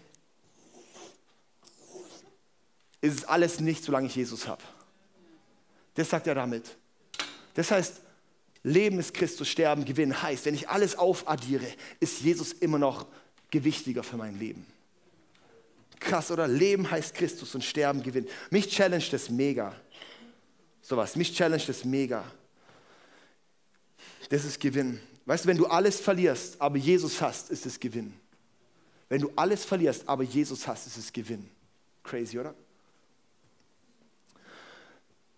ist 3.02 3.18
es 3.18 3.24
alles 3.26 3.60
nicht, 3.60 3.84
solange 3.84 4.06
ich 4.06 4.16
Jesus 4.16 4.48
habe. 4.48 4.62
Das 5.92 6.08
sagt 6.08 6.26
er 6.26 6.34
damit. 6.34 6.64
Das 7.52 7.70
heißt, 7.70 8.00
Leben 8.62 8.98
ist 8.98 9.12
Christus, 9.12 9.46
Sterben, 9.46 9.84
Gewinn 9.84 10.22
heißt, 10.22 10.46
wenn 10.46 10.54
ich 10.54 10.70
alles 10.70 10.96
aufaddiere, 10.96 11.66
ist 12.00 12.22
Jesus 12.22 12.54
immer 12.54 12.78
noch 12.78 13.04
gewichtiger 13.50 14.02
für 14.02 14.16
mein 14.16 14.38
Leben. 14.38 14.66
Krass, 16.00 16.30
oder? 16.30 16.48
Leben 16.48 16.90
heißt 16.90 17.14
Christus 17.14 17.54
und 17.54 17.62
Sterben 17.62 18.02
Gewinn. 18.02 18.26
Mich 18.48 18.70
challenge 18.70 19.04
das 19.10 19.28
mega. 19.28 19.74
Sowas, 20.86 21.16
mich 21.16 21.34
challenge 21.34 21.64
das 21.66 21.84
mega. 21.84 22.24
Das 24.28 24.44
ist 24.44 24.60
Gewinn. 24.60 25.00
Weißt 25.24 25.44
du, 25.44 25.48
wenn 25.48 25.56
du 25.56 25.66
alles 25.66 25.98
verlierst, 25.98 26.60
aber 26.60 26.76
Jesus 26.76 27.20
hast, 27.20 27.50
ist 27.50 27.66
es 27.66 27.80
Gewinn. 27.80 28.14
Wenn 29.08 29.20
du 29.20 29.32
alles 29.34 29.64
verlierst, 29.64 30.08
aber 30.08 30.22
Jesus 30.22 30.64
hast, 30.64 30.86
ist 30.86 30.96
es 30.96 31.12
Gewinn. 31.12 31.50
Crazy, 32.04 32.38
oder? 32.38 32.54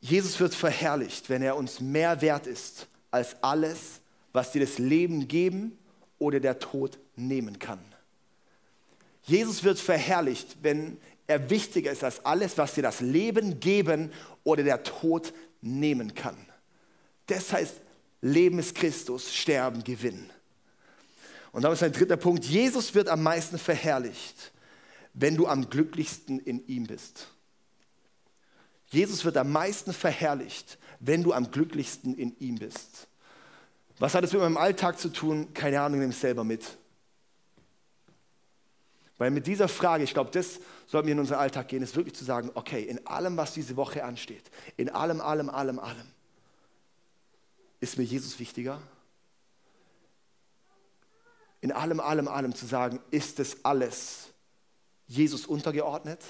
Jesus 0.02 0.38
wird 0.38 0.54
verherrlicht, 0.54 1.30
wenn 1.30 1.40
er 1.40 1.56
uns 1.56 1.80
mehr 1.80 2.20
wert 2.20 2.46
ist 2.46 2.86
als 3.10 3.42
alles, 3.42 4.00
was 4.34 4.52
dir 4.52 4.60
das 4.60 4.76
Leben 4.76 5.28
geben 5.28 5.78
oder 6.18 6.40
der 6.40 6.58
Tod 6.58 6.98
nehmen 7.16 7.58
kann. 7.58 7.80
Jesus 9.22 9.64
wird 9.64 9.78
verherrlicht, 9.78 10.58
wenn 10.60 10.98
er 11.28 11.50
wichtiger 11.50 11.92
ist 11.92 12.02
als 12.02 12.24
alles, 12.24 12.58
was 12.58 12.74
dir 12.74 12.82
das 12.82 13.00
Leben 13.00 13.60
geben 13.60 14.10
oder 14.42 14.64
der 14.64 14.82
Tod 14.82 15.32
nehmen 15.60 16.14
kann. 16.14 16.36
Das 17.26 17.52
heißt, 17.52 17.74
Leben 18.22 18.58
ist 18.58 18.74
Christus, 18.74 19.32
Sterben 19.32 19.84
Gewinn. 19.84 20.30
Und 21.52 21.62
dann 21.62 21.72
ist 21.72 21.82
ein 21.82 21.92
dritter 21.92 22.16
Punkt, 22.16 22.44
Jesus 22.44 22.94
wird 22.94 23.08
am 23.08 23.22
meisten 23.22 23.58
verherrlicht, 23.58 24.52
wenn 25.12 25.36
du 25.36 25.46
am 25.46 25.68
glücklichsten 25.68 26.40
in 26.40 26.66
ihm 26.66 26.86
bist. 26.86 27.28
Jesus 28.90 29.24
wird 29.24 29.36
am 29.36 29.52
meisten 29.52 29.92
verherrlicht, 29.92 30.78
wenn 30.98 31.22
du 31.22 31.32
am 31.34 31.50
glücklichsten 31.50 32.14
in 32.14 32.34
ihm 32.40 32.56
bist. 32.56 33.06
Was 33.98 34.14
hat 34.14 34.24
es 34.24 34.32
mit 34.32 34.40
meinem 34.40 34.56
Alltag 34.56 34.98
zu 34.98 35.10
tun? 35.10 35.52
Keine 35.52 35.80
Ahnung, 35.80 36.00
nimm 36.00 36.10
es 36.10 36.20
selber 36.20 36.44
mit. 36.44 36.78
Weil 39.18 39.30
mit 39.30 39.46
dieser 39.46 39.68
Frage, 39.68 40.04
ich 40.04 40.14
glaube, 40.14 40.30
das 40.30 40.60
sollten 40.86 41.08
wir 41.08 41.12
in 41.12 41.20
unseren 41.20 41.38
Alltag 41.38 41.68
gehen, 41.68 41.82
ist 41.82 41.96
wirklich 41.96 42.14
zu 42.14 42.24
sagen, 42.24 42.50
okay, 42.54 42.82
in 42.82 43.06
allem, 43.06 43.36
was 43.36 43.52
diese 43.52 43.76
Woche 43.76 44.04
ansteht, 44.04 44.50
in 44.76 44.88
allem, 44.88 45.20
allem, 45.20 45.50
allem, 45.50 45.78
allem, 45.78 46.06
ist 47.80 47.98
mir 47.98 48.04
Jesus 48.04 48.38
wichtiger? 48.38 48.80
In 51.60 51.72
allem, 51.72 52.00
allem, 52.00 52.28
allem 52.28 52.54
zu 52.54 52.66
sagen, 52.66 53.00
ist 53.10 53.40
es 53.40 53.64
alles 53.64 54.28
Jesus 55.08 55.46
untergeordnet? 55.46 56.20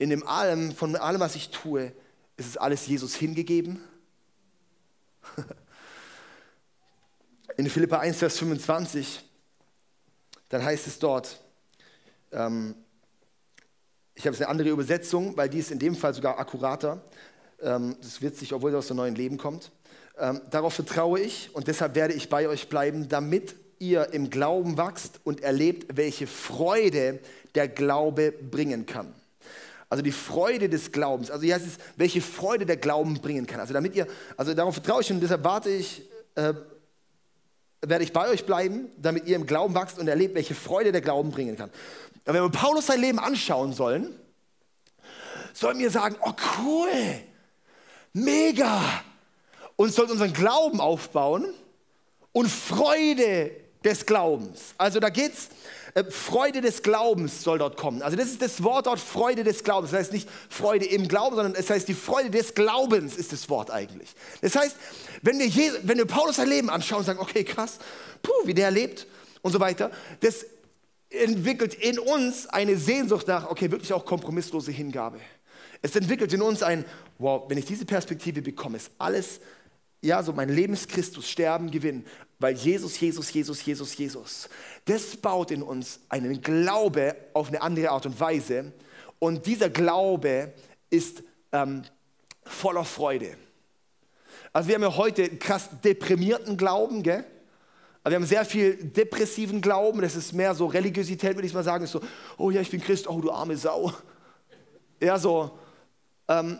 in 0.00 0.10
dem 0.10 0.26
allem, 0.26 0.74
von 0.74 0.96
allem, 0.96 1.20
was 1.20 1.36
ich 1.36 1.50
tue, 1.50 1.92
ist 2.38 2.48
es 2.48 2.56
alles 2.56 2.86
Jesus 2.86 3.14
hingegeben? 3.14 3.84
In 7.58 7.68
Philippa 7.68 7.98
1, 7.98 8.16
Vers 8.16 8.38
25, 8.38 9.22
dann 10.48 10.64
heißt 10.64 10.86
es 10.86 10.98
dort, 10.98 11.38
ähm, 12.32 12.74
ich 14.14 14.26
habe 14.26 14.34
es 14.34 14.40
eine 14.40 14.50
andere 14.50 14.68
Übersetzung, 14.68 15.36
weil 15.36 15.48
die 15.48 15.58
ist 15.58 15.70
in 15.70 15.78
dem 15.78 15.94
Fall 15.94 16.12
sogar 16.14 16.38
akkurater. 16.38 17.02
Ähm, 17.62 17.96
das 18.00 18.08
ist 18.08 18.22
witzig, 18.22 18.52
obwohl 18.52 18.70
es 18.70 18.76
aus 18.76 18.88
dem 18.88 18.98
neuen 18.98 19.14
Leben 19.14 19.38
kommt. 19.38 19.70
Ähm, 20.18 20.40
darauf 20.50 20.74
vertraue 20.74 21.20
ich 21.20 21.54
und 21.54 21.68
deshalb 21.68 21.94
werde 21.94 22.14
ich 22.14 22.28
bei 22.28 22.48
euch 22.48 22.68
bleiben, 22.68 23.08
damit 23.08 23.54
ihr 23.78 24.12
im 24.12 24.28
Glauben 24.28 24.76
wachst 24.76 25.20
und 25.24 25.40
erlebt, 25.40 25.96
welche 25.96 26.26
Freude 26.26 27.20
der 27.54 27.68
Glaube 27.68 28.30
bringen 28.30 28.84
kann. 28.84 29.14
Also 29.88 30.02
die 30.02 30.12
Freude 30.12 30.68
des 30.68 30.92
Glaubens. 30.92 31.30
Also 31.30 31.44
hier 31.44 31.54
heißt 31.54 31.66
es, 31.66 31.78
welche 31.96 32.20
Freude 32.20 32.66
der 32.66 32.76
Glauben 32.76 33.14
bringen 33.20 33.46
kann. 33.46 33.58
Also 33.58 33.72
damit 33.72 33.96
ihr, 33.96 34.06
also 34.36 34.54
darauf 34.54 34.74
vertraue 34.74 35.00
ich 35.00 35.10
und 35.10 35.20
deshalb 35.20 35.42
warte 35.42 35.70
ich, 35.70 36.02
äh, 36.34 36.54
werde 37.82 38.04
ich 38.04 38.12
bei 38.12 38.28
euch 38.28 38.44
bleiben, 38.44 38.90
damit 38.98 39.26
ihr 39.26 39.36
im 39.36 39.46
Glauben 39.46 39.74
wachst 39.74 39.98
und 39.98 40.06
erlebt, 40.06 40.34
welche 40.34 40.54
Freude 40.54 40.92
der 40.92 41.00
Glauben 41.00 41.30
bringen 41.30 41.56
kann. 41.56 41.70
Aber 42.24 42.34
wenn 42.34 42.42
wir 42.42 42.50
Paulus 42.50 42.86
sein 42.86 43.00
Leben 43.00 43.18
anschauen 43.18 43.72
sollen, 43.72 44.14
sollen 45.52 45.78
wir 45.78 45.90
sagen, 45.90 46.16
oh 46.22 46.32
cool, 46.58 46.88
mega, 48.12 48.82
und 49.76 49.92
sollen 49.92 50.10
unseren 50.10 50.32
Glauben 50.32 50.80
aufbauen 50.80 51.54
und 52.32 52.48
Freude 52.48 53.50
des 53.84 54.04
Glaubens. 54.04 54.74
Also 54.76 55.00
da 55.00 55.08
geht 55.08 55.32
es 55.32 55.48
äh, 55.94 56.04
Freude 56.10 56.60
des 56.60 56.82
Glaubens 56.82 57.42
soll 57.42 57.58
dort 57.58 57.76
kommen. 57.76 58.02
Also 58.02 58.16
das 58.16 58.28
ist 58.28 58.42
das 58.42 58.62
Wort 58.62 58.86
dort, 58.86 59.00
Freude 59.00 59.42
des 59.42 59.64
Glaubens. 59.64 59.90
Das 59.90 60.00
heißt 60.00 60.12
nicht 60.12 60.28
Freude 60.48 60.84
im 60.84 61.08
Glauben, 61.08 61.36
sondern 61.36 61.54
es 61.54 61.70
heißt 61.70 61.88
die 61.88 61.94
Freude 61.94 62.30
des 62.30 62.54
Glaubens 62.54 63.16
ist 63.16 63.32
das 63.32 63.48
Wort 63.48 63.70
eigentlich. 63.70 64.10
Das 64.40 64.54
heißt, 64.54 64.76
wenn 65.22 65.38
wir, 65.38 65.46
Jesus, 65.46 65.80
wenn 65.82 65.98
wir 65.98 66.06
Paulus 66.06 66.36
sein 66.36 66.48
Leben 66.48 66.70
anschauen 66.70 67.00
und 67.00 67.06
sagen, 67.06 67.18
okay, 67.18 67.44
krass, 67.44 67.78
puh, 68.22 68.32
wie 68.44 68.54
der 68.54 68.70
lebt 68.70 69.06
und 69.42 69.52
so 69.52 69.60
weiter, 69.60 69.90
das 70.20 70.46
entwickelt 71.10 71.74
in 71.74 71.98
uns 71.98 72.46
eine 72.46 72.76
Sehnsucht 72.76 73.26
nach, 73.26 73.50
okay, 73.50 73.70
wirklich 73.70 73.92
auch 73.92 74.04
kompromisslose 74.04 74.70
Hingabe. 74.70 75.18
Es 75.82 75.96
entwickelt 75.96 76.32
in 76.32 76.42
uns 76.42 76.62
ein, 76.62 76.84
wow, 77.18 77.44
wenn 77.48 77.58
ich 77.58 77.64
diese 77.64 77.84
Perspektive 77.84 78.42
bekomme, 78.42 78.76
ist 78.76 78.90
alles 78.98 79.40
ja, 80.02 80.22
so 80.22 80.32
mein 80.32 80.48
Leben 80.48 80.72
ist 80.72 80.88
Christus, 80.88 81.28
Sterben, 81.28 81.70
Gewinn, 81.70 82.04
weil 82.38 82.54
Jesus, 82.54 82.98
Jesus, 82.98 83.32
Jesus, 83.32 83.64
Jesus, 83.64 83.96
Jesus. 83.96 84.48
Das 84.86 85.16
baut 85.16 85.50
in 85.50 85.62
uns 85.62 86.00
einen 86.08 86.40
Glaube 86.40 87.14
auf 87.34 87.48
eine 87.48 87.60
andere 87.60 87.90
Art 87.90 88.06
und 88.06 88.18
Weise 88.18 88.72
und 89.18 89.46
dieser 89.46 89.68
Glaube 89.68 90.54
ist 90.88 91.22
ähm, 91.52 91.82
voller 92.44 92.84
Freude. 92.84 93.36
Also 94.52 94.68
wir 94.68 94.76
haben 94.76 94.82
ja 94.82 94.96
heute 94.96 95.28
krass 95.36 95.68
deprimierten 95.84 96.56
Glauben, 96.56 97.02
gell? 97.02 97.24
Aber 98.02 98.12
wir 98.12 98.16
haben 98.16 98.26
sehr 98.26 98.44
viel 98.44 98.76
depressiven 98.76 99.60
Glauben, 99.60 100.00
das 100.00 100.16
ist 100.16 100.32
mehr 100.32 100.54
so 100.54 100.66
Religiosität, 100.66 101.34
würde 101.34 101.46
ich 101.46 101.54
mal 101.54 101.64
sagen, 101.64 101.84
ist 101.84 101.92
so, 101.92 102.00
oh 102.38 102.50
ja, 102.50 102.60
ich 102.60 102.70
bin 102.70 102.80
Christ, 102.80 103.08
oh 103.08 103.20
du 103.20 103.30
arme 103.30 103.56
Sau. 103.56 103.92
Ja, 105.00 105.18
so, 105.18 105.58
ähm, 106.28 106.58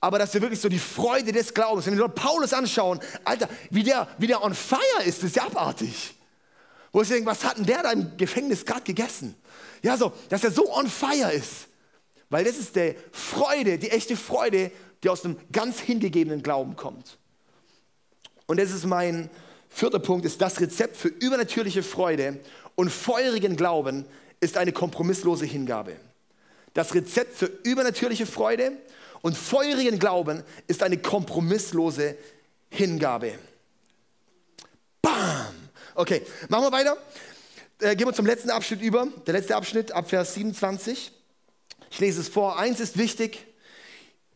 aber 0.00 0.18
dass 0.18 0.32
wir 0.34 0.40
wirklich 0.40 0.60
so 0.60 0.68
die 0.68 0.78
Freude 0.78 1.32
des 1.32 1.52
Glaubens, 1.52 1.86
wenn 1.86 1.98
wir 1.98 2.08
Paulus 2.08 2.52
anschauen, 2.52 3.00
Alter, 3.24 3.48
wie 3.70 3.82
der, 3.82 4.06
wie 4.18 4.28
der 4.28 4.42
on 4.42 4.54
fire 4.54 5.02
ist, 5.04 5.24
ist 5.24 5.36
ja 5.36 5.44
abartig. 5.44 6.14
Wo 6.92 7.02
ich 7.02 7.08
denke, 7.08 7.26
was 7.26 7.44
hat 7.44 7.58
denn 7.58 7.66
der 7.66 7.82
da 7.82 7.92
im 7.92 8.16
Gefängnis 8.16 8.64
gerade 8.64 8.82
gegessen? 8.82 9.34
Ja, 9.82 9.96
so, 9.96 10.12
dass 10.28 10.44
er 10.44 10.52
so 10.52 10.72
on 10.72 10.86
fire 10.86 11.32
ist. 11.32 11.66
Weil 12.30 12.44
das 12.44 12.58
ist 12.58 12.76
die 12.76 12.94
Freude, 13.10 13.78
die 13.78 13.90
echte 13.90 14.16
Freude, 14.16 14.70
die 15.02 15.08
aus 15.08 15.24
einem 15.24 15.36
ganz 15.52 15.80
hingegebenen 15.80 16.42
Glauben 16.42 16.76
kommt. 16.76 17.18
Und 18.46 18.58
das 18.58 18.70
ist 18.70 18.84
mein 18.84 19.30
vierter 19.68 19.98
Punkt, 19.98 20.24
ist 20.26 20.40
das 20.40 20.60
Rezept 20.60 20.96
für 20.96 21.08
übernatürliche 21.08 21.82
Freude 21.82 22.38
und 22.74 22.90
feurigen 22.90 23.56
Glauben 23.56 24.04
ist 24.40 24.56
eine 24.56 24.72
kompromisslose 24.72 25.44
Hingabe. 25.44 25.96
Das 26.74 26.94
Rezept 26.94 27.36
für 27.36 27.46
übernatürliche 27.64 28.26
Freude 28.26 28.72
und 29.22 29.36
feurigen 29.36 29.98
Glauben 29.98 30.42
ist 30.66 30.82
eine 30.82 30.98
kompromisslose 30.98 32.16
Hingabe. 32.70 33.32
Bam! 35.02 35.54
Okay, 35.94 36.22
machen 36.48 36.64
wir 36.64 36.72
weiter. 36.72 36.96
Äh, 37.80 37.96
gehen 37.96 38.06
wir 38.06 38.14
zum 38.14 38.26
letzten 38.26 38.50
Abschnitt 38.50 38.80
über. 38.82 39.08
Der 39.26 39.34
letzte 39.34 39.56
Abschnitt 39.56 39.92
ab 39.92 40.08
Vers 40.08 40.34
27. 40.34 41.12
Ich 41.90 41.98
lese 41.98 42.20
es 42.20 42.28
vor. 42.28 42.58
Eins 42.58 42.80
ist 42.80 42.98
wichtig. 42.98 43.46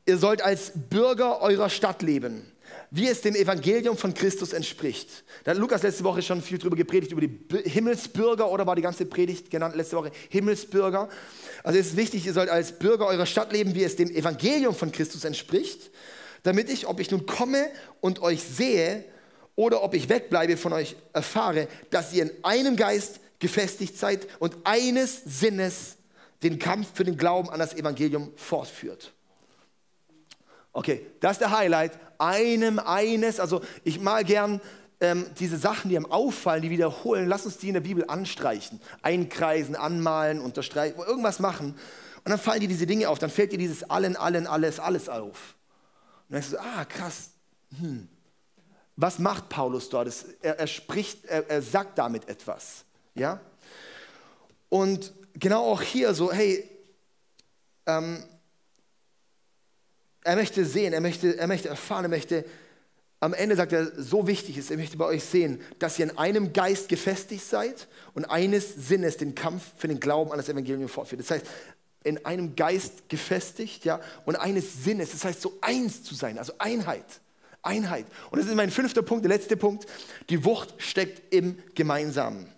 Ihr 0.06 0.18
sollt 0.18 0.42
als 0.42 0.72
Bürger 0.74 1.40
eurer 1.40 1.70
Stadt 1.70 2.02
leben, 2.02 2.50
wie 2.94 3.08
es 3.08 3.22
dem 3.22 3.34
Evangelium 3.34 3.96
von 3.96 4.12
Christus 4.12 4.52
entspricht. 4.52 5.24
Da 5.44 5.52
hat 5.52 5.58
Lukas 5.58 5.82
letzte 5.82 6.04
Woche 6.04 6.20
schon 6.20 6.42
viel 6.42 6.58
darüber 6.58 6.76
gepredigt, 6.76 7.10
über 7.12 7.22
die 7.22 7.70
Himmelsbürger 7.70 8.50
oder 8.50 8.66
war 8.66 8.76
die 8.76 8.82
ganze 8.82 9.06
Predigt 9.06 9.50
genannt 9.50 9.74
letzte 9.74 9.96
Woche 9.96 10.12
Himmelsbürger. 10.28 11.08
Also 11.64 11.78
es 11.78 11.88
ist 11.88 11.96
wichtig, 11.96 12.26
ihr 12.26 12.34
sollt 12.34 12.50
als 12.50 12.78
Bürger 12.78 13.06
eurer 13.06 13.24
Stadt 13.24 13.50
leben, 13.50 13.74
wie 13.74 13.82
es 13.82 13.96
dem 13.96 14.10
Evangelium 14.10 14.74
von 14.74 14.92
Christus 14.92 15.24
entspricht, 15.24 15.90
damit 16.42 16.68
ich, 16.68 16.86
ob 16.86 17.00
ich 17.00 17.10
nun 17.10 17.24
komme 17.24 17.66
und 18.02 18.20
euch 18.20 18.42
sehe 18.42 19.06
oder 19.56 19.82
ob 19.82 19.94
ich 19.94 20.10
wegbleibe 20.10 20.58
von 20.58 20.74
euch, 20.74 20.94
erfahre, 21.14 21.68
dass 21.88 22.12
ihr 22.12 22.24
in 22.24 22.30
einem 22.42 22.76
Geist 22.76 23.20
gefestigt 23.38 23.96
seid 23.96 24.26
und 24.38 24.54
eines 24.64 25.22
Sinnes 25.24 25.96
den 26.42 26.58
Kampf 26.58 26.88
für 26.92 27.04
den 27.04 27.16
Glauben 27.16 27.48
an 27.48 27.58
das 27.58 27.74
Evangelium 27.74 28.32
fortführt. 28.36 29.14
Okay, 30.72 31.06
das 31.20 31.32
ist 31.32 31.40
der 31.40 31.50
Highlight. 31.50 31.98
Einem 32.18 32.78
eines, 32.78 33.40
also 33.40 33.60
ich 33.84 34.00
mal 34.00 34.24
gern 34.24 34.60
ähm, 35.00 35.26
diese 35.38 35.58
Sachen, 35.58 35.90
die 35.90 35.96
einem 35.96 36.10
auffallen, 36.10 36.62
die 36.62 36.70
wiederholen, 36.70 37.28
lass 37.28 37.44
uns 37.44 37.58
die 37.58 37.68
in 37.68 37.74
der 37.74 37.80
Bibel 37.80 38.04
anstreichen, 38.08 38.80
einkreisen, 39.02 39.76
anmalen, 39.76 40.40
unterstreichen, 40.40 40.98
irgendwas 41.00 41.40
machen. 41.40 41.74
Und 42.24 42.30
dann 42.30 42.38
fallen 42.38 42.60
dir 42.60 42.68
diese 42.68 42.86
Dinge 42.86 43.08
auf, 43.08 43.18
dann 43.18 43.30
fällt 43.30 43.52
dir 43.52 43.58
dieses 43.58 43.88
allen, 43.90 44.16
allen, 44.16 44.46
alles, 44.46 44.78
alles 44.78 45.08
auf. 45.08 45.56
Und 46.28 46.36
dann 46.36 46.40
denkst 46.40 46.50
du, 46.50 46.60
ah, 46.60 46.84
krass, 46.84 47.30
hm. 47.78 48.08
Was 48.96 49.18
macht 49.18 49.48
Paulus 49.48 49.88
dort? 49.88 50.12
Er, 50.42 50.58
er 50.58 50.66
spricht, 50.66 51.24
er, 51.24 51.48
er 51.48 51.62
sagt 51.62 51.98
damit 51.98 52.28
etwas. 52.28 52.84
Ja? 53.14 53.40
Und 54.68 55.12
genau 55.34 55.72
auch 55.72 55.82
hier 55.82 56.14
so, 56.14 56.32
hey, 56.32 56.68
ähm, 57.86 58.22
er 60.24 60.36
möchte 60.36 60.64
sehen, 60.64 60.92
er 60.92 61.00
möchte, 61.00 61.36
er 61.36 61.46
möchte 61.46 61.68
erfahren, 61.68 62.04
er 62.04 62.10
möchte, 62.10 62.44
am 63.20 63.34
Ende 63.34 63.56
sagt 63.56 63.72
er, 63.72 63.90
so 64.00 64.26
wichtig 64.26 64.58
ist, 64.58 64.70
er 64.70 64.76
möchte 64.76 64.96
bei 64.96 65.04
euch 65.04 65.24
sehen, 65.24 65.60
dass 65.78 65.98
ihr 65.98 66.06
in 66.10 66.18
einem 66.18 66.52
Geist 66.52 66.88
gefestigt 66.88 67.44
seid 67.44 67.88
und 68.14 68.24
eines 68.24 68.74
Sinnes 68.74 69.16
den 69.16 69.34
Kampf 69.34 69.62
für 69.76 69.88
den 69.88 70.00
Glauben 70.00 70.32
an 70.32 70.38
das 70.38 70.48
Evangelium 70.48 70.88
fortführt. 70.88 71.20
Das 71.20 71.30
heißt, 71.30 71.46
in 72.04 72.24
einem 72.26 72.56
Geist 72.56 73.08
gefestigt, 73.08 73.84
ja, 73.84 74.00
und 74.24 74.36
eines 74.36 74.84
Sinnes, 74.84 75.12
das 75.12 75.24
heißt 75.24 75.40
so 75.40 75.56
eins 75.60 76.02
zu 76.02 76.14
sein, 76.14 76.38
also 76.38 76.52
Einheit. 76.58 77.04
Einheit. 77.62 78.06
Und 78.30 78.40
das 78.40 78.48
ist 78.48 78.56
mein 78.56 78.72
fünfter 78.72 79.02
Punkt, 79.02 79.24
der 79.24 79.30
letzte 79.30 79.56
Punkt. 79.56 79.86
Die 80.28 80.44
Wucht 80.44 80.74
steckt 80.78 81.32
im 81.32 81.58
Gemeinsamen. 81.76 82.48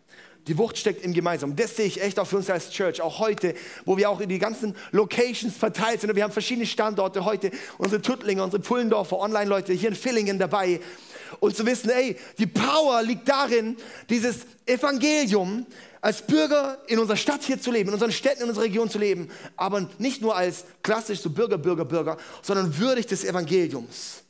Die 0.47 0.59
Wucht 0.59 0.77
steckt 0.77 1.03
im 1.03 1.15
Gemeinsamen. 1.15 1.57
Das 1.57 1.77
sehe 1.77 1.87
ich 1.87 2.03
echt 2.03 2.19
auch 2.19 2.27
für 2.27 2.37
uns 2.37 2.51
als 2.51 2.71
Church, 2.71 3.01
auch 3.01 3.19
heute, 3.19 3.55
wo 3.87 3.97
wir 3.97 4.11
auch 4.11 4.21
in 4.21 4.29
die 4.29 4.39
ganzen 4.39 4.77
Locations 4.93 5.57
verteilt 5.57 6.01
sind. 6.01 6.11
Und 6.11 6.17
wir 6.17 6.23
haben 6.23 6.33
verschiedene 6.33 6.67
Standorte 6.67 7.25
heute, 7.25 7.51
unsere 7.79 8.03
Tuttlinger, 8.03 8.45
unsere 8.45 8.63
Pullendorfer 8.63 9.19
Online-Leute 9.19 9.73
hier 9.73 9.89
in 9.89 9.95
Villingen 9.95 10.39
dabei. 10.39 10.81
Und 11.41 11.57
zu 11.57 11.65
wissen, 11.65 11.91
ey, 11.91 12.17
die 12.39 12.47
Power 12.47 13.03
liegt 13.03 13.29
darin, 13.29 13.77
dieses 14.11 14.41
Evangelium 14.67 15.67
als 16.01 16.21
Bürger 16.21 16.79
in 16.87 16.99
unserer 16.99 17.17
Stadt 17.17 17.43
hier 17.43 17.59
zu 17.59 17.71
leben, 17.71 17.89
in 17.89 17.95
unseren 17.95 18.13
Städten, 18.13 18.43
in 18.43 18.49
unserer 18.51 18.67
Region 18.67 18.91
zu 18.91 18.99
leben, 18.99 19.31
aber 19.57 19.89
nicht 19.99 20.21
nur 20.21 20.37
als 20.37 20.67
klassisch 20.83 21.21
so 21.21 21.31
Bürger, 21.31 21.57
Bürger, 21.57 21.87
Bürger, 21.87 22.19
sondern 22.43 22.79
würdig 22.79 23.07
des 23.07 23.25
Evangeliums. 23.25 24.23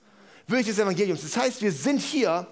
Würdig 0.47 0.69
des 0.69 0.79
Evangeliums. 0.79 1.23
Das 1.23 1.37
heißt, 1.37 1.61
wir 1.62 1.73
sind 1.73 2.01
hier 2.01 2.47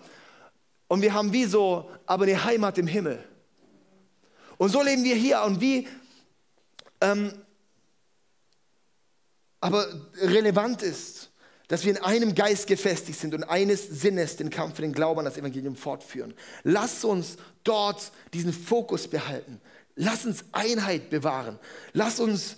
und 0.89 1.03
wir 1.03 1.15
haben 1.15 1.33
wie 1.33 1.45
so, 1.45 1.89
aber 2.05 2.25
eine 2.25 2.43
Heimat 2.43 2.79
im 2.79 2.89
Himmel. 2.89 3.25
Und 4.63 4.69
so 4.69 4.81
leben 4.81 5.03
wir 5.03 5.17
hier 5.17 5.43
und 5.43 5.61
wie, 5.61 5.89
ähm, 7.01 7.33
aber 9.61 9.89
relevant 10.21 10.83
ist, 10.83 11.33
dass 11.67 11.85
wir 11.85 11.91
in 11.91 11.99
einem 11.99 12.33
Geist 12.33 12.69
gefestigt 12.69 13.19
sind 13.19 13.35
und 13.35 13.43
eines 13.43 13.85
Sinnes 13.89 14.37
den 14.37 14.51
Kampf 14.51 14.77
für 14.77 14.83
den 14.83 14.93
Glauben 14.93 15.19
an 15.19 15.25
das 15.25 15.37
Evangelium 15.37 15.75
fortführen. 15.75 16.33
Lass 16.63 17.03
uns 17.03 17.39
dort 17.65 18.13
diesen 18.33 18.53
Fokus 18.53 19.09
behalten. 19.09 19.61
Lass 19.97 20.27
uns 20.27 20.45
Einheit 20.53 21.11
bewahren. 21.11 21.59
Lass 21.93 22.21
uns 22.21 22.55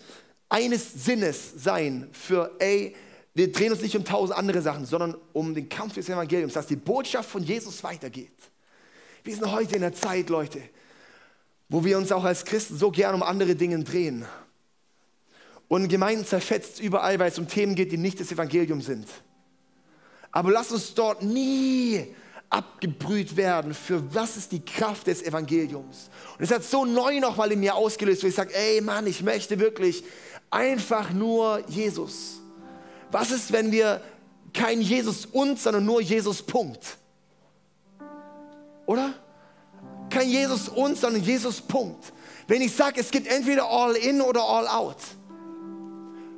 eines 0.51 1.07
Sinnes 1.07 1.55
sein 1.57 2.11
für, 2.13 2.55
ey, 2.59 2.95
wir 3.33 3.51
drehen 3.51 3.73
uns 3.73 3.81
nicht 3.81 3.97
um 3.97 4.05
tausend 4.05 4.37
andere 4.37 4.61
Sachen, 4.61 4.85
sondern 4.85 5.17
um 5.33 5.55
den 5.55 5.71
Kampf 5.71 5.95
des 5.95 6.11
Evangeliums, 6.11 6.53
dass 6.53 6.67
die 6.67 6.77
Botschaft 6.77 7.31
von 7.31 7.43
Jesus 7.43 7.83
weitergeht. 7.83 8.37
Wir 9.23 9.35
sind 9.35 9.51
heute 9.51 9.77
in 9.77 9.81
der 9.81 9.95
Zeit, 9.95 10.29
Leute, 10.29 10.61
wo 11.69 11.85
wir 11.85 11.99
uns 11.99 12.13
auch 12.13 12.25
als 12.25 12.45
Christen 12.45 12.77
so 12.77 12.91
gern 12.91 13.15
um 13.15 13.23
andere 13.23 13.55
Dinge 13.55 13.83
drehen. 13.83 14.25
Und 15.69 15.89
Gemeinden 15.89 16.25
zerfetzt 16.25 16.81
überall, 16.81 17.19
weil 17.19 17.31
es 17.31 17.39
um 17.39 17.49
Themen 17.49 17.75
geht, 17.75 17.91
die 17.91 17.97
nicht 17.97 18.21
das 18.21 18.31
Evangelium 18.31 18.81
sind. 18.81 19.09
Aber 20.31 20.51
lass 20.51 20.73
uns 20.73 20.95
dort 20.95 21.23
nie 21.23 22.15
abgebrüht 22.51 23.37
werden 23.37 23.75
für 23.75 24.15
was 24.15 24.37
ist 24.37 24.53
die 24.53 24.65
Kraft 24.65 25.07
des 25.07 25.23
Evangeliums. 25.23 26.11
Und 26.39 26.45
es 26.45 26.51
hat 26.51 26.63
so 26.63 26.85
neu 26.85 27.19
nochmal 27.19 27.51
in 27.51 27.61
mir 27.61 27.75
ausgelöst, 27.75 28.23
wo 28.23 28.27
ich 28.29 28.35
sage, 28.35 28.55
ey 28.55 28.81
Mann, 28.81 29.07
ich 29.07 29.23
möchte 29.23 29.59
wirklich 29.59 30.05
einfach 30.51 31.13
nur 31.13 31.63
Jesus. 31.69 32.41
Was 33.11 33.31
ist, 33.31 33.53
wenn 33.53 33.73
wir 33.73 34.01
kein 34.53 34.81
Jesus 34.81 35.27
uns, 35.27 35.65
sondern 35.65 35.85
nur 35.85 36.01
Jesus 36.01 36.43
Punkt? 36.43 36.97
Oder? 38.87 39.15
Kein 40.11 40.29
Jesus 40.29 40.69
uns, 40.69 41.01
sondern 41.01 41.23
Jesus 41.23 41.61
Punkt. 41.61 42.13
Wenn 42.47 42.61
ich 42.63 42.75
sage, 42.75 43.01
es 43.01 43.11
gibt 43.11 43.27
entweder 43.27 43.67
all 43.67 43.95
in 43.97 44.21
oder 44.21 44.43
all 44.43 44.67
out. 44.69 44.99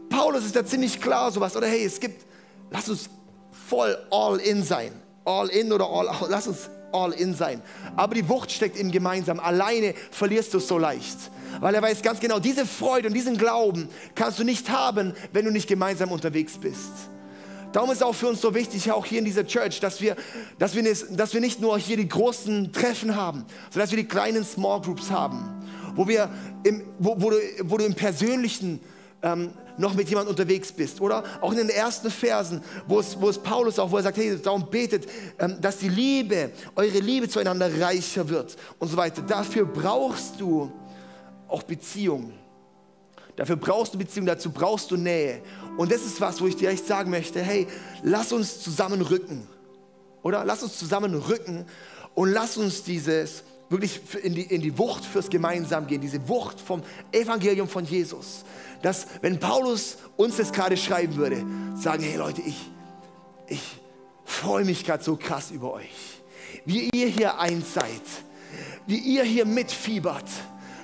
Paulus 0.08 0.44
ist 0.44 0.54
da 0.54 0.64
ziemlich 0.64 1.00
klar 1.00 1.30
sowas. 1.30 1.56
Oder 1.56 1.66
hey, 1.66 1.84
es 1.84 1.98
gibt, 1.98 2.24
lass 2.70 2.88
uns 2.88 3.08
voll 3.68 3.96
all 4.10 4.38
in 4.38 4.62
sein. 4.62 4.92
All 5.24 5.48
in 5.48 5.72
oder 5.72 5.86
all 5.86 6.08
out. 6.08 6.28
Lass 6.28 6.46
uns 6.46 6.70
all 6.92 7.12
in 7.12 7.34
sein. 7.34 7.60
Aber 7.96 8.14
die 8.14 8.28
Wucht 8.28 8.52
steckt 8.52 8.78
im 8.78 8.92
Gemeinsamen. 8.92 9.40
Alleine 9.40 9.94
verlierst 10.10 10.54
du 10.54 10.58
es 10.58 10.68
so 10.68 10.78
leicht. 10.78 11.18
Weil 11.60 11.74
er 11.74 11.82
weiß 11.82 12.02
ganz 12.02 12.20
genau, 12.20 12.38
diese 12.38 12.66
Freude 12.66 13.08
und 13.08 13.14
diesen 13.14 13.36
Glauben 13.36 13.88
kannst 14.14 14.38
du 14.38 14.44
nicht 14.44 14.70
haben, 14.70 15.14
wenn 15.32 15.44
du 15.44 15.50
nicht 15.50 15.68
gemeinsam 15.68 16.12
unterwegs 16.12 16.58
bist. 16.58 16.92
Darum 17.72 17.90
ist 17.90 17.98
es 17.98 18.02
auch 18.02 18.14
für 18.14 18.28
uns 18.28 18.40
so 18.40 18.54
wichtig, 18.54 18.90
auch 18.90 19.04
hier 19.04 19.18
in 19.18 19.24
dieser 19.24 19.46
Church, 19.46 19.80
dass 19.80 20.00
wir, 20.00 20.16
dass 20.58 20.74
wir, 20.74 20.82
nicht, 20.82 21.04
dass 21.10 21.34
wir 21.34 21.40
nicht 21.40 21.60
nur 21.60 21.78
hier 21.78 21.96
die 21.96 22.08
großen 22.08 22.72
Treffen 22.72 23.14
haben, 23.16 23.44
sondern 23.70 23.80
dass 23.80 23.90
wir 23.90 23.98
die 23.98 24.08
kleinen 24.08 24.44
Small 24.44 24.80
Groups 24.80 25.10
haben, 25.10 25.62
wo, 25.94 26.08
wir 26.08 26.30
im, 26.64 26.82
wo, 26.98 27.16
wo, 27.18 27.30
du, 27.30 27.36
wo 27.64 27.76
du 27.76 27.84
im 27.84 27.94
Persönlichen 27.94 28.80
ähm, 29.22 29.50
noch 29.78 29.94
mit 29.94 30.08
jemandem 30.08 30.30
unterwegs 30.30 30.72
bist. 30.72 31.00
Oder 31.00 31.22
auch 31.40 31.50
in 31.52 31.58
den 31.58 31.68
ersten 31.68 32.10
Versen, 32.10 32.62
wo 32.86 33.00
es, 33.00 33.20
wo 33.20 33.28
es 33.28 33.38
Paulus 33.38 33.78
auch, 33.78 33.90
wo 33.90 33.96
er 33.96 34.04
sagt, 34.04 34.16
hey, 34.16 34.38
darum 34.42 34.68
betet, 34.70 35.06
ähm, 35.38 35.58
dass 35.60 35.78
die 35.78 35.88
Liebe, 35.88 36.50
eure 36.74 36.98
Liebe 36.98 37.28
zueinander 37.28 37.70
reicher 37.80 38.28
wird 38.28 38.56
und 38.78 38.88
so 38.88 38.96
weiter. 38.96 39.22
Dafür 39.22 39.64
brauchst 39.66 40.40
du 40.40 40.70
auch 41.48 41.62
Beziehung. 41.62 42.32
Dafür 43.36 43.56
brauchst 43.56 43.94
du 43.94 43.98
Beziehung, 43.98 44.26
dazu 44.26 44.50
brauchst 44.50 44.90
du 44.90 44.96
Nähe. 44.96 45.42
Und 45.76 45.92
das 45.92 46.04
ist 46.04 46.20
was, 46.20 46.40
wo 46.40 46.46
ich 46.46 46.56
dir 46.56 46.70
echt 46.70 46.86
sagen 46.86 47.10
möchte, 47.10 47.40
hey, 47.40 47.66
lass 48.02 48.32
uns 48.32 48.60
zusammenrücken. 48.60 49.46
Oder 50.22 50.44
lass 50.44 50.62
uns 50.62 50.78
zusammenrücken 50.78 51.66
und 52.14 52.30
lass 52.30 52.56
uns 52.56 52.82
dieses 52.82 53.44
wirklich 53.68 54.00
in 54.22 54.34
die, 54.34 54.42
in 54.42 54.62
die 54.62 54.78
Wucht 54.78 55.04
fürs 55.04 55.28
Gemeinsam 55.28 55.86
gehen, 55.86 56.00
diese 56.00 56.28
Wucht 56.28 56.60
vom 56.60 56.82
Evangelium 57.12 57.68
von 57.68 57.84
Jesus. 57.84 58.44
Dass, 58.82 59.06
wenn 59.20 59.38
Paulus 59.38 59.98
uns 60.16 60.36
das 60.36 60.52
gerade 60.52 60.76
schreiben 60.76 61.16
würde, 61.16 61.44
sagen, 61.76 62.02
hey 62.02 62.16
Leute, 62.16 62.42
ich, 62.42 62.70
ich 63.48 63.80
freue 64.24 64.64
mich 64.64 64.84
gerade 64.84 65.02
so 65.02 65.16
krass 65.16 65.50
über 65.50 65.74
euch. 65.74 66.22
Wie 66.64 66.88
ihr 66.94 67.08
hier 67.08 67.38
eins 67.38 67.74
seid, 67.74 68.02
wie 68.86 68.98
ihr 68.98 69.24
hier 69.24 69.44
mitfiebert 69.44 70.28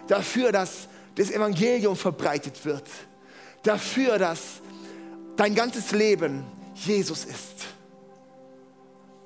dafür, 0.09 0.53
dass 0.53 0.89
das 1.15 1.31
Evangelium 1.31 1.97
verbreitet 1.97 2.65
wird, 2.65 2.85
dafür, 3.63 4.19
dass 4.19 4.61
dein 5.37 5.55
ganzes 5.55 5.93
Leben 5.93 6.45
Jesus 6.75 7.25
ist. 7.25 7.67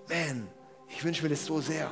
Man, 0.09 0.49
ich 0.89 1.05
wünsche 1.05 1.23
mir 1.23 1.31
das 1.31 1.45
so 1.45 1.61
sehr. 1.61 1.91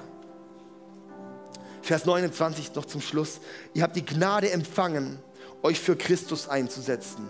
Vers 1.82 2.06
29 2.06 2.74
noch 2.74 2.86
zum 2.86 3.00
Schluss. 3.00 3.40
Ihr 3.74 3.82
habt 3.82 3.96
die 3.96 4.04
Gnade 4.04 4.50
empfangen, 4.50 5.18
euch 5.62 5.78
für 5.78 5.96
Christus 5.96 6.48
einzusetzen. 6.48 7.28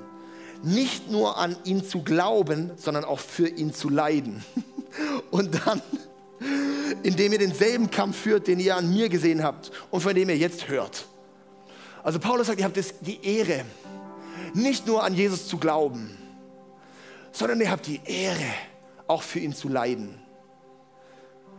Nicht 0.63 1.11
nur 1.11 1.37
an 1.37 1.57
ihn 1.65 1.85
zu 1.85 2.03
glauben, 2.03 2.71
sondern 2.77 3.05
auch 3.05 3.19
für 3.19 3.49
ihn 3.49 3.75
zu 3.75 3.89
leiden. 3.89 4.45
Und 5.31 5.67
dann, 5.67 5.83
indem 7.03 7.33
ihr 7.33 7.39
denselben 7.39 7.91
Kampf 7.91 8.17
führt, 8.17 8.47
den 8.47 8.61
ihr 8.61 8.77
an 8.77 8.93
mir 8.93 9.09
gesehen 9.09 9.43
habt 9.43 9.73
und 9.91 10.01
von 10.01 10.15
dem 10.15 10.29
ihr 10.29 10.37
jetzt 10.37 10.69
hört. 10.69 11.07
Also 12.05 12.19
Paulus 12.19 12.49
sagt, 12.49 12.59
ihr 12.59 12.67
habt 12.67 12.79
die 13.01 13.25
Ehre, 13.25 13.65
nicht 14.53 14.87
nur 14.87 15.03
an 15.03 15.15
Jesus 15.15 15.49
zu 15.49 15.57
glauben, 15.57 16.17
sondern 17.33 17.59
ihr 17.63 17.71
habt 17.71 17.87
die 17.87 18.01
Ehre, 18.05 18.45
auch 19.07 19.23
für 19.23 19.39
ihn 19.39 19.55
zu 19.55 19.71
leiden. 19.71 20.21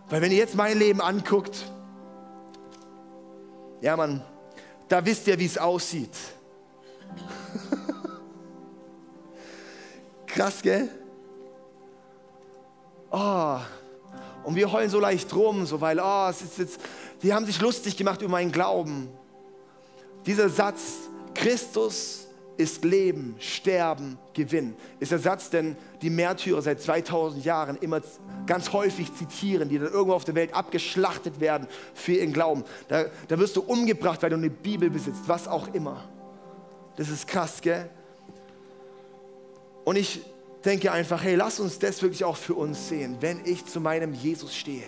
Weil 0.08 0.22
wenn 0.22 0.32
ihr 0.32 0.38
jetzt 0.38 0.54
mein 0.56 0.78
Leben 0.78 1.02
anguckt, 1.02 1.72
ja 3.82 3.98
Mann, 3.98 4.24
da 4.88 5.04
wisst 5.04 5.26
ihr, 5.28 5.40
wie 5.40 5.46
es 5.46 5.58
aussieht. 5.58 6.16
Krass, 10.28 10.62
gell? 10.62 10.90
Oh, 13.10 13.58
und 14.44 14.56
wir 14.56 14.72
heulen 14.72 14.92
so 14.92 15.00
leicht 15.00 15.34
rum, 15.34 15.66
so 15.66 15.82
weil, 15.82 16.00
oh, 16.00 16.28
es 16.30 16.44
ist 16.44 16.60
jetzt, 16.60 16.80
die 17.24 17.34
haben 17.34 17.48
sich 17.48 17.60
lustig 17.60 17.98
gemacht 17.98 18.22
über 18.22 18.30
meinen 18.30 18.52
Glauben. 18.52 19.10
Dieser 20.26 20.50
Satz, 20.50 21.10
Christus 21.34 22.28
ist 22.58 22.84
Leben, 22.86 23.36
Sterben, 23.38 24.18
Gewinn, 24.34 24.76
ist 25.00 25.12
der 25.12 25.20
Satz, 25.20 25.50
den 25.50 25.76
die 26.02 26.10
Märtyrer 26.10 26.62
seit 26.62 26.82
2000 26.82 27.44
Jahren 27.44 27.78
immer 27.78 28.02
ganz 28.46 28.72
häufig 28.72 29.14
zitieren, 29.14 29.70
die 29.70 29.78
dann 29.78 29.92
irgendwo 29.92 30.14
auf 30.14 30.24
der 30.24 30.36
Welt 30.36 30.54
abgeschlachtet 30.54 31.40
werden 31.40 31.68
für 31.94 32.14
ihren 32.14 32.34
Glauben. 32.34 32.64
Da, 32.88 33.06
da 33.28 33.40
wirst 33.40 33.56
du 33.58 33.62
umgebracht, 33.62 34.24
weil 34.24 34.30
du 34.30 34.38
eine 34.38 34.50
Bibel 34.50 34.90
besitzt, 34.90 35.24
was 35.28 35.48
auch 35.48 35.74
immer. 35.74 36.04
Das 36.96 37.10
ist 37.10 37.28
krass, 37.28 37.62
gell? 37.62 37.90
Und 39.84 39.98
ich 39.98 40.22
denke 40.64 40.92
einfach, 40.92 41.24
hey, 41.24 41.36
lass 41.36 41.60
uns 41.60 41.78
das 41.78 42.02
wirklich 42.02 42.24
auch 42.24 42.38
für 42.38 42.56
uns 42.56 42.88
sehen, 42.88 43.18
wenn 43.20 43.46
ich 43.46 43.66
zu 43.66 43.80
meinem 43.80 44.14
Jesus 44.14 44.56
stehe. 44.56 44.84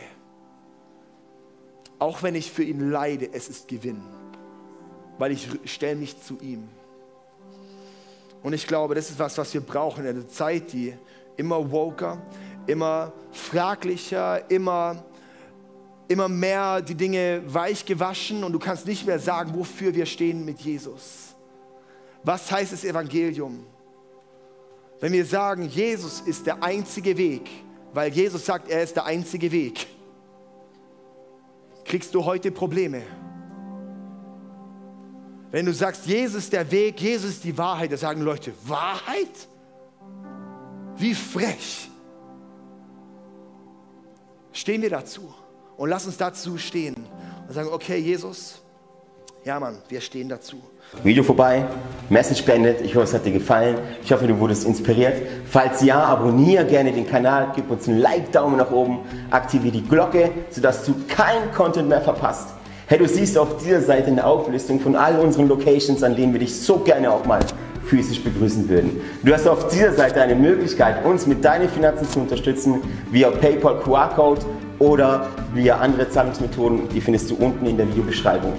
auch 2.00 2.24
wenn 2.24 2.36
ich 2.36 2.52
für 2.52 2.64
ihn 2.64 2.92
leide, 2.92 3.30
es 3.34 3.50
ist 3.50 3.68
Gewinn, 3.68 4.02
weil 5.18 5.32
ich 5.32 5.48
stelle 5.66 5.96
mich 5.96 6.22
zu 6.22 6.38
ihm. 6.42 6.68
Und 8.44 8.54
ich 8.54 8.68
glaube, 8.68 8.96
das 8.96 9.10
ist 9.10 9.20
was, 9.20 9.38
was 9.38 9.54
wir 9.54 9.62
brauchen 9.62 10.06
in 10.06 10.12
einer 10.12 10.28
Zeit, 10.28 10.72
die 10.72 10.94
immer 11.36 11.72
woker, 11.72 12.22
immer 12.66 13.12
fraglicher, 13.32 14.50
immer, 14.50 15.04
immer 16.08 16.28
mehr 16.28 16.82
die 16.82 16.96
Dinge 16.96 17.42
weich 17.46 17.86
gewaschen 17.86 18.44
und 18.44 18.54
du 18.54 18.60
kannst 18.60 18.86
nicht 18.86 19.06
mehr 19.06 19.20
sagen, 19.20 19.52
wofür 19.56 19.94
wir 19.94 20.06
stehen 20.06 20.46
mit 20.46 20.60
Jesus. 20.60 21.36
Was 22.24 22.52
heißt 22.52 22.74
das 22.74 22.84
Evangelium? 22.84 23.66
Wenn 25.00 25.14
wir 25.14 25.26
sagen, 25.26 25.64
Jesus 25.70 26.22
ist 26.22 26.46
der 26.46 26.62
einzige 26.64 27.18
Weg, 27.18 27.50
weil 27.94 28.12
Jesus 28.12 28.46
sagt, 28.46 28.70
er 28.70 28.84
ist 28.84 28.96
der 28.96 29.06
einzige 29.06 29.52
Weg, 29.52 29.88
kriegst 31.86 32.14
du 32.14 32.26
heute 32.26 32.52
Probleme. 32.52 33.04
Wenn 35.52 35.66
du 35.66 35.74
sagst, 35.74 36.06
Jesus 36.06 36.44
ist 36.44 36.54
der 36.54 36.70
Weg, 36.70 37.00
Jesus 37.00 37.32
ist 37.32 37.44
die 37.44 37.58
Wahrheit, 37.58 37.92
da 37.92 37.98
sagen 37.98 38.22
Leute, 38.22 38.52
Wahrheit? 38.66 39.48
Wie 40.98 41.14
frech. 41.14 41.90
Stehen 44.52 44.82
wir 44.82 44.90
dazu 44.90 45.34
und 45.78 45.90
lass 45.90 46.06
uns 46.06 46.18
dazu 46.18 46.58
stehen 46.58 46.96
und 47.48 47.54
sagen, 47.54 47.70
okay, 47.72 47.98
Jesus, 47.98 48.62
ja 49.46 49.60
Mann, 49.60 49.78
wir 49.88 50.02
stehen 50.02 50.28
dazu. 50.28 50.58
Video 51.04 51.24
vorbei, 51.24 51.66
Message 52.10 52.44
beendet. 52.44 52.82
Ich 52.82 52.96
hoffe, 52.96 53.06
es 53.06 53.14
hat 53.14 53.26
dir 53.26 53.32
gefallen. 53.32 53.78
Ich 54.04 54.12
hoffe, 54.12 54.28
du 54.28 54.38
wurdest 54.40 54.66
inspiriert. 54.66 55.22
Falls 55.50 55.82
ja, 55.82 56.04
abonniere 56.04 56.66
gerne 56.66 56.92
den 56.92 57.08
Kanal, 57.08 57.52
gib 57.56 57.70
uns 57.70 57.88
einen 57.88 58.00
Like, 58.00 58.32
Daumen 58.32 58.58
nach 58.58 58.72
oben, 58.72 59.00
aktiviere 59.30 59.74
die 59.74 59.88
Glocke, 59.88 60.32
sodass 60.50 60.86
du 60.86 60.96
kein 61.08 61.54
Content 61.54 61.90
mehr 61.90 62.02
verpasst. 62.02 62.57
Hey, 62.90 63.00
du 63.00 63.06
siehst 63.06 63.38
auf 63.38 63.58
dieser 63.58 63.82
Seite 63.82 64.08
eine 64.08 64.26
Auflistung 64.26 64.80
von 64.80 64.96
all 64.96 65.20
unseren 65.20 65.50
Locations, 65.50 66.02
an 66.04 66.16
denen 66.16 66.32
wir 66.32 66.40
dich 66.40 66.58
so 66.58 66.78
gerne 66.78 67.12
auch 67.12 67.26
mal 67.26 67.42
physisch 67.84 68.24
begrüßen 68.24 68.70
würden. 68.70 69.02
Du 69.24 69.34
hast 69.34 69.46
auf 69.46 69.68
dieser 69.68 69.92
Seite 69.92 70.22
eine 70.22 70.36
Möglichkeit, 70.36 71.04
uns 71.04 71.28
mit 71.28 71.44
deinen 71.44 71.68
Finanzen 71.68 72.10
zu 72.10 72.22
unterstützen, 72.22 72.80
via 73.12 73.30
PayPal 73.30 73.82
QR-Code 73.82 74.40
oder 74.80 75.28
via 75.54 75.80
andere 75.80 76.10
Zahlungsmethoden. 76.10 76.88
Die 76.88 77.02
findest 77.02 77.30
du 77.30 77.36
unten 77.36 77.66
in 77.66 77.76
der 77.76 77.90
Videobeschreibung. 77.90 78.54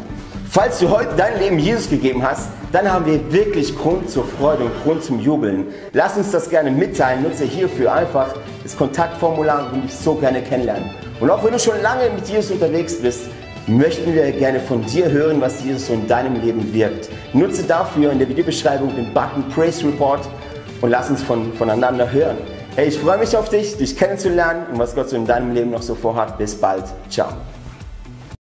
Falls 0.50 0.78
du 0.78 0.90
heute 0.90 1.14
dein 1.16 1.38
Leben 1.38 1.58
Jesus 1.58 1.88
gegeben 1.88 2.22
hast, 2.22 2.50
dann 2.70 2.92
haben 2.92 3.06
wir 3.06 3.32
wirklich 3.32 3.74
Grund 3.78 4.10
zur 4.10 4.26
Freude 4.26 4.64
und 4.64 4.72
Grund 4.84 5.02
zum 5.02 5.20
Jubeln. 5.20 5.68
Lass 5.94 6.18
uns 6.18 6.32
das 6.32 6.50
gerne 6.50 6.70
mitteilen. 6.70 7.22
Nutze 7.22 7.44
hierfür 7.44 7.94
einfach 7.94 8.34
das 8.62 8.76
Kontaktformular 8.76 9.72
und 9.72 9.84
dich 9.84 9.94
so 9.94 10.16
gerne 10.16 10.42
kennenlernen. 10.42 10.90
Und 11.18 11.30
auch 11.30 11.42
wenn 11.42 11.52
du 11.52 11.58
schon 11.58 11.80
lange 11.80 12.10
mit 12.14 12.28
Jesus 12.28 12.50
unterwegs 12.50 13.00
bist, 13.00 13.22
möchten 13.68 14.14
wir 14.14 14.32
gerne 14.32 14.60
von 14.60 14.84
dir 14.84 15.10
hören, 15.10 15.40
was 15.40 15.62
Jesus 15.62 15.86
so 15.86 15.92
in 15.92 16.06
deinem 16.06 16.40
Leben 16.40 16.72
wirkt. 16.72 17.08
Nutze 17.32 17.62
dafür 17.62 18.12
in 18.12 18.18
der 18.18 18.28
Videobeschreibung 18.28 18.94
den 18.96 19.12
Button 19.12 19.48
Praise 19.54 19.86
Report 19.86 20.20
und 20.80 20.90
lass 20.90 21.10
uns 21.10 21.22
von, 21.22 21.52
voneinander 21.52 22.10
hören. 22.10 22.38
Hey, 22.76 22.88
ich 22.88 22.98
freue 22.98 23.18
mich 23.18 23.36
auf 23.36 23.48
dich, 23.48 23.76
dich 23.76 23.96
kennenzulernen 23.96 24.66
und 24.72 24.78
was 24.78 24.94
Gott 24.94 25.10
so 25.10 25.16
in 25.16 25.26
deinem 25.26 25.52
Leben 25.52 25.70
noch 25.70 25.82
so 25.82 25.94
vorhat. 25.94 26.38
Bis 26.38 26.54
bald. 26.54 26.84
Ciao. 27.10 27.28